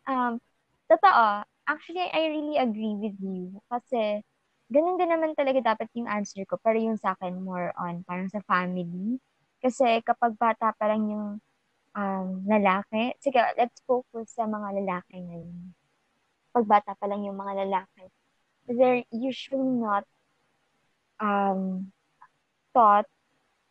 Um, 0.09 0.41
Totoo. 0.87 1.43
Actually, 1.67 2.07
I 2.15 2.31
really 2.31 2.55
agree 2.55 2.95
with 2.95 3.19
you. 3.19 3.59
Kasi, 3.67 4.23
ganun 4.71 4.95
din 4.95 5.11
naman 5.11 5.35
talaga 5.35 5.75
dapat 5.75 5.91
yung 5.99 6.07
answer 6.07 6.47
ko. 6.47 6.55
Pero 6.63 6.79
yung 6.79 6.95
sa 6.95 7.11
akin, 7.19 7.43
more 7.43 7.75
on 7.75 8.07
parang 8.07 8.31
sa 8.31 8.39
family. 8.47 9.19
Kasi 9.59 9.99
kapag 10.07 10.39
bata 10.39 10.71
pa 10.71 10.87
lang 10.87 11.11
yung 11.11 11.43
um, 11.97 12.45
lalaki. 12.45 13.17
Sige, 13.17 13.41
let's 13.57 13.81
focus 13.89 14.37
sa 14.37 14.45
mga 14.45 14.77
lalaki 14.77 15.17
ngayon. 15.17 15.73
Pagbata 16.53 16.93
pa 16.93 17.05
lang 17.09 17.25
yung 17.25 17.35
mga 17.35 17.65
lalaki. 17.65 18.05
They're 18.69 19.01
usually 19.09 19.73
not 19.81 20.05
um, 21.17 21.89
taught 22.71 23.09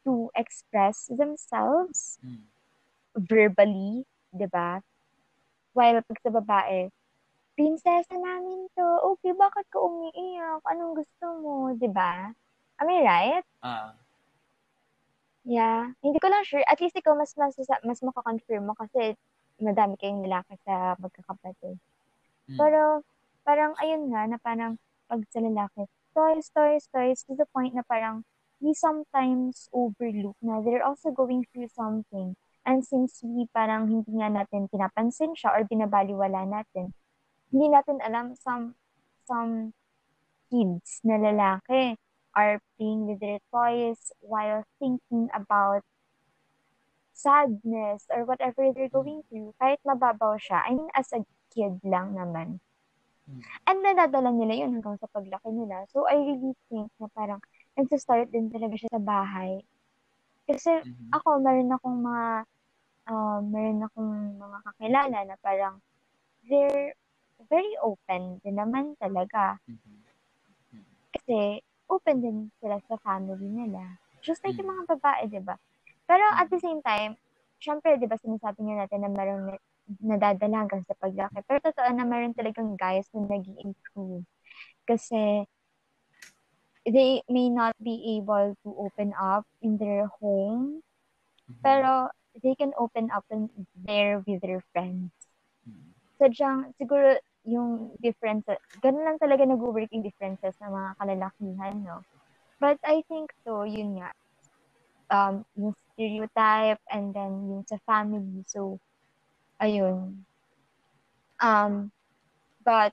to 0.03 0.31
express 0.35 1.07
themselves 1.11 2.19
Mm. 2.23 2.47
verbally, 3.17 4.05
di 4.31 4.47
ba? 4.51 4.83
While 5.77 6.01
pag 6.05 6.19
sa 6.25 6.31
babae, 6.33 6.89
prinsesa 7.57 8.15
namin 8.17 8.69
to. 8.77 8.87
Okay, 9.13 9.33
bakit 9.33 9.65
ka 9.73 9.81
umiiyak? 9.81 10.63
Anong 10.69 10.97
gusto 11.01 11.25
mo? 11.41 11.55
Di 11.77 11.89
ba? 11.89 12.33
Am 12.77 12.89
I 12.89 13.01
right? 13.05 13.47
Ah. 13.65 13.97
Yeah. 15.47 15.95
Hindi 16.03 16.19
ko 16.19 16.27
lang 16.27 16.43
sure. 16.43 16.67
At 16.67 16.83
least 16.83 16.99
ikaw 16.99 17.15
mas, 17.15 17.31
mas, 17.39 17.55
mas 17.87 18.03
makakonfirm 18.03 18.67
mo 18.67 18.75
kasi 18.75 19.15
madami 19.63 19.95
kayong 19.95 20.27
lalaki 20.27 20.59
sa 20.67 20.99
magkakapatid. 20.99 21.79
Mm. 22.51 22.59
Pero, 22.59 23.07
parang 23.47 23.79
ayun 23.79 24.11
nga, 24.11 24.27
na 24.27 24.39
parang 24.43 24.75
pag 25.07 25.23
sa 25.31 25.39
lalaki, 25.39 25.87
toys, 26.11 26.51
toys, 26.51 26.91
toys, 26.91 27.23
to 27.23 27.39
the 27.39 27.47
point 27.55 27.79
na 27.79 27.87
parang 27.87 28.27
we 28.59 28.75
sometimes 28.75 29.71
overlook 29.71 30.35
na 30.43 30.59
they're 30.67 30.83
also 30.83 31.15
going 31.15 31.47
through 31.55 31.71
something. 31.71 32.35
And 32.67 32.83
since 32.83 33.23
we 33.23 33.47
parang 33.55 33.87
hindi 33.87 34.19
nga 34.19 34.27
natin 34.27 34.67
pinapansin 34.67 35.39
siya 35.39 35.55
or 35.55 35.63
binabaliwala 35.63 36.43
natin, 36.51 36.91
hindi 37.55 37.71
natin 37.71 38.03
alam 38.03 38.35
some 38.35 38.75
some 39.23 39.71
kids 40.51 40.99
na 41.07 41.15
lalaki 41.15 41.95
are 42.37 42.61
playing 42.77 43.09
with 43.09 43.19
their 43.25 43.41
toys 43.49 44.13
while 44.21 44.63
thinking 44.79 45.33
about 45.33 45.81
sadness 47.17 48.05
or 48.13 48.29
whatever 48.29 48.69
they're 48.77 48.93
going 48.93 49.25
through, 49.33 49.57
kahit 49.57 49.81
mababaw 49.89 50.37
siya. 50.37 50.61
I 50.69 50.77
mean, 50.77 50.93
as 50.93 51.09
a 51.17 51.25
kid 51.49 51.81
lang 51.81 52.13
naman. 52.13 52.61
Mm. 53.25 53.41
And 53.67 53.79
nadadala 53.81 54.31
nila 54.37 54.55
yun 54.55 54.77
hanggang 54.77 55.01
sa 55.01 55.09
paglaki 55.09 55.49
nila. 55.49 55.89
So, 55.91 56.05
I 56.05 56.21
really 56.21 56.53
think 56.69 56.93
na 57.01 57.09
parang 57.17 57.41
nagsa-start 57.75 58.29
din 58.31 58.53
talaga 58.53 58.77
siya 58.77 58.93
sa 58.93 59.01
bahay. 59.03 59.65
Kasi 60.47 60.85
Mhm. 60.85 61.11
ako, 61.17 61.41
meron 61.41 61.73
akong 61.75 61.99
mga, 62.05 62.29
uh, 63.11 63.41
meron 63.43 63.81
akong 63.83 64.13
mga 64.39 64.59
kakilala 64.63 65.19
na 65.25 65.37
parang 65.41 65.75
they're 66.47 66.95
very 67.51 67.75
open 67.83 68.39
din 68.45 68.57
naman 68.61 68.95
talaga. 69.03 69.59
Mhm. 69.67 70.05
Mhm. 70.71 70.85
Kasi 71.17 71.66
open 71.89 72.17
din 72.23 72.39
sila 72.61 72.79
sa 72.87 72.97
family 73.03 73.47
nila. 73.47 73.99
Just 74.23 74.43
like 74.43 74.59
yung 74.59 74.67
Mm. 74.71 74.75
mga 74.75 74.85
babae, 74.99 75.23
di 75.31 75.41
ba? 75.43 75.55
Pero 76.07 76.25
at 76.39 76.51
the 76.51 76.59
same 76.59 76.83
time, 76.83 77.15
syempre, 77.59 77.99
di 77.99 78.07
ba, 78.07 78.19
sinasabi 78.19 78.63
nga 78.67 78.87
natin 78.87 79.01
na 79.07 79.11
meron 79.11 79.43
na, 79.51 79.57
nadadala 80.03 80.67
hanggang 80.67 80.83
sa 80.83 80.99
paglaki. 80.99 81.39
Pero 81.47 81.63
totoo 81.63 81.91
na 81.95 82.03
meron 82.03 82.35
talagang 82.35 82.75
guys 82.75 83.07
na 83.15 83.23
nag 83.27 83.47
improve 83.63 84.27
Kasi 84.87 85.47
they 86.87 87.23
may 87.27 87.51
not 87.51 87.75
be 87.83 88.19
able 88.19 88.55
to 88.63 88.69
open 88.79 89.11
up 89.19 89.43
in 89.59 89.75
their 89.79 90.07
home, 90.23 90.83
Mhm. 91.51 91.63
pero 91.63 91.91
they 92.43 92.55
can 92.55 92.71
open 92.79 93.11
up 93.11 93.27
in 93.35 93.51
there 93.75 94.23
with 94.23 94.39
their 94.39 94.63
friends. 94.71 95.11
Mhm. 95.67 95.91
Sadyang, 96.23 96.71
siguro, 96.79 97.19
yung 97.47 97.95
differences, 98.03 98.59
ganun 98.83 99.07
lang 99.07 99.19
talaga 99.23 99.47
nag-work 99.47 99.89
yung 99.95 100.03
differences 100.03 100.59
ng 100.59 100.75
mga 100.75 100.91
kalalakihan, 100.99 101.75
no? 101.81 102.03
But 102.59 102.83
I 102.83 103.07
think 103.07 103.31
so, 103.47 103.63
yun 103.63 104.03
nga, 104.03 104.11
um, 105.09 105.47
yung 105.55 105.73
stereotype 105.95 106.83
and 106.91 107.15
then 107.15 107.33
yung 107.49 107.65
sa 107.65 107.79
family. 107.87 108.43
So, 108.51 108.83
ayun. 109.63 110.27
Um, 111.41 111.95
but, 112.67 112.93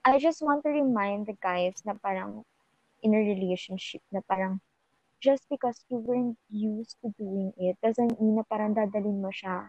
I 0.00 0.16
just 0.16 0.40
want 0.40 0.64
to 0.64 0.72
remind 0.72 1.28
the 1.28 1.36
guys 1.44 1.76
na 1.84 1.92
parang 1.92 2.48
in 3.04 3.12
a 3.12 3.20
relationship 3.20 4.00
na 4.08 4.24
parang 4.24 4.64
just 5.20 5.44
because 5.52 5.76
you 5.92 6.00
weren't 6.00 6.40
used 6.48 6.96
to 7.04 7.12
doing 7.20 7.52
it 7.60 7.76
doesn't 7.84 8.16
mean 8.16 8.40
na 8.40 8.44
parang 8.48 8.72
dadalhin 8.72 9.20
mo 9.20 9.28
siya. 9.28 9.68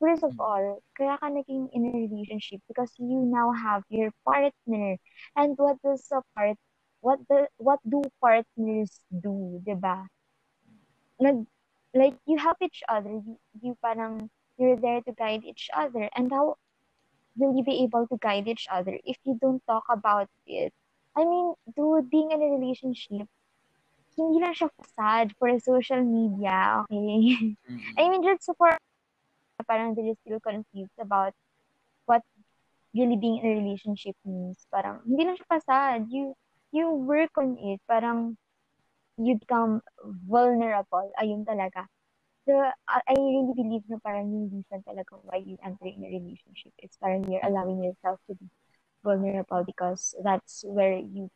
First 0.00 0.24
of 0.24 0.34
all, 0.40 0.82
kaya 0.98 1.18
ka 1.18 1.28
naging 1.30 1.70
in 1.72 1.84
a 1.86 1.92
relationship 2.08 2.60
because 2.66 2.90
you 2.98 3.22
now 3.28 3.52
have 3.52 3.84
your 3.88 4.10
partner. 4.26 4.96
And 5.36 5.56
what 5.58 5.78
does 5.82 6.08
a 6.10 6.22
part 6.34 6.58
what 7.00 7.20
the 7.28 7.48
what 7.58 7.78
do 7.88 8.02
partners 8.20 9.00
do, 9.12 9.60
'di 9.62 9.74
ba? 9.78 10.08
Nag 11.20 11.46
like 11.94 12.16
you 12.26 12.38
help 12.38 12.58
each 12.62 12.82
other. 12.88 13.10
You, 13.10 13.38
you 13.62 13.76
parang 13.82 14.30
you're 14.58 14.76
there 14.76 15.00
to 15.02 15.12
guide 15.12 15.44
each 15.44 15.70
other. 15.74 16.08
And 16.16 16.30
how 16.32 16.56
will 17.36 17.56
you 17.56 17.64
be 17.64 17.82
able 17.84 18.06
to 18.08 18.16
guide 18.18 18.48
each 18.48 18.66
other 18.70 18.98
if 19.04 19.18
you 19.24 19.38
don't 19.40 19.62
talk 19.66 19.84
about 19.90 20.28
it? 20.46 20.72
I 21.16 21.24
mean, 21.24 21.54
dude, 21.76 22.10
being 22.10 22.30
in 22.32 22.42
a 22.42 22.46
relationship, 22.58 23.28
hindi 24.16 24.38
lang 24.40 24.54
siya 24.54 24.70
facade 24.78 25.32
for 25.38 25.50
social 25.60 26.02
media, 26.04 26.84
okay? 26.84 27.56
Mhm. 27.68 27.94
I 27.98 28.08
mean, 28.10 28.22
just 28.22 28.48
for 28.58 28.76
parang 29.64 29.94
they're 29.94 30.16
still 30.24 30.40
confused 30.40 30.96
about 31.00 31.32
what 32.06 32.22
really 32.94 33.16
being 33.16 33.38
in 33.38 33.46
a 33.46 33.54
relationship 33.54 34.16
means. 34.24 34.66
Parang, 34.72 35.00
hindi 35.06 35.24
lang 35.24 35.36
siya 35.38 35.48
facade. 35.48 36.02
You, 36.10 36.34
you 36.74 36.90
work 36.90 37.30
on 37.38 37.56
it. 37.60 37.80
Parang, 37.86 38.36
you 39.20 39.36
become 39.36 39.84
vulnerable. 40.26 41.12
Ayun 41.20 41.44
talaga. 41.44 41.86
So, 42.48 42.56
I 42.88 43.14
really 43.14 43.52
believe 43.54 43.84
na 43.86 44.00
parang 44.00 44.32
yung 44.32 44.48
reason 44.48 44.80
talaga 44.82 45.20
why 45.22 45.44
you 45.44 45.60
enter 45.60 45.86
in 45.86 46.02
a 46.02 46.10
relationship 46.10 46.72
is 46.80 46.96
parang 46.98 47.28
you're 47.28 47.44
allowing 47.44 47.84
yourself 47.84 48.18
to 48.26 48.34
be 48.34 48.48
vulnerable 49.04 49.62
because 49.62 50.16
that's 50.24 50.64
where 50.66 50.96
you 50.96 51.28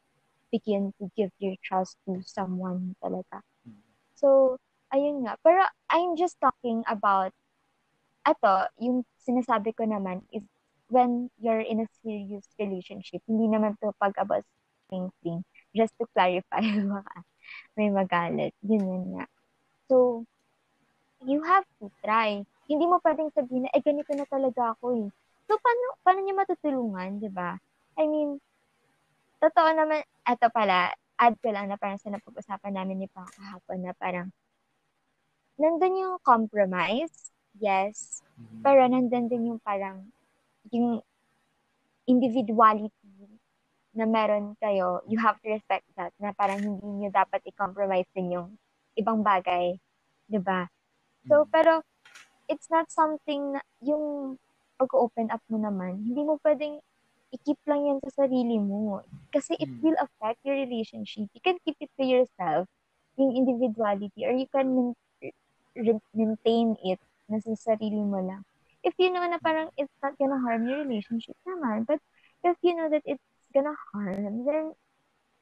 begin 0.51 0.97
to 0.99 1.13
give 1.15 1.31
your 1.39 1.55
trust 1.63 2.01
to 2.09 2.25
someone 2.25 2.97
talaga. 3.05 3.45
Mhm. 3.69 3.85
So, 4.17 4.57
ayun 4.91 5.29
nga. 5.29 5.37
Pero 5.45 5.63
I'm 5.93 6.17
just 6.17 6.41
talking 6.41 6.83
about, 6.89 7.31
ato, 8.25 8.69
yung 8.81 9.05
sinasabi 9.21 9.77
ko 9.77 9.85
naman 9.85 10.25
is 10.33 10.45
when 10.89 11.29
you're 11.41 11.65
in 11.65 11.81
a 11.81 11.89
serious 12.01 12.45
relationship, 12.57 13.21
hindi 13.29 13.49
naman 13.49 13.77
to 13.81 13.93
pag 14.01 14.17
about 14.21 14.45
thing. 14.89 15.43
Just 15.75 15.97
to 15.99 16.07
clarify, 16.13 16.63
baka 16.95 17.15
may 17.75 17.91
magalit. 17.91 18.55
Yun 18.63 19.19
nga. 19.19 19.27
So, 19.91 20.25
you 21.25 21.43
have 21.43 21.67
to 21.81 21.91
try. 22.05 22.45
Hindi 22.71 22.85
mo 22.89 23.01
pwedeng 23.03 23.33
sabihin 23.35 23.69
na, 23.69 23.71
eh, 23.75 23.83
ganito 23.85 24.13
na 24.17 24.25
talaga 24.29 24.77
ako 24.77 24.97
eh. 25.05 25.09
So, 25.45 25.61
paano, 25.61 25.85
paano 26.01 26.21
niya 26.25 26.37
matutulungan, 26.41 27.21
di 27.21 27.29
ba? 27.29 27.59
I 28.01 28.09
mean, 28.09 28.41
totoo 29.43 29.69
naman, 29.77 30.01
eto 30.25 30.49
pala, 30.49 30.95
add 31.21 31.37
ko 31.43 31.53
lang 31.53 31.69
na 31.69 31.77
parang 31.77 32.01
sa 32.01 32.09
napag-usapan 32.09 32.73
namin 32.73 33.05
ni 33.05 33.09
Pao 33.13 33.29
kahapon 33.29 33.85
na 33.85 33.93
parang, 33.93 34.33
nandun 35.61 36.01
yung 36.01 36.17
compromise, 36.25 37.34
yes, 37.59 38.23
Mhm. 38.39 38.63
pero 38.65 38.81
nandun 38.89 39.27
din 39.31 39.51
yung 39.55 39.61
parang, 39.63 40.11
yung 40.73 41.03
individuality 42.07 42.93
na 43.97 44.05
meron 44.05 44.59
kayo, 44.61 45.01
you 45.09 45.17
have 45.21 45.39
to 45.41 45.49
respect 45.49 45.87
that, 45.97 46.13
na 46.21 46.35
parang 46.35 46.61
hindi 46.61 46.85
nyo 46.85 47.11
dapat 47.15 47.41
i-compromise 47.49 48.09
din 48.13 48.35
yung 48.37 48.49
ibang 48.99 49.23
bagay, 49.25 49.79
ba? 50.43 50.67
So, 51.31 51.47
Mhm. 51.47 51.51
pero, 51.53 51.73
it's 52.51 52.69
not 52.71 52.91
something 52.93 53.57
na, 53.57 53.61
yung 53.81 54.37
pag-open 54.81 55.31
up 55.33 55.41
mo 55.49 55.59
naman, 55.61 56.03
hindi 56.05 56.23
mo 56.27 56.37
pwedeng 56.45 56.81
i-keep 57.33 57.59
lang 57.67 57.87
yan 57.89 57.99
sa 58.09 58.27
sarili 58.27 58.59
mo. 58.61 59.03
Kasi 59.33 59.55
it 59.59 59.71
Mm. 59.71 59.81
will 59.83 59.99
affect 60.01 60.39
your 60.47 60.55
relationship. 60.59 61.27
You 61.35 61.43
can 61.43 61.59
keep 61.65 61.79
it 61.81 61.91
to 61.99 62.05
yourself, 62.07 62.69
yung 63.19 63.35
individuality, 63.35 64.27
or 64.27 64.35
you 64.35 64.47
can 64.51 64.95
maintain 66.15 66.77
it 66.85 67.01
na 67.29 67.41
sa 67.41 67.75
sarili 67.75 68.03
mo 68.03 68.21
lang. 68.21 68.45
If 68.85 68.95
you 69.01 69.09
know 69.09 69.25
na 69.25 69.41
parang 69.41 69.73
it's 69.81 69.93
not 70.05 70.17
gonna 70.21 70.41
harm 70.41 70.69
your 70.69 70.85
relationship 70.85 71.37
naman, 71.49 71.89
but 71.89 72.01
if 72.45 72.57
you 72.61 72.77
know 72.77 72.93
that 72.93 73.05
it's 73.09 73.25
gonna 73.57 73.77
harm, 73.93 74.45
then 74.45 74.77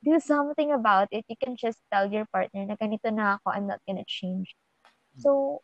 do 0.03 0.19
something 0.19 0.71
about 0.71 1.11
it. 1.11 1.27
You 1.27 1.39
can 1.39 1.59
just 1.59 1.83
tell 1.91 2.07
your 2.07 2.27
partner 2.31 2.67
na 2.67 2.79
ganito 2.79 3.11
na 3.11 3.39
ako, 3.39 3.55
I'm 3.55 3.67
not 3.67 3.83
gonna 3.87 4.07
change. 4.07 4.55
So, 5.19 5.63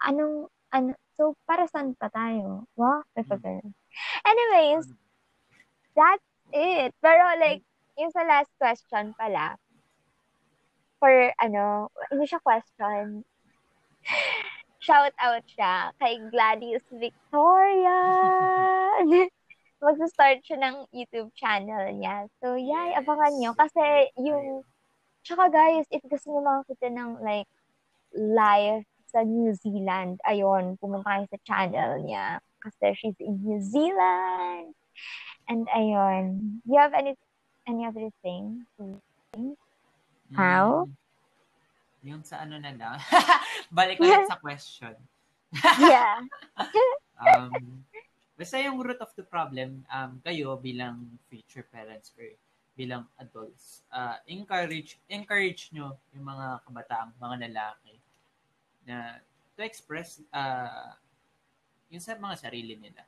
anong, 0.00 0.48
ano, 0.72 0.96
so, 1.16 1.36
para 1.44 1.68
saan 1.68 1.96
pa 1.96 2.08
tayo? 2.08 2.64
Wow, 2.76 3.04
okay. 3.16 3.60
Anyways, 4.24 4.88
that's 5.96 6.24
it. 6.52 6.96
Pero 7.00 7.22
like, 7.36 7.64
yung 8.00 8.12
sa 8.12 8.24
last 8.24 8.52
question 8.56 9.12
pala, 9.16 9.60
for 11.00 11.12
ano, 11.40 11.88
hindi 12.12 12.28
siya 12.28 12.40
question, 12.44 13.24
shout 14.90 15.14
out 15.22 15.44
siya 15.46 15.94
kay 16.02 16.18
Gladys 16.34 16.82
Victoria. 16.90 18.02
Magsa-start 19.86 20.42
siya 20.42 20.58
ng 20.58 20.76
YouTube 20.90 21.30
channel 21.38 21.94
niya. 21.94 22.26
So, 22.42 22.58
yeah, 22.58 22.98
abangan 22.98 23.38
nyo. 23.38 23.54
Kasi 23.54 24.10
yung, 24.18 24.66
tsaka 25.22 25.46
guys, 25.46 25.86
if 25.94 26.02
gusto 26.10 26.34
nyo 26.34 26.42
makakita 26.42 26.90
ng 26.90 27.22
like, 27.22 27.46
life 28.10 28.82
sa 29.06 29.22
New 29.22 29.54
Zealand. 29.54 30.18
Ayun, 30.26 30.74
pumunta 30.82 31.06
kayo 31.06 31.24
sa 31.30 31.38
channel 31.46 32.02
niya. 32.02 32.42
Kasi 32.58 32.98
she's 32.98 33.18
in 33.22 33.38
New 33.46 33.62
Zealand. 33.62 34.74
And 35.46 35.70
ayun, 35.70 36.60
do 36.66 36.74
you 36.74 36.82
have 36.82 36.94
any 36.94 37.14
any 37.66 37.86
other 37.86 38.10
thing 38.22 38.66
to 38.78 38.98
think? 39.32 39.54
How? 40.34 40.86
Mm, 40.86 40.94
yung 42.04 42.24
sa 42.24 42.44
ano 42.44 42.56
na 42.56 42.72
lang. 42.72 42.96
Balik 43.76 44.00
ulit 44.00 44.28
sa 44.28 44.40
question. 44.40 44.96
yeah. 45.82 46.22
um, 47.20 47.84
basta 48.38 48.56
yung 48.62 48.80
root 48.80 49.00
of 49.02 49.12
the 49.18 49.26
problem, 49.26 49.84
um, 49.92 50.20
kayo 50.24 50.56
bilang 50.56 51.18
future 51.28 51.66
parents 51.68 52.14
or 52.16 52.24
bilang 52.78 53.04
adults, 53.20 53.84
uh, 53.92 54.16
encourage 54.24 54.96
encourage 55.12 55.68
nyo 55.74 56.00
yung 56.16 56.24
mga 56.24 56.64
kabataang, 56.64 57.12
mga 57.20 57.36
lalaki 57.50 57.94
na 58.88 59.20
to 59.52 59.60
express 59.60 60.24
uh, 60.32 60.96
yung 61.92 62.00
sa 62.00 62.16
mga 62.16 62.40
sarili 62.40 62.80
nila. 62.80 63.04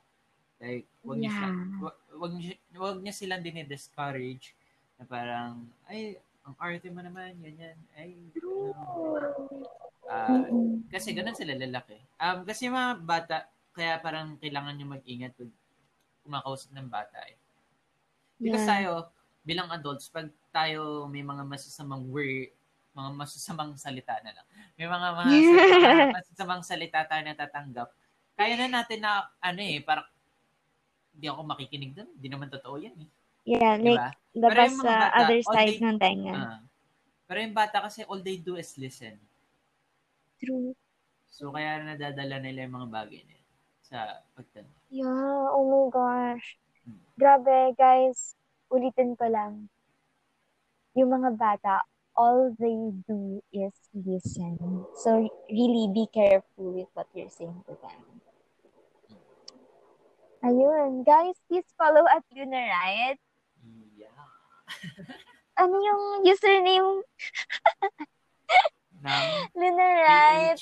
Like, 0.61 0.85
wag 1.01 1.19
yeah. 1.19 1.49
niyo 1.49 1.89
wag, 1.89 1.97
wag, 2.21 2.33
niyo, 2.37 2.53
wag 2.77 2.99
niyo 3.01 3.13
silang 3.15 3.41
dinidiscourage 3.41 4.53
na 4.99 5.03
parang, 5.09 5.65
ay, 5.89 6.21
ang 6.43 6.55
arte 6.59 6.91
mo 6.91 6.99
naman, 6.99 7.39
ganyan, 7.39 7.79
ay, 7.95 8.19
uh, 10.11 10.43
kasi 10.91 11.15
ganun 11.15 11.35
sila 11.35 11.55
lalaki. 11.55 12.03
Um, 12.19 12.43
kasi 12.43 12.67
mga 12.67 12.99
bata, 12.99 13.37
kaya 13.71 13.97
parang 14.03 14.35
kailangan 14.37 14.75
nyo 14.75 14.99
mag-ingat 14.99 15.31
pag 15.33 15.51
kumakausap 16.23 16.75
ng 16.75 16.87
bata 16.91 17.19
eh. 17.31 17.39
Because 18.39 18.67
yeah. 18.67 18.71
tayo, 18.75 18.91
bilang 19.47 19.71
adults, 19.71 20.11
pag 20.11 20.27
tayo 20.51 21.07
may 21.07 21.23
mga 21.23 21.47
masasamang 21.47 22.03
word, 22.11 22.51
mga 22.93 23.09
masasamang 23.15 23.73
salita 23.79 24.19
na 24.21 24.35
lang. 24.35 24.47
May 24.75 24.87
mga, 24.91 25.07
mga 25.15 25.31
yeah. 25.39 26.11
masasamang 26.11 26.63
salita 26.63 27.07
tayo 27.07 27.21
natatanggap. 27.23 27.89
Kaya 28.35 28.53
na 28.59 28.83
natin 28.83 28.99
na, 28.99 29.31
ano 29.39 29.61
eh, 29.63 29.79
parang, 29.79 30.05
hindi 31.13 31.29
ako 31.29 31.41
makikinig 31.45 31.93
doon. 31.93 32.09
Hindi 32.17 32.27
naman 32.27 32.49
totoo 32.49 32.75
yan 32.81 32.97
eh. 32.99 33.09
Yeah, 33.45 33.77
diba? 33.77 34.11
like, 34.11 34.22
labas 34.33 34.73
sa 34.81 35.13
uh, 35.13 35.23
other 35.23 35.41
side 35.45 35.77
they, 35.77 35.85
ng 35.85 35.97
tenga. 36.01 36.33
Uh, 36.33 36.59
pero 37.29 37.37
yung 37.41 37.55
bata 37.55 37.81
kasi, 37.85 38.05
all 38.05 38.21
they 38.21 38.37
do 38.37 38.57
is 38.57 38.73
listen. 38.77 39.17
True. 40.41 40.73
So, 41.29 41.53
kaya 41.53 41.81
nadadala 41.81 42.37
nila 42.41 42.67
yung 42.67 42.75
mga 42.77 42.89
bagay 42.93 43.21
na 43.25 43.37
sa 43.81 43.97
pagtanong. 44.37 44.73
Yeah, 44.93 45.49
oh 45.53 45.65
my 45.65 45.85
gosh. 45.89 46.57
Hmm. 46.85 47.01
Grabe, 47.17 47.73
guys 47.73 48.37
ulitin 48.73 49.13
ko 49.13 49.29
lang, 49.29 49.69
yung 50.97 51.13
mga 51.13 51.37
bata, 51.37 51.85
all 52.17 52.49
they 52.57 52.89
do 53.05 53.37
is 53.53 53.73
listen. 53.93 54.57
So, 55.05 55.29
really 55.49 55.93
be 55.93 56.09
careful 56.09 56.73
with 56.73 56.89
what 56.97 57.05
you're 57.13 57.29
saying 57.29 57.61
to 57.69 57.77
them. 57.77 58.01
Ayun. 60.43 61.05
Guys, 61.07 61.39
please 61.47 61.69
follow 61.77 62.03
at 62.09 62.25
Luna? 62.33 62.59
Ano 65.59 65.75
yung 65.77 66.03
username? 66.25 67.05
Ng 69.03 69.29
Luna, 69.53 69.87
right? 70.07 70.61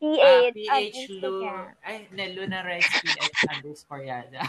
PH, 0.00 0.24
uh, 0.24 0.48
PH 0.56 0.98
Lu, 1.20 1.44
ay, 1.84 2.08
na 2.16 2.24
Luna 2.32 2.64
PH 2.64 3.40
underscore 3.52 4.08
yada. 4.08 4.40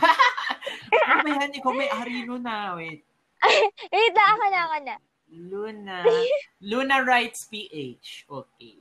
ano 1.12 1.20
ba 1.28 1.30
yan? 1.43 1.52
Ikaw 1.52 1.72
may 1.76 1.91
ari 1.91 2.24
na. 2.39 2.80
Wait. 2.80 3.04
Wait, 3.91 4.16
ako 4.16 4.43
na, 4.47 4.60
ako 4.64 4.78
na. 4.88 4.95
Luna. 5.32 5.95
Luna 6.72 7.04
Writes 7.04 7.52
PH. 7.52 8.32
Okay. 8.32 8.80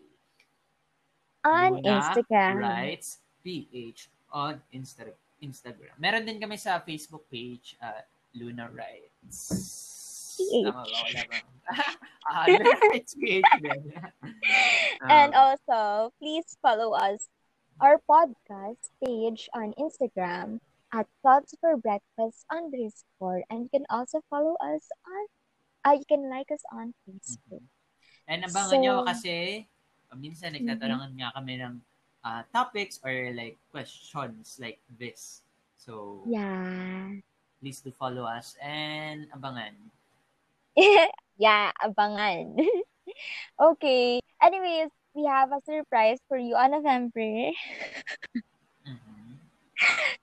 On 1.42 1.74
Luna 1.74 1.90
Instagram. 1.98 2.54
Writes 2.62 3.18
PH 3.42 4.00
on 4.30 4.62
Insta- 4.70 5.18
Instagram. 5.42 5.98
Meron 5.98 6.22
din 6.22 6.38
kami 6.38 6.54
sa 6.54 6.78
Facebook 6.78 7.26
page, 7.26 7.74
uh, 7.82 8.02
Luna 8.38 8.70
Writes. 8.70 9.89
PH. 10.41 10.64
Tama 10.64 10.82
ba? 10.82 10.88
Wala 10.88 11.22
ba? 11.28 11.38
ah, 12.26 12.45
um, 12.49 12.62
And 15.12 15.30
also, 15.36 16.11
please 16.18 16.57
follow 16.64 16.97
us, 16.97 17.28
our 17.80 18.01
podcast 18.09 18.93
page 19.05 19.49
on 19.55 19.72
Instagram 19.76 20.61
at 20.93 21.07
Thoughts 21.22 21.55
for 21.61 21.76
Breakfast 21.76 22.45
underscore. 22.51 23.45
And 23.49 23.68
you 23.68 23.70
can 23.72 23.86
also 23.88 24.20
follow 24.28 24.57
us 24.61 24.84
on, 25.07 25.24
uh, 25.86 25.95
you 25.97 26.05
can 26.09 26.28
like 26.28 26.51
us 26.51 26.62
on 26.72 26.93
Facebook. 27.07 27.64
And 28.28 28.45
abangan 28.45 28.70
so, 28.70 28.80
nyo 28.80 28.95
kasi, 29.05 29.66
minsan 30.18 30.55
nagtatanungan 30.59 31.14
mm-hmm. 31.14 31.22
nga 31.22 31.36
kami 31.38 31.55
ng 31.62 31.74
uh, 32.24 32.43
topics 32.53 32.99
or 33.05 33.32
like 33.34 33.57
questions 33.70 34.59
like 34.61 34.78
this. 34.99 35.43
So, 35.78 36.22
yeah. 36.28 37.16
Please 37.61 37.80
do 37.80 37.93
follow 37.93 38.24
us 38.24 38.57
and 38.61 39.28
abangan. 39.36 39.76
yeah, 41.38 41.72
abangan. 41.82 42.56
okay. 43.72 44.20
Anyways, 44.42 44.88
we 45.14 45.24
have 45.26 45.52
a 45.52 45.60
surprise 45.64 46.18
for 46.28 46.38
you 46.38 46.54
on 46.56 46.72
November. 46.72 47.52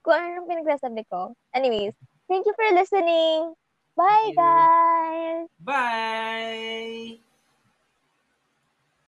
Kung 0.06 0.18
ano 0.18 0.46
pinagsasabi 0.46 1.04
ko. 1.10 1.34
Anyways, 1.54 1.94
thank 2.30 2.46
you 2.46 2.54
for 2.54 2.70
listening. 2.74 3.54
Bye, 3.98 4.30
guys! 4.38 5.50
Bye! 5.58 7.18